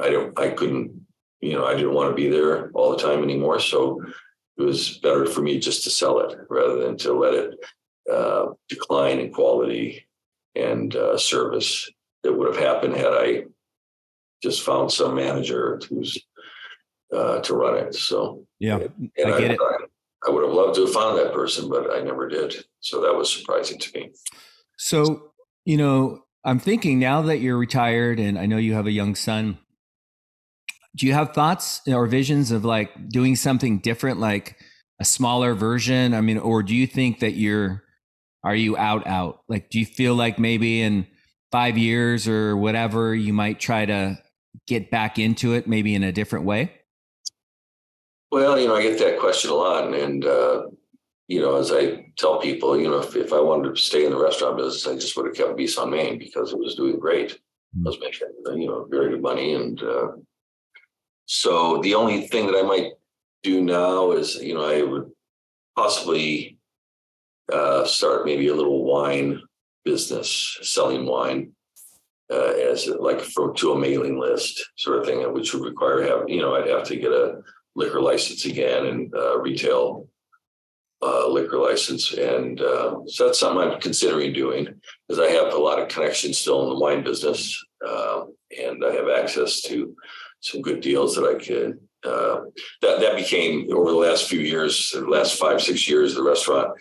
I 0.01 0.09
don't, 0.09 0.37
I 0.39 0.49
couldn't, 0.49 1.05
you 1.41 1.53
know, 1.53 1.65
I 1.65 1.75
didn't 1.75 1.93
want 1.93 2.09
to 2.09 2.15
be 2.15 2.29
there 2.29 2.69
all 2.71 2.91
the 2.91 3.01
time 3.01 3.23
anymore. 3.23 3.59
So 3.59 4.01
it 4.57 4.63
was 4.63 4.97
better 4.97 5.25
for 5.25 5.41
me 5.41 5.59
just 5.59 5.83
to 5.83 5.89
sell 5.89 6.19
it 6.19 6.37
rather 6.49 6.83
than 6.83 6.97
to 6.97 7.13
let 7.13 7.33
it 7.33 7.59
uh, 8.11 8.47
decline 8.67 9.19
in 9.19 9.31
quality 9.31 10.05
and 10.55 10.95
uh, 10.95 11.17
service 11.17 11.89
that 12.23 12.33
would 12.33 12.53
have 12.53 12.63
happened 12.63 12.95
had 12.95 13.13
I 13.13 13.43
just 14.43 14.63
found 14.63 14.91
some 14.91 15.15
manager 15.15 15.79
who's 15.89 16.17
uh, 17.15 17.39
to 17.39 17.53
run 17.53 17.77
it. 17.77 17.95
So 17.95 18.45
yeah, 18.59 18.77
and, 18.77 19.11
and 19.17 19.33
I 19.33 19.39
get 19.39 19.51
I, 19.51 19.53
it. 19.53 19.59
I, 19.61 20.27
I 20.27 20.31
would 20.31 20.43
have 20.43 20.53
loved 20.53 20.75
to 20.75 20.85
have 20.85 20.93
found 20.93 21.17
that 21.17 21.33
person, 21.33 21.69
but 21.69 21.91
I 21.91 22.01
never 22.01 22.27
did. 22.27 22.55
So 22.81 23.01
that 23.01 23.15
was 23.15 23.31
surprising 23.31 23.79
to 23.79 23.99
me. 23.99 24.11
So 24.77 25.31
you 25.65 25.77
know, 25.77 26.25
I'm 26.43 26.59
thinking 26.59 26.99
now 26.99 27.21
that 27.23 27.39
you're 27.39 27.57
retired 27.57 28.19
and 28.19 28.39
I 28.39 28.45
know 28.45 28.57
you 28.57 28.73
have 28.73 28.87
a 28.87 28.91
young 28.91 29.15
son, 29.15 29.57
do 30.95 31.05
you 31.05 31.13
have 31.13 31.33
thoughts 31.33 31.81
or 31.87 32.07
visions 32.07 32.51
of 32.51 32.65
like 32.65 33.09
doing 33.09 33.35
something 33.35 33.79
different, 33.79 34.19
like 34.19 34.57
a 34.99 35.05
smaller 35.05 35.53
version? 35.53 36.13
I 36.13 36.21
mean, 36.21 36.37
or 36.37 36.63
do 36.63 36.75
you 36.75 36.87
think 36.87 37.19
that 37.19 37.33
you're, 37.33 37.83
are 38.43 38.55
you 38.55 38.77
out, 38.77 39.05
out? 39.05 39.41
Like, 39.49 39.69
do 39.69 39.79
you 39.79 39.85
feel 39.85 40.15
like 40.15 40.39
maybe 40.39 40.81
in 40.81 41.07
five 41.51 41.77
years 41.77 42.27
or 42.27 42.55
whatever, 42.55 43.13
you 43.13 43.33
might 43.33 43.59
try 43.59 43.85
to 43.85 44.17
get 44.67 44.89
back 44.89 45.19
into 45.19 45.53
it, 45.53 45.67
maybe 45.67 45.93
in 45.93 46.03
a 46.03 46.11
different 46.11 46.45
way? 46.45 46.71
Well, 48.31 48.59
you 48.59 48.67
know, 48.67 48.75
I 48.75 48.83
get 48.83 48.99
that 48.99 49.19
question 49.19 49.51
a 49.51 49.55
lot. 49.55 49.85
And, 49.85 49.95
and 49.95 50.25
uh, 50.25 50.63
you 51.29 51.39
know, 51.39 51.57
as 51.57 51.71
I 51.71 52.07
tell 52.17 52.39
people, 52.39 52.75
you 52.75 52.89
know, 52.89 52.97
if, 52.97 53.15
if 53.15 53.31
I 53.31 53.39
wanted 53.39 53.75
to 53.75 53.81
stay 53.81 54.03
in 54.03 54.11
the 54.11 54.19
restaurant 54.19 54.57
business, 54.57 54.87
I 54.87 54.95
just 54.95 55.15
would 55.15 55.27
have 55.27 55.35
kept 55.35 55.55
Bis 55.55 55.77
on 55.77 55.91
Main 55.91 56.17
because 56.17 56.51
it 56.51 56.57
was 56.57 56.73
doing 56.73 56.99
great. 56.99 57.39
I 57.75 57.87
was 57.87 57.99
making, 57.99 58.29
you 58.59 58.67
know, 58.67 58.87
very 58.89 59.11
good 59.11 59.21
money. 59.21 59.53
And 59.53 59.79
uh, 59.81 60.07
so 61.27 61.81
the 61.83 61.93
only 61.93 62.25
thing 62.27 62.47
that 62.47 62.57
I 62.57 62.63
might 62.63 62.93
do 63.43 63.61
now 63.61 64.11
is, 64.13 64.37
you 64.37 64.55
know, 64.55 64.67
I 64.67 64.81
would 64.81 65.11
possibly 65.75 66.57
uh, 67.53 67.85
start 67.85 68.25
maybe 68.25 68.47
a 68.47 68.55
little 68.55 68.83
wine 68.83 69.39
business, 69.85 70.57
selling 70.63 71.05
wine 71.05 71.51
uh, 72.31 72.53
as 72.71 72.87
like 72.87 73.21
from 73.21 73.55
to 73.57 73.73
a 73.73 73.79
mailing 73.79 74.19
list 74.19 74.67
sort 74.77 74.97
of 74.97 75.05
thing, 75.05 75.31
which 75.31 75.53
would 75.53 75.63
require 75.63 76.01
have, 76.01 76.27
you 76.27 76.41
know, 76.41 76.55
I'd 76.55 76.67
have 76.69 76.85
to 76.85 76.95
get 76.95 77.11
a 77.11 77.41
liquor 77.75 78.01
license 78.01 78.45
again 78.45 78.87
and 78.87 79.13
uh, 79.13 79.37
retail 79.39 80.07
uh, 81.01 81.27
liquor 81.27 81.57
license. 81.57 82.13
And 82.13 82.59
uh, 82.61 82.97
so 83.07 83.25
that's 83.25 83.39
something 83.39 83.61
I'm 83.61 83.79
considering 83.79 84.33
doing 84.33 84.67
because 85.07 85.19
I 85.19 85.31
have 85.31 85.53
a 85.53 85.57
lot 85.57 85.79
of 85.79 85.87
connections 85.87 86.37
still 86.37 86.63
in 86.63 86.69
the 86.69 86.79
wine 86.79 87.03
business. 87.03 87.63
Uh, 87.85 88.23
and 88.61 88.83
I 88.83 88.91
have 88.93 89.09
access 89.09 89.61
to 89.63 89.95
some 90.41 90.61
good 90.61 90.81
deals 90.81 91.15
that 91.15 91.25
I 91.25 91.43
could. 91.43 91.79
Uh, 92.03 92.45
that 92.81 93.01
that 93.01 93.17
became 93.17 93.67
over 93.73 93.91
the 93.91 93.97
last 93.97 94.29
few 94.29 94.39
years, 94.39 94.91
the 94.91 95.01
last 95.01 95.37
five 95.37 95.61
six 95.61 95.87
years, 95.87 96.15
the 96.15 96.23
restaurant 96.23 96.71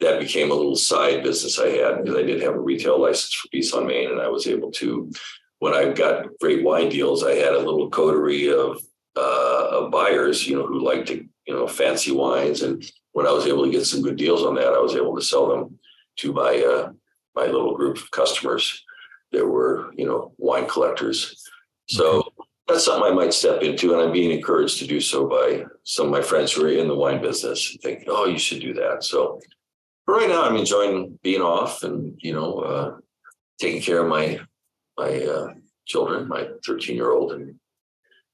that 0.00 0.18
became 0.18 0.50
a 0.50 0.54
little 0.54 0.76
side 0.76 1.22
business 1.22 1.58
I 1.58 1.68
had 1.68 2.02
because 2.02 2.18
I 2.18 2.22
did 2.22 2.42
have 2.42 2.54
a 2.54 2.60
retail 2.60 3.00
license 3.00 3.34
for 3.34 3.48
Bis 3.52 3.72
on 3.74 3.86
Main, 3.86 4.10
and 4.10 4.20
I 4.20 4.28
was 4.28 4.46
able 4.46 4.70
to. 4.72 5.10
When 5.58 5.74
I 5.74 5.92
got 5.92 6.26
great 6.40 6.64
wine 6.64 6.88
deals, 6.88 7.22
I 7.22 7.34
had 7.34 7.54
a 7.54 7.58
little 7.58 7.88
coterie 7.88 8.48
of 8.48 8.82
uh, 9.14 9.68
of 9.70 9.90
buyers, 9.90 10.46
you 10.46 10.56
know, 10.56 10.66
who 10.66 10.84
liked 10.84 11.08
to, 11.08 11.24
you 11.46 11.54
know, 11.54 11.66
fancy 11.66 12.10
wines 12.10 12.62
and 12.62 12.82
when 13.12 13.26
I 13.26 13.32
was 13.32 13.46
able 13.46 13.64
to 13.64 13.70
get 13.70 13.86
some 13.86 14.02
good 14.02 14.16
deals 14.16 14.42
on 14.42 14.54
that, 14.56 14.72
I 14.72 14.78
was 14.78 14.94
able 14.94 15.14
to 15.16 15.22
sell 15.22 15.48
them 15.48 15.78
to 16.18 16.32
my 16.32 16.58
uh, 16.58 16.92
my 17.34 17.46
little 17.46 17.76
group 17.76 17.96
of 17.96 18.10
customers 18.10 18.84
that 19.32 19.46
were, 19.46 19.92
you 19.96 20.06
know, 20.06 20.32
wine 20.36 20.66
collectors. 20.66 21.42
So 21.88 22.32
that's 22.68 22.84
something 22.84 23.10
I 23.10 23.14
might 23.14 23.32
step 23.32 23.62
into, 23.62 23.92
and 23.92 24.02
I'm 24.02 24.12
being 24.12 24.30
encouraged 24.30 24.78
to 24.78 24.86
do 24.86 25.00
so 25.00 25.26
by 25.26 25.64
some 25.84 26.06
of 26.06 26.12
my 26.12 26.22
friends 26.22 26.52
who 26.52 26.64
are 26.64 26.70
in 26.70 26.88
the 26.88 26.94
wine 26.94 27.22
business 27.22 27.70
and 27.70 27.80
think, 27.80 28.04
oh, 28.08 28.26
you 28.26 28.38
should 28.38 28.60
do 28.60 28.74
that. 28.74 29.02
So 29.02 29.40
but 30.06 30.14
right 30.14 30.28
now, 30.28 30.42
I'm 30.42 30.56
enjoying 30.56 31.18
being 31.22 31.42
off 31.42 31.82
and 31.82 32.14
you 32.18 32.32
know 32.32 32.58
uh, 32.58 32.96
taking 33.60 33.82
care 33.82 34.00
of 34.00 34.08
my 34.08 34.40
my 34.98 35.22
uh, 35.22 35.48
children, 35.86 36.28
my 36.28 36.48
13 36.66 36.96
year 36.96 37.12
old 37.12 37.32
and 37.32 37.54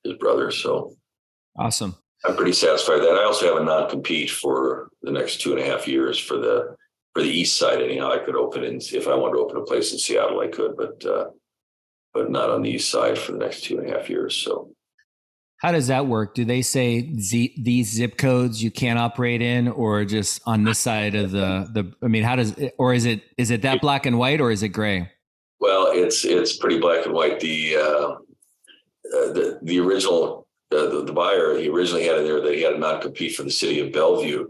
his 0.05 0.15
brother. 0.15 0.51
So 0.51 0.95
awesome. 1.59 1.97
I'm 2.25 2.37
pretty 2.37 2.53
satisfied 2.53 2.99
that. 2.99 3.19
I 3.21 3.25
also 3.25 3.47
have 3.47 3.63
a 3.63 3.65
non-compete 3.65 4.31
for 4.31 4.91
the 5.03 5.13
next 5.13 5.41
two 5.41 5.53
and 5.53 5.61
a 5.61 5.65
half 5.65 5.87
years 5.87 6.19
for 6.19 6.37
the 6.37 6.77
for 7.15 7.23
the 7.23 7.31
east 7.31 7.57
side. 7.57 7.81
Anyhow, 7.81 8.13
I 8.13 8.19
could 8.19 8.37
open 8.37 8.65
in 8.65 8.77
if 8.77 9.07
I 9.07 9.15
wanted 9.15 9.35
to 9.35 9.41
open 9.41 9.57
a 9.57 9.63
place 9.63 9.93
in 9.93 9.99
Seattle, 9.99 10.41
I 10.41 10.49
could, 10.49 10.77
but 10.77 11.05
uh, 11.05 11.27
but 12.13 12.31
not 12.31 12.51
on 12.51 12.63
the 12.63 12.71
east 12.71 12.91
side 12.91 13.19
for 13.19 13.33
the 13.33 13.39
next 13.39 13.65
two 13.65 13.79
and 13.79 13.89
a 13.89 13.97
half 13.97 14.11
years. 14.11 14.35
So, 14.35 14.73
how 15.59 15.71
does 15.71 15.87
that 15.87 16.07
work? 16.07 16.35
Do 16.35 16.45
they 16.45 16.63
say 16.63 17.17
Z, 17.19 17.55
these 17.63 17.93
zip 17.93 18.19
codes 18.19 18.63
you 18.63 18.73
can't 18.73 18.99
operate 18.99 19.41
in, 19.41 19.69
or 19.69 20.05
just 20.05 20.41
on 20.45 20.65
this 20.65 20.81
side 20.81 21.15
of 21.15 21.31
the 21.31 21.69
the? 21.73 21.93
I 22.03 22.09
mean, 22.09 22.25
how 22.25 22.35
does 22.35 22.55
or 22.79 22.95
is 22.95 23.05
it 23.05 23.23
is 23.37 23.53
it 23.53 23.63
that 23.63 23.81
black 23.81 24.07
and 24.07 24.19
white 24.19 24.41
or 24.41 24.51
is 24.51 24.65
it 24.65 24.71
gray? 24.71 25.09
Well, 25.61 25.91
it's 25.93 26.25
it's 26.25 26.57
pretty 26.57 26.81
black 26.81 27.07
and 27.07 27.15
white. 27.15 27.39
The 27.39 27.77
uh, 27.77 27.81
uh, 27.81 28.17
the 29.33 29.61
the 29.63 29.79
original 29.79 30.48
the, 30.71 31.05
the 31.05 31.13
buyer, 31.13 31.57
he 31.57 31.69
originally 31.69 32.05
had 32.05 32.19
in 32.19 32.25
there 32.25 32.41
that 32.41 32.55
he 32.55 32.63
had 32.63 32.75
a 32.75 32.79
not 32.79 33.03
compete 33.03 33.35
for 33.35 33.43
the 33.43 33.51
city 33.51 33.81
of 33.81 33.93
Bellevue. 33.93 34.49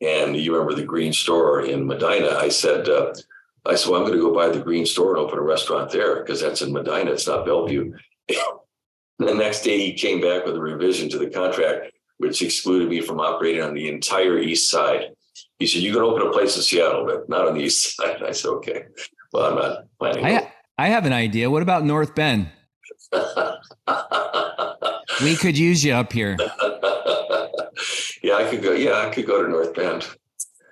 And 0.00 0.36
you 0.36 0.52
remember 0.52 0.74
the 0.74 0.84
green 0.86 1.12
store 1.12 1.62
in 1.62 1.86
Medina. 1.86 2.36
I 2.36 2.48
said, 2.48 2.88
uh, 2.88 3.12
I 3.66 3.74
said, 3.74 3.90
well, 3.90 4.00
I'm 4.00 4.06
going 4.06 4.18
to 4.18 4.24
go 4.24 4.34
buy 4.34 4.48
the 4.48 4.64
green 4.64 4.86
store 4.86 5.10
and 5.10 5.18
open 5.18 5.38
a 5.38 5.42
restaurant 5.42 5.90
there 5.90 6.16
because 6.20 6.40
that's 6.40 6.62
in 6.62 6.72
Medina. 6.72 7.12
It's 7.12 7.26
not 7.26 7.44
Bellevue. 7.44 7.92
the 8.28 9.34
next 9.34 9.62
day 9.62 9.78
he 9.78 9.92
came 9.92 10.20
back 10.20 10.46
with 10.46 10.56
a 10.56 10.60
revision 10.60 11.08
to 11.10 11.18
the 11.18 11.28
contract, 11.28 11.92
which 12.16 12.42
excluded 12.42 12.88
me 12.88 13.00
from 13.00 13.20
operating 13.20 13.62
on 13.62 13.74
the 13.74 13.88
entire 13.88 14.38
east 14.38 14.70
side. 14.70 15.10
He 15.58 15.66
said, 15.66 15.82
you 15.82 15.92
can 15.92 16.02
open 16.02 16.26
a 16.26 16.32
place 16.32 16.56
in 16.56 16.62
Seattle, 16.62 17.04
but 17.04 17.28
not 17.28 17.46
on 17.46 17.54
the 17.54 17.60
east 17.60 17.96
side. 17.96 18.22
I 18.22 18.32
said, 18.32 18.48
okay, 18.48 18.84
well, 19.32 19.50
I'm 19.50 19.56
not 19.56 19.84
planning. 19.98 20.24
I, 20.24 20.50
I 20.78 20.88
have 20.88 21.04
an 21.04 21.12
idea. 21.12 21.50
What 21.50 21.62
about 21.62 21.84
North 21.84 22.14
Bend? 22.14 22.50
we 25.22 25.36
could 25.36 25.56
use 25.56 25.84
you 25.84 25.92
up 25.92 26.12
here. 26.12 26.36
yeah, 28.22 28.34
I 28.34 28.46
could 28.50 28.62
go. 28.62 28.72
Yeah, 28.72 29.06
I 29.06 29.10
could 29.10 29.26
go 29.26 29.42
to 29.42 29.48
North 29.48 29.74
Bend. 29.74 30.06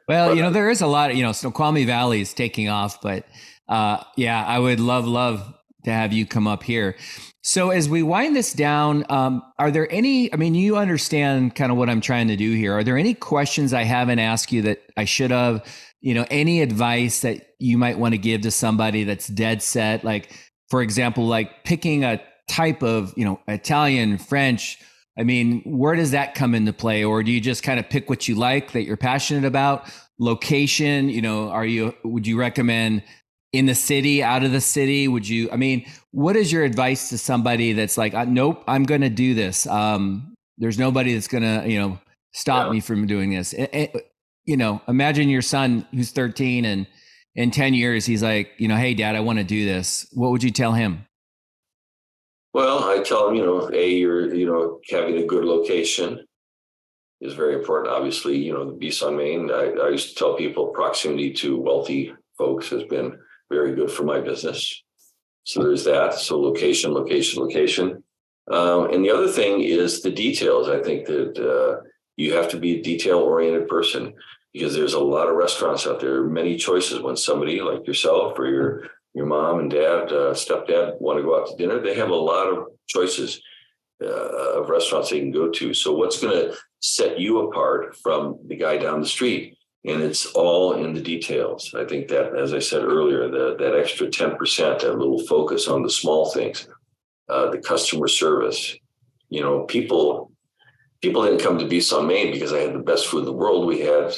Well, 0.09 0.31
but, 0.31 0.37
you 0.37 0.43
know, 0.43 0.51
there 0.51 0.71
is 0.71 0.81
a 0.81 0.87
lot 0.87 1.11
of, 1.11 1.17
you 1.17 1.23
know, 1.23 1.33
Snoqualmie 1.33 1.85
Valley 1.85 2.23
is 2.23 2.33
taking 2.33 2.69
off, 2.69 3.03
but 3.03 3.27
uh, 3.69 4.03
yeah, 4.17 4.43
I 4.43 4.59
would 4.59 4.81
love, 4.81 5.07
love 5.07 5.55
to 5.85 5.93
have 5.93 6.13
you 6.13 6.27
come 6.27 6.47
up 6.47 6.63
here. 6.63 6.97
So 7.43 7.71
as 7.71 7.89
we 7.89 8.03
wind 8.03 8.35
this 8.35 8.53
down, 8.53 9.05
um, 9.09 9.43
are 9.59 9.71
there 9.71 9.91
any? 9.93 10.33
I 10.33 10.37
mean, 10.37 10.55
you 10.55 10.77
understand 10.77 11.55
kind 11.55 11.71
of 11.71 11.79
what 11.79 11.89
I'm 11.89 12.01
trying 12.01 12.29
to 12.29 12.37
do 12.37 12.53
here. 12.53 12.77
Are 12.77 12.85
there 12.85 12.99
any 12.99 13.15
questions 13.15 13.73
I 13.73 13.85
haven't 13.85 14.19
asked 14.19 14.53
you 14.53 14.63
that 14.63 14.83
I 14.97 15.05
should 15.05 15.31
have? 15.31 15.65
You 16.01 16.15
know, 16.15 16.27
any 16.31 16.61
advice 16.63 17.21
that 17.21 17.47
you 17.59 17.79
might 17.79 17.99
want 17.99 18.13
to 18.13 18.19
give 18.19 18.43
to 18.43 18.51
somebody 18.51 19.05
that's 19.05 19.29
dead 19.29 19.63
set? 19.63 20.05
Like, 20.05 20.31
for 20.69 20.83
example, 20.83 21.27
like 21.27 21.65
picking 21.65 22.05
a 22.05 22.21
type 22.49 22.83
of, 22.83 23.13
you 23.17 23.25
know, 23.25 23.41
Italian, 23.49 24.19
French. 24.19 24.79
I 25.19 25.25
mean, 25.25 25.63
where 25.65 25.95
does 25.95 26.13
that 26.13 26.35
come 26.35 26.55
into 26.55 26.73
play? 26.73 27.05
Or 27.05 27.23
do 27.23 27.33
you 27.33 27.41
just 27.41 27.63
kind 27.63 27.81
of 27.81 27.89
pick 27.89 28.09
what 28.09 28.29
you 28.29 28.35
like 28.35 28.73
that 28.73 28.85
you're 28.85 28.97
passionate 28.97 29.45
about? 29.45 29.91
Location, 30.19 31.09
you 31.09 31.23
know, 31.23 31.49
are 31.51 31.67
you? 31.67 31.95
Would 32.05 32.27
you 32.27 32.39
recommend 32.39 33.03
in 33.53 33.67
the 33.67 33.75
city, 33.75 34.23
out 34.23 34.45
of 34.45 34.53
the 34.53 34.61
city? 34.61 35.09
Would 35.09 35.29
you, 35.29 35.51
I 35.51 35.57
mean, 35.57 35.87
what 36.11 36.37
is 36.37 36.53
your 36.53 36.65
advice 36.65 37.09
to 37.11 37.19
somebody 37.19 37.73
that's 37.73 37.97
like, 37.97 38.15
uh, 38.15 38.25
nope, 38.25 38.63
I'm 38.67 38.85
going 38.85 39.01
to 39.01 39.09
do 39.09 39.35
this. 39.35 39.67
Um, 39.67 40.35
there's 40.59 40.79
nobody 40.79 41.15
that's 41.15 41.29
going 41.29 41.45
to, 41.45 41.69
you 41.69 41.79
know, 41.79 41.99
stop 42.33 42.67
yeah. 42.67 42.73
me 42.73 42.81
from 42.81 43.07
doing 43.07 43.31
this. 43.31 43.53
It, 43.53 43.71
it, 43.73 44.13
you 44.45 44.57
know, 44.57 44.81
imagine 44.89 45.29
your 45.29 45.43
son 45.43 45.87
who's 45.93 46.11
13 46.11 46.65
and 46.65 46.87
in 47.35 47.53
10 47.53 47.73
years, 47.73 48.05
he's 48.05 48.23
like, 48.23 48.51
you 48.59 48.67
know, 48.67 48.77
hey, 48.77 48.95
dad, 48.95 49.15
I 49.15 49.21
want 49.21 49.39
to 49.39 49.45
do 49.45 49.65
this. 49.65 50.09
What 50.13 50.33
would 50.33 50.43
you 50.43 50.51
tell 50.51 50.73
him? 50.73 51.07
Well, 52.55 52.85
I 52.85 53.03
tell 53.03 53.27
them, 53.27 53.37
you 53.37 53.45
know, 53.45 53.71
A, 53.73 53.91
you're, 53.91 54.35
you 54.35 54.47
know, 54.47 54.81
having 54.91 55.19
a 55.19 55.27
good 55.27 55.45
location 55.45 56.27
is 57.21 57.35
very 57.35 57.55
important. 57.55 57.95
Obviously, 57.95 58.37
you 58.37 58.53
know, 58.53 58.65
the 58.65 58.73
Bis 58.73 59.03
on 59.03 59.17
Main, 59.17 59.51
I, 59.51 59.75
I 59.83 59.89
used 59.91 60.11
to 60.11 60.15
tell 60.15 60.37
people 60.37 60.69
proximity 60.69 61.33
to 61.35 61.61
wealthy 61.61 62.13
folks 62.37 62.69
has 62.71 62.85
been 62.85 63.19
very 63.51 63.75
good 63.75 63.91
for 63.91 64.05
my 64.05 64.21
business. 64.21 64.83
So 65.45 65.63
there's 65.63 65.85
that. 65.85 66.15
So 66.15 66.39
location, 66.41 66.93
location, 66.93 67.43
location. 67.43 68.03
Um, 68.51 68.93
and 68.93 69.05
the 69.05 69.11
other 69.11 69.29
thing 69.29 69.63
is 69.63 70.01
the 70.01 70.11
details. 70.11 70.69
I 70.69 70.81
think 70.83 71.07
that 71.07 71.39
uh, 71.39 71.83
you 72.17 72.35
have 72.35 72.49
to 72.51 72.59
be 72.59 72.79
a 72.79 72.83
detail 72.83 73.19
oriented 73.19 73.69
person 73.69 74.15
because 74.53 74.75
there's 74.75 74.95
a 74.95 75.01
lot 75.01 75.29
of 75.29 75.37
restaurants 75.37 75.87
out 75.87 76.01
there, 76.01 76.25
many 76.25 76.57
choices 76.57 77.01
when 77.01 77.17
somebody 77.17 77.61
like 77.61 77.87
yourself 77.87 78.39
or 78.39 78.47
your 78.47 78.89
your 79.19 79.27
mom 79.27 79.59
and 79.59 79.71
dad, 79.71 80.13
uh, 80.13 80.33
stepdad 80.33 81.01
want 81.01 81.19
to 81.19 81.25
go 81.25 81.39
out 81.39 81.49
to 81.49 81.57
dinner. 81.57 81.81
They 81.81 81.95
have 81.95 82.11
a 82.11 82.15
lot 82.15 82.47
of 82.47 82.69
choices 82.87 83.43
uh, 84.03 84.61
of 84.61 84.69
restaurants 84.69 85.11
they 85.11 85.19
can 85.19 85.33
go 85.33 85.51
to. 85.51 85.75
So 85.75 85.93
what's 85.93 86.23
going 86.23 86.33
to 86.35 86.57
set 86.81 87.19
you 87.19 87.41
apart 87.41 87.97
from 87.97 88.39
the 88.47 88.55
guy 88.55 88.79
down 88.79 89.01
the 89.01 89.09
street 89.09 89.59
and 89.85 90.03
it's 90.03 90.27
all 90.27 90.75
in 90.75 90.93
the 90.93 91.01
details. 91.01 91.75
I 91.77 91.85
think 91.85 92.09
that, 92.09 92.37
as 92.37 92.55
I 92.55 92.61
said 92.61 92.85
earlier, 92.85 93.29
the, 93.29 93.57
that 93.59 93.77
extra 93.77 94.07
10%, 94.07 94.81
that 94.81 94.99
little 94.99 95.25
focus 95.27 95.67
on 95.67 95.83
the 95.83 95.91
small 95.91 96.31
things, 96.31 96.69
uh, 97.29 97.51
the 97.51 97.59
customer 97.59 98.09
service. 98.09 98.77
You 99.31 99.43
know, 99.43 99.65
people 99.65 100.33
people 101.03 101.25
didn't 101.25 101.41
come 101.41 101.59
to 101.59 101.67
Bis 101.67 101.93
on 101.93 102.07
Main 102.07 102.33
because 102.33 102.53
I 102.53 102.61
had 102.61 102.75
the 102.75 102.79
best 102.79 103.07
food 103.07 103.21
in 103.21 103.25
the 103.27 103.33
world. 103.33 103.67
We 103.67 103.81
had 103.81 104.15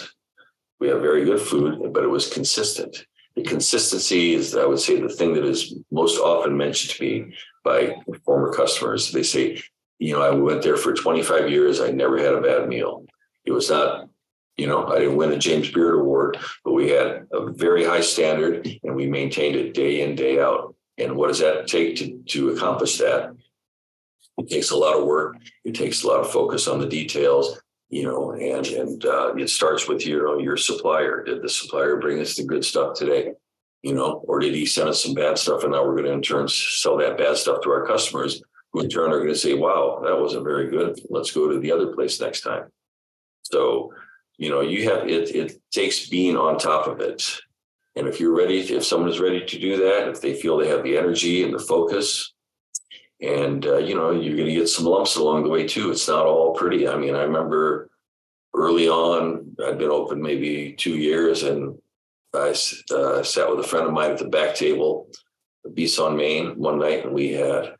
we 0.78 0.88
had 0.88 1.01
very 1.01 1.24
good 1.24 1.40
food, 1.40 1.92
but 1.92 2.05
it 2.05 2.11
was 2.11 2.32
consistent. 2.32 3.07
The 3.37 3.43
consistency 3.43 4.35
is, 4.35 4.57
I 4.57 4.64
would 4.64 4.81
say, 4.81 5.01
the 5.01 5.09
thing 5.09 5.35
that 5.35 5.45
is 5.45 5.74
most 5.91 6.18
often 6.18 6.57
mentioned 6.57 6.97
to 6.97 7.03
me 7.03 7.35
by 7.64 7.97
former 8.24 8.53
customers. 8.53 9.12
They 9.12 9.22
say, 9.22 9.62
you 9.99 10.14
know, 10.14 10.22
I 10.22 10.31
went 10.31 10.62
there 10.62 10.76
for 10.76 10.93
25 10.93 11.51
years. 11.51 11.81
I 11.81 11.91
never 11.91 12.18
had 12.18 12.35
a 12.35 12.41
bad 12.41 12.68
meal. 12.68 13.05
It 13.45 13.53
was 13.53 13.70
not 13.70 14.11
you 14.61 14.66
know, 14.66 14.87
I 14.89 14.99
didn't 14.99 15.16
win 15.16 15.33
a 15.33 15.39
James 15.39 15.70
Beard 15.70 15.95
Award, 15.95 16.37
but 16.64 16.74
we 16.74 16.91
had 16.91 17.26
a 17.33 17.51
very 17.51 17.83
high 17.83 18.03
standard 18.03 18.68
and 18.83 18.95
we 18.95 19.07
maintained 19.07 19.57
it 19.57 19.72
day 19.72 20.03
in, 20.03 20.14
day 20.14 20.39
out. 20.39 20.74
And 20.99 21.16
what 21.16 21.28
does 21.28 21.39
that 21.39 21.66
take 21.66 21.97
to, 21.97 22.18
to 22.28 22.51
accomplish 22.51 22.99
that? 22.99 23.35
It 24.37 24.51
takes 24.51 24.70
a 24.70 24.76
lot 24.76 24.99
of 24.99 25.07
work. 25.07 25.37
It 25.64 25.74
takes 25.74 26.03
a 26.03 26.07
lot 26.07 26.20
of 26.20 26.31
focus 26.31 26.68
on 26.68 26.78
the 26.78 26.87
details, 26.87 27.59
you 27.91 28.05
know, 28.05 28.32
and 28.32 28.66
and 28.66 29.05
uh, 29.05 29.34
it 29.34 29.51
starts 29.51 29.88
with 29.88 30.07
you 30.07 30.22
know 30.22 30.38
your 30.38 30.57
supplier. 30.57 31.22
Did 31.22 31.43
the 31.43 31.49
supplier 31.49 31.97
bring 31.97 32.20
us 32.20 32.36
the 32.36 32.45
good 32.45 32.64
stuff 32.64 32.97
today? 32.97 33.32
You 33.82 33.95
know, 33.95 34.22
or 34.26 34.41
did 34.41 34.55
he 34.55 34.66
send 34.66 34.88
us 34.88 35.03
some 35.03 35.14
bad 35.14 35.38
stuff, 35.38 35.62
and 35.62 35.72
now 35.72 35.84
we're 35.84 35.97
going 35.97 36.05
to 36.05 36.12
in 36.12 36.22
turn 36.22 36.49
sell 36.49 36.97
that 36.99 37.18
bad 37.18 37.36
stuff 37.36 37.62
to 37.62 37.70
our 37.70 37.86
customers, 37.86 38.43
who 38.72 38.80
in 38.80 38.88
turn 38.88 39.12
are 39.12 39.18
going 39.18 39.28
to 39.28 39.38
say, 39.38 39.55
"Wow, 39.55 40.01
that 40.05 40.18
wasn't 40.18 40.45
very 40.45 40.70
good. 40.70 41.01
Let's 41.11 41.32
go 41.32 41.51
to 41.51 41.59
the 41.59 41.72
other 41.72 41.95
place 41.95 42.20
next 42.20 42.43
time." 42.43 42.70
So 43.43 43.93
you 44.41 44.49
know 44.49 44.62
you 44.62 44.88
have 44.91 45.07
it 45.07 45.34
it 45.36 45.61
takes 45.70 46.09
being 46.09 46.36
on 46.36 46.59
top 46.59 46.88
of 46.88 47.01
it 47.01 47.38
and 47.95 48.09
if 48.09 48.18
you're 48.18 48.34
ready 48.34 48.59
if 48.59 48.84
someone 48.84 49.11
is 49.11 49.20
ready 49.20 49.45
to 49.45 49.59
do 49.59 49.76
that 49.76 50.09
if 50.09 50.20
they 50.20 50.34
feel 50.34 50.57
they 50.57 50.66
have 50.66 50.82
the 50.82 50.97
energy 50.97 51.45
and 51.45 51.53
the 51.53 51.59
focus 51.59 52.32
and 53.23 53.66
uh, 53.66 53.79
you 53.79 53.95
know 53.95 54.11
you're 54.11 54.37
going 54.37 54.49
to 54.49 54.55
get 54.55 54.68
some 54.68 54.87
lumps 54.87 55.16
along 55.16 55.43
the 55.43 55.51
way 55.51 55.66
too 55.66 55.91
it's 55.91 56.09
not 56.09 56.27
all 56.27 56.55
pretty 56.55 56.89
i 56.89 56.97
mean 56.97 57.14
i 57.14 57.23
remember 57.23 57.91
early 58.55 58.89
on 58.89 59.55
i'd 59.66 59.79
been 59.79 59.91
open 59.91 60.21
maybe 60.21 60.75
two 60.79 60.97
years 60.97 61.43
and 61.43 61.77
i 62.35 62.55
uh, 62.95 63.23
sat 63.23 63.49
with 63.51 63.61
a 63.61 63.68
friend 63.68 63.87
of 63.87 63.93
mine 63.93 64.11
at 64.11 64.18
the 64.18 64.29
back 64.29 64.55
table 64.55 65.09
Bis 65.75 65.99
on 65.99 66.16
Main 66.16 66.59
one 66.59 66.79
night 66.79 67.05
and 67.05 67.14
we 67.14 67.33
had 67.33 67.75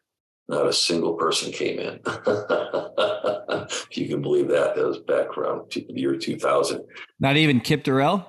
not 0.49 0.67
a 0.67 0.73
single 0.73 1.15
person 1.15 1.53
came 1.53 1.79
in. 1.79 2.01
if 2.07 3.97
you 3.97 4.09
can 4.09 4.21
believe 4.21 4.49
that, 4.49 4.75
that 4.75 4.85
was 4.85 4.99
back 4.99 5.39
around 5.39 5.71
the 5.71 5.87
year 5.91 6.17
2000. 6.17 6.83
Not 7.21 7.37
even 7.37 7.61
Kip 7.61 7.85
Durrell? 7.85 8.27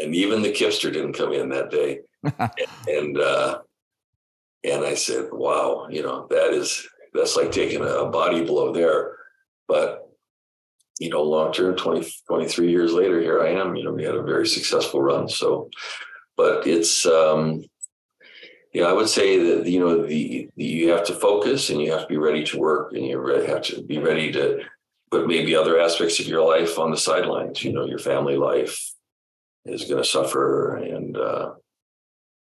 And 0.00 0.14
even 0.14 0.42
the 0.42 0.52
Kipster 0.52 0.92
didn't 0.92 1.14
come 1.14 1.32
in 1.32 1.48
that 1.48 1.70
day. 1.70 2.00
and 2.88 3.18
uh, 3.18 3.60
and 4.66 4.84
I 4.84 4.94
said, 4.94 5.28
wow, 5.32 5.86
you 5.88 6.02
know, 6.02 6.26
that 6.30 6.52
is 6.52 6.86
that's 7.14 7.36
like 7.36 7.52
taking 7.52 7.82
a 7.82 8.06
body 8.06 8.44
blow 8.44 8.72
there. 8.72 9.16
But 9.68 10.02
you 10.98 11.10
know, 11.10 11.22
long 11.22 11.52
term, 11.52 11.76
20, 11.76 12.10
23 12.26 12.70
years 12.70 12.92
later, 12.92 13.20
here 13.20 13.42
I 13.42 13.50
am. 13.50 13.76
You 13.76 13.84
know, 13.84 13.92
we 13.92 14.04
had 14.04 14.14
a 14.14 14.22
very 14.22 14.46
successful 14.46 15.00
run. 15.00 15.28
So, 15.28 15.70
but 16.36 16.66
it's 16.66 17.06
um, 17.06 17.64
yeah, 18.72 18.84
I 18.84 18.92
would 18.92 19.08
say 19.08 19.38
that 19.38 19.66
you 19.66 19.80
know 19.80 20.06
the, 20.06 20.50
the, 20.56 20.64
you 20.64 20.90
have 20.90 21.06
to 21.06 21.14
focus 21.14 21.70
and 21.70 21.80
you 21.80 21.92
have 21.92 22.02
to 22.02 22.08
be 22.08 22.18
ready 22.18 22.44
to 22.44 22.58
work 22.58 22.92
and 22.92 23.06
you 23.06 23.24
have 23.46 23.62
to 23.62 23.82
be 23.82 23.98
ready 23.98 24.32
to 24.32 24.60
put 25.10 25.28
maybe 25.28 25.54
other 25.54 25.78
aspects 25.78 26.18
of 26.18 26.26
your 26.26 26.46
life 26.46 26.78
on 26.78 26.90
the 26.90 26.96
sidelines. 26.96 27.62
You 27.62 27.72
know, 27.72 27.86
your 27.86 27.98
family 27.98 28.36
life 28.36 28.92
is 29.64 29.84
going 29.84 30.02
to 30.02 30.08
suffer, 30.08 30.76
and 30.76 31.16
uh, 31.16 31.52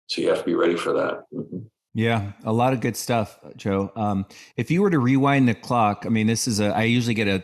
so 0.07 0.21
you 0.21 0.29
have 0.31 0.41
to 0.41 0.45
be 0.45 0.55
ready 0.55 0.77
for 0.77 0.95
that. 0.95 1.25
Mm-hmm. 1.33 1.59
Yeah, 1.95 2.33
a 2.45 2.53
lot 2.53 2.73
of 2.73 2.81
good 2.81 2.97
stuff, 2.97 3.39
Joe. 3.57 3.91
Um, 3.97 4.27
if 4.57 4.71
you 4.71 4.83
were 4.83 4.91
to 4.91 4.99
rewind 4.99 5.49
the 5.49 5.55
clock, 5.55 6.05
I 6.07 6.11
mean, 6.11 6.27
this 6.27 6.47
is 6.47 6.61
a 6.61 6.67
I 6.75 6.83
usually 6.83 7.15
get 7.15 7.29
a 7.29 7.43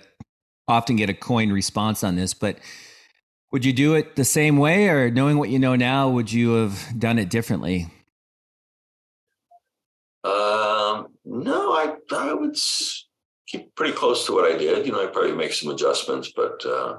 often 0.69 0.97
get 0.97 1.11
a 1.11 1.15
coin 1.15 1.51
response 1.51 2.05
on 2.05 2.17
this, 2.17 2.35
but 2.35 2.59
would 3.53 3.65
you 3.65 3.73
do 3.73 3.95
it 3.95 4.17
the 4.17 4.25
same 4.25 4.57
way, 4.59 4.89
or 4.89 5.11
knowing 5.11 5.39
what 5.39 5.49
you 5.49 5.59
know 5.59 5.77
now, 5.77 6.09
would 6.09 6.33
you 6.33 6.55
have 6.55 6.99
done 6.99 7.19
it 7.19 7.31
differently? 7.31 7.89
Um, 10.25 11.09
no, 11.25 11.73
I 11.73 11.95
I 12.13 12.35
would 12.35 12.57
keep 13.47 13.75
pretty 13.75 13.93
close 13.93 14.27
to 14.27 14.33
what 14.33 14.51
I 14.51 14.57
did. 14.57 14.87
You 14.87 14.93
know, 14.93 15.03
I 15.03 15.07
probably 15.07 15.33
make 15.33 15.53
some 15.53 15.71
adjustments, 15.71 16.33
but 16.35 16.65
uh, 16.67 16.99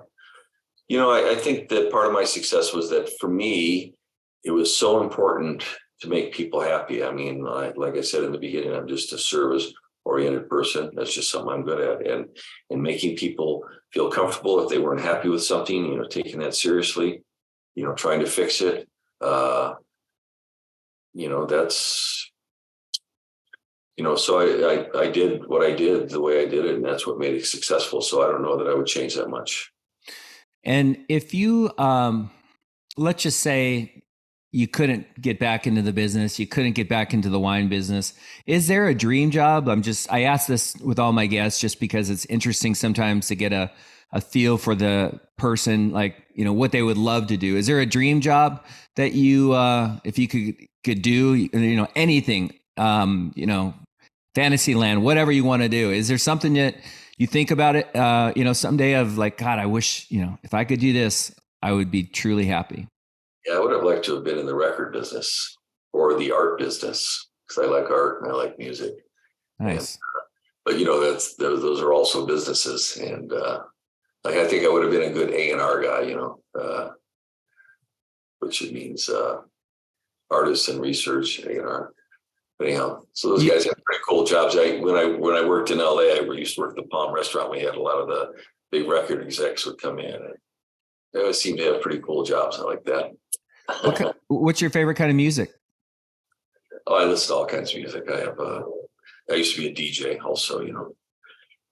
you 0.88 0.98
know, 0.98 1.12
I, 1.12 1.32
I 1.32 1.36
think 1.36 1.70
that 1.70 1.92
part 1.92 2.08
of 2.08 2.14
my 2.14 2.24
success 2.24 2.74
was 2.74 2.90
that 2.90 3.12
for 3.20 3.28
me, 3.28 3.94
it 4.44 4.52
was 4.52 4.76
so 4.76 5.02
important 5.02 5.64
to 6.02 6.10
make 6.10 6.34
people 6.34 6.62
happy. 6.62 7.04
I 7.04 7.12
mean, 7.12 7.46
I, 7.48 7.72
like 7.76 7.96
I 7.96 8.02
said 8.02 8.24
in 8.24 8.32
the 8.32 8.38
beginning, 8.38 8.74
I'm 8.74 8.88
just 8.88 9.14
a 9.14 9.18
service 9.18 9.74
oriented 10.04 10.50
person. 10.50 10.92
That's 10.94 11.14
just 11.14 11.32
something 11.32 11.52
I'm 11.52 11.66
good 11.66 11.82
at, 11.82 12.08
and 12.08 12.26
and 12.70 12.82
making 12.82 13.18
people 13.18 13.64
feel 13.92 14.12
comfortable 14.12 14.64
if 14.64 14.70
they 14.70 14.80
weren't 14.80 15.02
happy 15.02 15.30
with 15.30 15.44
something. 15.44 15.76
You 15.76 15.98
know, 15.98 16.08
taking 16.08 16.40
that 16.40 16.56
seriously. 16.56 17.24
You 17.76 17.86
know, 17.86 17.94
trying 17.94 18.20
to 18.22 18.26
fix 18.28 18.62
it. 18.62 18.88
Uh, 19.20 19.74
you 21.14 21.30
know, 21.30 21.46
that's 21.46 22.32
you 23.98 24.04
know, 24.04 24.16
so 24.16 24.40
I, 24.40 25.00
I, 25.00 25.04
I 25.04 25.12
did 25.12 25.48
what 25.48 25.66
I 25.66 25.74
did 25.74 26.10
the 26.10 26.20
way 26.20 26.42
I 26.42 26.46
did 26.46 26.66
it, 26.66 26.76
and 26.76 26.86
that's 26.86 27.08
what 27.08 27.18
made 27.18 27.34
it 27.34 27.46
successful. 27.46 28.02
So 28.02 28.24
I 28.24 28.32
don't 28.32 28.42
know 28.42 28.58
that 28.58 28.68
I 28.70 28.74
would 28.74 28.88
change 28.88 29.16
that 29.16 29.30
much. 29.30 29.72
And 30.64 30.98
if 31.08 31.34
you, 31.34 31.72
um, 31.78 32.32
let's 32.98 33.24
just 33.24 33.40
say, 33.40 34.04
you 34.56 34.70
couldn't 34.70 35.06
get 35.22 35.38
back 35.38 35.68
into 35.68 35.82
the 35.82 35.92
business. 35.92 36.40
You 36.40 36.48
couldn't 36.48 36.76
get 36.76 36.88
back 36.88 37.14
into 37.14 37.28
the 37.28 37.40
wine 37.40 37.68
business. 37.68 38.14
Is 38.46 38.68
there 38.68 38.88
a 38.88 38.96
dream 38.96 39.30
job? 39.30 39.68
I'm 39.68 39.82
just, 39.82 40.10
I 40.10 40.24
ask 40.24 40.48
this 40.48 40.78
with 40.78 40.98
all 40.98 41.12
my 41.12 41.26
guests 41.26 41.60
just 41.60 41.78
because 41.78 42.10
it's 42.10 42.26
interesting 42.28 42.74
sometimes 42.74 43.28
to 43.28 43.36
get 43.36 43.52
a, 43.52 43.70
a 44.14 44.22
feel 44.22 44.58
for 44.58 44.74
the 44.74 45.20
person, 45.38 45.92
like, 45.92 46.16
you 46.36 46.46
know, 46.46 46.54
what 46.54 46.72
they 46.72 46.82
would 46.82 46.96
love 46.96 47.28
to 47.28 47.38
do. 47.38 47.58
Is 47.58 47.68
there 47.68 47.82
a 47.82 47.86
dream 47.86 48.22
job 48.22 48.64
that 48.96 49.12
you, 49.12 49.52
uh, 49.52 50.00
if 50.06 50.18
you 50.18 50.30
could, 50.30 50.56
could 50.86 51.02
do, 51.02 51.34
you 51.34 51.76
know, 51.76 51.90
anything, 51.94 52.58
um, 52.78 53.34
you 53.36 53.46
know, 53.46 53.74
fantasy 54.36 54.74
land, 54.74 55.04
whatever 55.04 55.34
you 55.34 55.44
want 55.44 55.64
to 55.64 55.70
do? 55.70 55.92
Is 55.92 56.08
there 56.08 56.18
something 56.18 56.54
that 56.54 56.76
you 57.18 57.28
think 57.28 57.52
about 57.52 57.76
it, 57.76 57.94
uh, 57.94 58.32
you 58.38 58.46
know, 58.46 58.54
someday 58.54 58.94
of 58.94 59.18
like, 59.18 59.38
God, 59.38 59.60
I 59.60 59.66
wish, 59.66 60.10
you 60.10 60.22
know, 60.22 60.40
if 60.44 60.54
I 60.54 60.64
could 60.64 60.80
do 60.80 60.94
this, 60.94 61.36
I 61.62 61.74
would 61.74 61.92
be 61.92 62.04
truly 62.04 62.46
happy. 62.46 62.88
Yeah, 63.46 63.56
I 63.56 63.60
would 63.60 63.72
have 63.72 63.84
liked 63.84 64.06
to 64.06 64.16
have 64.16 64.24
been 64.24 64.40
in 64.40 64.46
the 64.46 64.56
record 64.56 64.94
business 64.94 65.58
or 65.94 66.18
the 66.18 66.32
art 66.32 66.58
business 66.58 67.30
because 67.48 67.64
I 67.64 67.68
like 67.68 67.90
art 67.90 68.22
and 68.22 68.32
I 68.32 68.36
like 68.36 68.58
music. 68.58 68.94
Nice. 69.60 69.96
And, 69.96 70.02
uh, 70.18 70.26
but 70.66 70.80
you 70.80 70.86
know, 70.86 71.00
that's 71.00 71.36
those, 71.36 71.62
those 71.62 71.82
are 71.82 71.94
also 71.94 72.26
businesses, 72.26 72.98
and 72.98 73.32
uh, 73.32 73.62
like 74.24 74.36
I 74.36 74.48
think 74.48 74.66
I 74.66 74.70
would 74.70 74.84
have 74.84 74.92
been 74.92 75.10
a 75.10 75.14
good 75.14 75.30
A 75.30 75.52
and 75.52 75.62
R 75.62 75.82
guy. 75.82 76.02
You 76.02 76.16
know, 76.16 76.40
uh, 76.60 76.90
which 78.40 78.62
means 78.72 79.08
uh, 79.08 79.42
artists 80.32 80.68
and 80.68 80.82
research 80.82 81.40
A 81.40 81.60
and 81.60 81.68
R. 81.68 81.94
But 82.58 82.68
anyhow, 82.70 83.02
so 83.14 83.30
those 83.30 83.48
guys 83.48 83.66
had 83.66 83.74
pretty 83.84 84.02
cool 84.08 84.26
jobs. 84.26 84.56
I 84.58 84.80
when 84.80 84.96
I 84.96 85.06
when 85.06 85.36
I 85.36 85.48
worked 85.48 85.72
in 85.72 85.78
LA, 85.78 86.14
I 86.14 86.22
used 86.22 86.56
to 86.56 86.62
work 86.62 86.78
at 86.78 86.84
the 86.84 86.90
Palm 86.90 87.14
Restaurant. 87.14 87.52
We 87.52 87.60
had 87.60 87.76
a 87.76 87.82
lot 87.82 88.02
of 88.02 88.08
the 88.08 88.32
big 88.72 88.88
record 88.88 89.22
execs 89.22 89.66
would 89.66 89.80
come 89.80 90.00
in, 90.00 90.16
and 90.16 90.34
they 91.14 91.22
always 91.22 91.40
seem 91.40 91.58
to 91.58 91.64
have 91.64 91.82
pretty 91.82 92.00
cool 92.00 92.24
jobs. 92.24 92.58
I 92.60 92.64
like 92.64 92.84
that. 92.86 93.12
What, 93.84 94.18
what's 94.28 94.62
your 94.62 94.70
favorite 94.70 94.96
kind 94.96 95.10
of 95.10 95.16
music? 95.16 95.52
Oh, 96.88 96.96
I 96.96 97.06
listen 97.06 97.30
to 97.30 97.40
all 97.40 97.46
kinds 97.46 97.72
of 97.72 97.78
music. 97.78 98.04
I 98.12 98.20
have 98.20 98.40
a, 98.40 98.64
I 99.32 99.36
used 99.36 99.56
to 99.56 99.62
be 99.62 99.68
a 99.68 99.74
DJ 99.74 100.24
also, 100.24 100.62
you 100.62 100.74
know. 100.74 100.96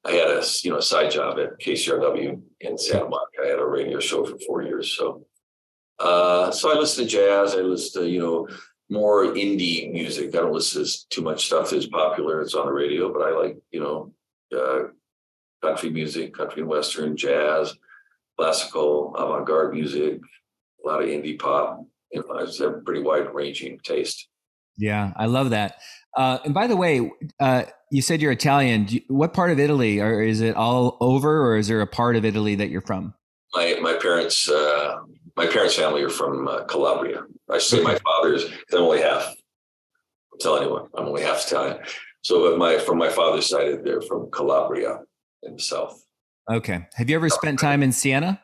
I 0.06 0.12
had 0.12 0.30
a 0.30 0.44
you 0.64 0.72
know 0.72 0.78
a 0.78 0.82
side 0.82 1.12
job 1.12 1.40
at 1.40 1.60
KCRW 1.60 2.42
in 2.62 2.78
Santa 2.78 3.08
Monica. 3.08 3.44
I 3.44 3.48
had 3.48 3.60
a 3.60 3.66
radio 3.66 4.00
show 4.00 4.26
for 4.26 4.38
four 4.46 4.62
years. 4.62 4.96
So 4.98 5.26
uh 6.00 6.52
so 6.52 6.76
I 6.76 6.80
listen 6.80 7.06
to 7.06 7.10
jazz, 7.10 7.54
I 7.54 7.60
listen 7.60 8.04
to, 8.04 8.10
you 8.10 8.20
know, 8.20 8.48
more 8.90 9.28
indie 9.28 9.92
music. 9.92 10.36
I 10.36 10.40
don't 10.40 10.54
listen 10.54 10.84
to 10.84 11.10
too 11.10 11.22
much 11.22 11.46
stuff 11.46 11.70
that's 11.70 11.88
popular. 11.88 12.42
It's 12.42 12.54
on 12.54 12.66
the 12.66 12.74
radio, 12.74 13.14
but 13.14 13.22
I 13.22 13.32
like, 13.32 13.58
you 13.72 13.80
know, 13.80 14.14
uh 14.58 14.88
country 15.62 15.90
music, 15.90 16.34
country 16.34 16.62
and 16.62 16.70
western, 16.70 17.16
jazz, 17.16 17.74
classical, 18.38 19.16
avant-garde 19.16 19.74
music, 19.74 20.20
a 20.84 20.88
lot 20.88 21.02
of 21.02 21.10
indie 21.10 21.40
pop. 21.40 21.86
You 22.12 22.24
know, 22.28 22.36
I 22.36 22.46
just 22.46 22.60
have 22.60 22.74
a 22.74 22.82
pretty 22.82 23.02
wide 23.02 23.34
ranging 23.34 23.80
taste. 23.80 24.28
Yeah, 24.78 25.14
I 25.16 25.26
love 25.28 25.52
that. 25.52 25.78
Uh, 26.16 26.40
and 26.46 26.54
by 26.54 26.68
the 26.68 26.76
way, 26.76 27.12
uh, 27.40 27.64
you 27.92 28.02
said 28.02 28.22
you're 28.22 28.32
Italian. 28.32 28.88
You, 28.88 29.02
what 29.08 29.34
part 29.34 29.52
of 29.52 29.60
Italy, 29.60 30.00
or 30.00 30.22
is 30.22 30.42
it 30.42 30.56
all 30.56 30.98
over, 31.00 31.48
or 31.48 31.58
is 31.58 31.68
there 31.68 31.82
a 31.82 31.88
part 31.88 32.16
of 32.16 32.26
Italy 32.26 32.56
that 32.56 32.70
you're 32.70 32.82
from? 32.82 33.14
My 33.54 33.78
my 33.82 33.94
parents, 33.94 34.50
uh, 34.50 34.98
my 35.36 35.46
parents' 35.48 35.76
family 35.76 36.02
are 36.04 36.10
from 36.10 36.48
uh, 36.48 36.64
Calabria. 36.66 37.24
I 37.50 37.60
say 37.60 37.82
my 37.82 37.98
father's. 38.00 38.46
I'm 38.72 38.80
only 38.80 39.02
half. 39.02 39.36
I'll 40.32 40.40
tell 40.40 40.58
anyone, 40.58 40.88
I'm 40.96 41.06
only 41.06 41.22
half 41.22 41.46
Italian. 41.46 41.78
So, 42.22 42.56
my 42.58 42.80
from 42.80 42.98
my 42.98 43.10
father's 43.10 43.50
side, 43.50 43.84
they're 43.84 44.02
from 44.02 44.32
Calabria 44.32 45.02
in 45.44 45.56
the 45.56 45.62
south. 45.62 46.04
Okay. 46.50 46.88
Have 46.96 47.10
you 47.10 47.16
ever 47.16 47.30
spent 47.30 47.60
time 47.60 47.84
in 47.84 47.92
Siena? 47.92 48.42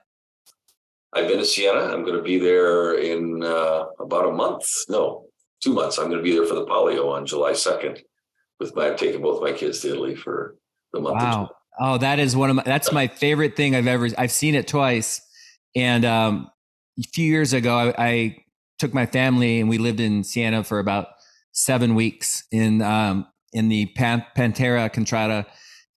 I've 1.14 1.28
been 1.28 1.40
to 1.40 1.46
Siena. 1.46 1.80
I'm 1.80 2.04
going 2.04 2.18
to 2.18 2.24
be 2.24 2.38
there 2.38 2.94
in 2.96 3.44
uh, 3.44 3.86
about 4.00 4.28
a 4.28 4.32
month. 4.32 4.66
No, 4.88 5.26
two 5.62 5.74
months. 5.74 5.98
I'm 5.98 6.06
going 6.06 6.18
to 6.18 6.24
be 6.24 6.34
there 6.34 6.46
for 6.46 6.56
the 6.56 6.66
Palio 6.66 7.10
on 7.10 7.26
July 7.26 7.52
2nd. 7.52 8.00
With 8.60 8.76
my, 8.76 8.92
taking 8.92 9.22
both 9.22 9.42
my 9.42 9.54
kids 9.54 9.80
to 9.82 9.94
Italy 9.94 10.16
for 10.16 10.56
the 10.92 11.00
month. 11.00 11.16
Wow. 11.16 11.50
Oh, 11.80 11.98
that 11.98 12.20
is 12.20 12.36
one 12.36 12.50
of 12.50 12.58
my. 12.58 12.64
That's 12.64 12.92
my 12.92 13.08
favorite 13.08 13.56
thing 13.56 13.74
I've 13.74 13.88
ever. 13.88 14.10
I've 14.18 14.32
seen 14.32 14.54
it 14.54 14.68
twice, 14.68 15.22
and 15.78 16.04
um, 16.04 16.50
a 17.00 17.04
few 17.14 17.26
years 17.26 17.54
ago, 17.54 17.94
I, 17.98 18.06
I 18.06 18.38
took 18.80 18.94
my 18.94 19.06
family 19.06 19.62
and 19.62 19.70
we 19.70 19.78
lived 19.78 20.02
in 20.02 20.26
Siena 20.26 20.64
for 20.66 20.80
about 20.80 21.08
seven 21.54 21.96
weeks 21.96 22.44
in 22.52 22.82
um, 22.82 23.28
in 23.54 23.70
the 23.70 23.86
Pan- 23.88 24.26
Pantera 24.36 24.90
Contrada, 24.92 25.46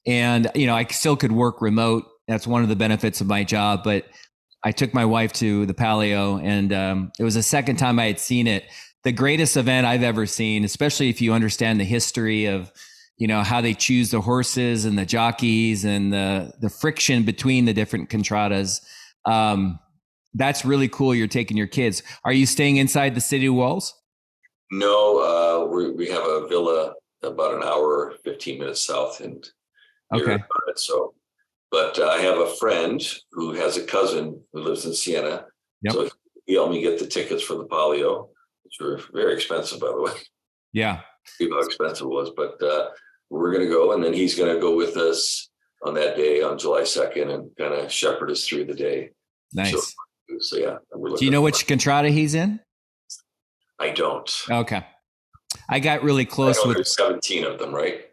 and 0.07 0.50
you 0.55 0.66
know 0.66 0.74
I 0.74 0.84
still 0.84 1.16
could 1.16 1.32
work 1.32 1.61
remote. 1.61 2.05
That's 2.28 2.46
one 2.46 2.62
of 2.62 2.68
the 2.68 2.76
benefits 2.76 3.20
of 3.20 3.26
my 3.26 3.44
job, 3.44 3.82
but 3.84 4.07
I 4.64 4.72
took 4.72 4.94
my 4.94 5.05
wife 5.05 5.32
to 5.34 5.66
the 5.66 5.74
Palio, 5.74 6.40
and 6.42 6.72
um, 6.72 7.12
it 7.18 7.24
was 7.24 7.34
the 7.34 7.42
second 7.42 7.76
time 7.76 7.98
I 7.98 8.07
had 8.07 8.20
seen 8.20 8.46
it. 8.46 8.64
The 9.05 9.12
greatest 9.12 9.57
event 9.57 9.86
I've 9.86 10.05
ever 10.05 10.26
seen, 10.26 10.64
especially 10.64 11.09
if 11.09 11.20
you 11.20 11.32
understand 11.32 11.80
the 11.80 11.84
history 11.84 12.46
of, 12.46 12.70
you 13.16 13.26
know, 13.26 13.42
how 13.42 13.61
they 13.61 13.74
choose 13.74 14.12
the 14.12 14.20
horses 14.20 14.84
and 14.84 14.96
the 14.96 15.05
jockeys 15.05 15.84
and 15.84 16.12
the 16.12 16.53
the 16.61 16.70
friction 16.70 17.24
between 17.24 17.64
the 17.64 17.74
different 17.74 18.09
contradas. 18.09 18.80
Um, 19.24 19.80
that's 20.34 20.64
really 20.64 20.88
cool. 20.88 21.14
You're 21.14 21.26
taking 21.26 21.57
your 21.57 21.66
kids. 21.66 22.03
Are 22.24 22.32
you 22.32 22.46
staying 22.46 22.76
inside 22.76 23.14
the 23.14 23.20
city 23.20 23.48
walls? 23.48 23.94
No, 24.70 25.18
uh, 25.18 25.66
we 25.66 25.90
we 25.90 26.09
have 26.09 26.24
a 26.24 26.46
villa 26.46 26.94
about 27.22 27.55
an 27.55 27.64
hour, 27.64 28.14
fifteen 28.24 28.61
minutes 28.61 28.84
south, 28.84 29.20
and 29.20 29.44
okay. 30.12 30.42
So 30.76 31.14
but 31.72 31.98
uh, 31.98 32.06
I 32.06 32.18
have 32.18 32.38
a 32.38 32.54
friend 32.56 33.02
who 33.32 33.54
has 33.54 33.78
a 33.78 33.84
cousin 33.84 34.38
who 34.52 34.60
lives 34.60 34.84
in 34.84 34.92
Siena. 34.92 35.46
Yep. 35.80 35.94
So 35.94 36.08
he 36.44 36.54
helped 36.54 36.72
me 36.72 36.82
get 36.82 36.98
the 36.98 37.06
tickets 37.06 37.42
for 37.42 37.54
the 37.54 37.64
Palio, 37.64 38.28
which 38.62 38.74
were 38.78 39.00
very 39.12 39.32
expensive, 39.32 39.80
by 39.80 39.88
the 39.88 40.00
way. 40.00 40.12
Yeah. 40.74 41.00
See 41.26 41.48
how 41.50 41.60
expensive 41.60 42.06
it 42.06 42.10
was. 42.10 42.30
But 42.36 42.62
uh, 42.62 42.90
we're 43.30 43.52
going 43.52 43.66
to 43.66 43.70
go, 43.70 43.92
and 43.92 44.04
then 44.04 44.12
he's 44.12 44.34
going 44.34 44.54
to 44.54 44.60
go 44.60 44.76
with 44.76 44.96
us 44.96 45.50
on 45.84 45.94
that 45.94 46.16
day 46.16 46.42
on 46.42 46.58
July 46.58 46.82
2nd 46.82 47.34
and 47.34 47.50
kind 47.58 47.74
of 47.74 47.90
shepherd 47.90 48.30
us 48.30 48.46
through 48.46 48.64
the 48.64 48.74
day. 48.74 49.10
Nice. 49.52 49.72
So, 49.72 50.38
so 50.40 50.56
yeah. 50.58 50.76
Do 51.16 51.24
you 51.24 51.30
know 51.30 51.42
which 51.42 51.66
contrada 51.66 52.10
he's 52.10 52.34
in? 52.34 52.60
I 53.78 53.90
don't. 53.90 54.30
Okay. 54.50 54.84
I 55.68 55.80
got 55.80 56.02
really 56.02 56.24
close 56.24 56.64
with 56.64 56.86
17 56.86 57.44
of 57.44 57.58
them, 57.58 57.74
right? 57.74 58.06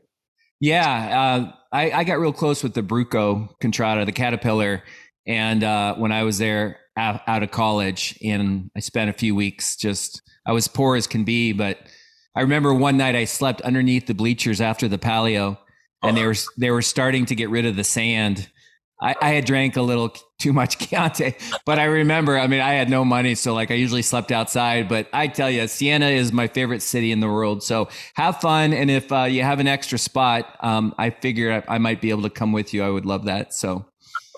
Yeah, 0.59 1.19
uh, 1.19 1.51
I, 1.71 1.91
I, 1.91 2.03
got 2.03 2.19
real 2.19 2.33
close 2.33 2.63
with 2.63 2.73
the 2.73 2.83
Bruco 2.83 3.49
Contrada, 3.61 4.05
the 4.05 4.11
Caterpillar, 4.11 4.83
and 5.25 5.63
uh, 5.63 5.95
when 5.95 6.11
I 6.11 6.23
was 6.23 6.37
there 6.37 6.79
out, 6.97 7.21
out, 7.27 7.43
of 7.43 7.51
college, 7.51 8.17
and 8.21 8.69
I 8.75 8.81
spent 8.81 9.09
a 9.09 9.13
few 9.13 9.35
weeks 9.35 9.77
just 9.77 10.21
I 10.45 10.51
was 10.51 10.67
poor 10.67 10.97
as 10.97 11.07
can 11.07 11.23
be, 11.23 11.53
but 11.53 11.77
I 12.35 12.41
remember 12.41 12.73
one 12.73 12.97
night 12.97 13.15
I 13.15 13.25
slept 13.25 13.61
underneath 13.61 14.07
the 14.07 14.13
bleachers 14.13 14.59
after 14.59 14.87
the 14.89 14.97
Palio, 14.97 15.57
and 16.03 16.17
they 16.17 16.25
were 16.25 16.35
they 16.57 16.71
were 16.71 16.81
starting 16.81 17.25
to 17.27 17.35
get 17.35 17.49
rid 17.49 17.65
of 17.65 17.75
the 17.75 17.83
sand, 17.83 18.49
I, 19.01 19.15
I, 19.21 19.29
had 19.29 19.45
drank 19.45 19.77
a 19.77 19.81
little 19.81 20.13
too 20.39 20.51
much 20.51 20.77
Chianti, 20.89 21.35
but 21.65 21.79
I 21.79 21.85
remember, 21.85 22.37
I 22.37 22.47
mean, 22.47 22.59
I 22.59 22.73
had 22.73 22.89
no 22.89 23.05
money. 23.05 23.35
So 23.35 23.53
like 23.53 23.71
I 23.71 23.75
usually 23.75 24.01
slept 24.01 24.31
outside, 24.31 24.89
but 24.89 25.07
I 25.13 25.27
tell 25.27 25.49
you, 25.49 25.67
Siena 25.67 26.07
is 26.07 26.33
my 26.33 26.47
favorite 26.47 26.81
city 26.81 27.11
in 27.11 27.19
the 27.19 27.27
world. 27.27 27.63
So 27.63 27.87
have 28.15 28.41
fun. 28.41 28.73
And 28.73 28.91
if 28.91 29.11
uh, 29.11 29.23
you 29.23 29.43
have 29.43 29.59
an 29.59 29.67
extra 29.67 29.97
spot, 29.97 30.55
um, 30.61 30.93
I 30.97 31.11
figure 31.11 31.63
I, 31.67 31.75
I, 31.75 31.77
might 31.77 32.01
be 32.01 32.09
able 32.09 32.23
to 32.23 32.29
come 32.29 32.51
with 32.51 32.73
you. 32.73 32.83
I 32.83 32.89
would 32.89 33.05
love 33.05 33.25
that. 33.25 33.53
So. 33.53 33.85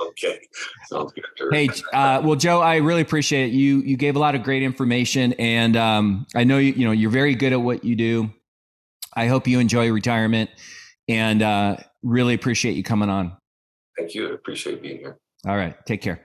Okay. 0.09 0.39
Sounds 0.88 1.12
good. 1.14 1.24
Hey, 1.51 1.70
uh, 1.93 2.22
well, 2.24 2.36
Joe, 2.36 2.62
I 2.62 2.78
really 2.78 3.01
appreciate 3.01 3.47
it. 3.47 3.53
You, 3.53 3.82
you 3.82 3.97
gave 3.97 4.16
a 4.16 4.20
lot 4.20 4.36
of 4.36 4.43
great 4.43 4.64
information 4.64 5.34
and 5.34 5.76
um, 5.76 6.28
I 6.36 6.43
know 6.43 6.57
you, 6.57 6.74
you 6.74 6.86
know, 6.86 6.91
you're 6.91 7.12
very 7.12 7.36
good 7.36 7.53
at 7.53 7.62
what 7.62 7.84
you 7.84 7.95
do. 7.95 8.32
I 9.14 9.28
hope 9.28 9.47
you 9.47 9.59
enjoy 9.59 9.91
retirement 9.91 10.49
and 11.07 11.41
uh, 11.41 11.78
really 12.03 12.34
appreciate 12.34 12.76
you 12.76 12.84
coming 12.84 13.09
on. 13.09 13.38
Thank 13.98 14.16
you. 14.16 14.30
I 14.30 14.34
appreciate 14.34 14.82
being 14.82 15.00
here. 15.00 15.18
All 15.46 15.56
right. 15.58 15.76
Take 15.86 16.02
care. 16.02 16.24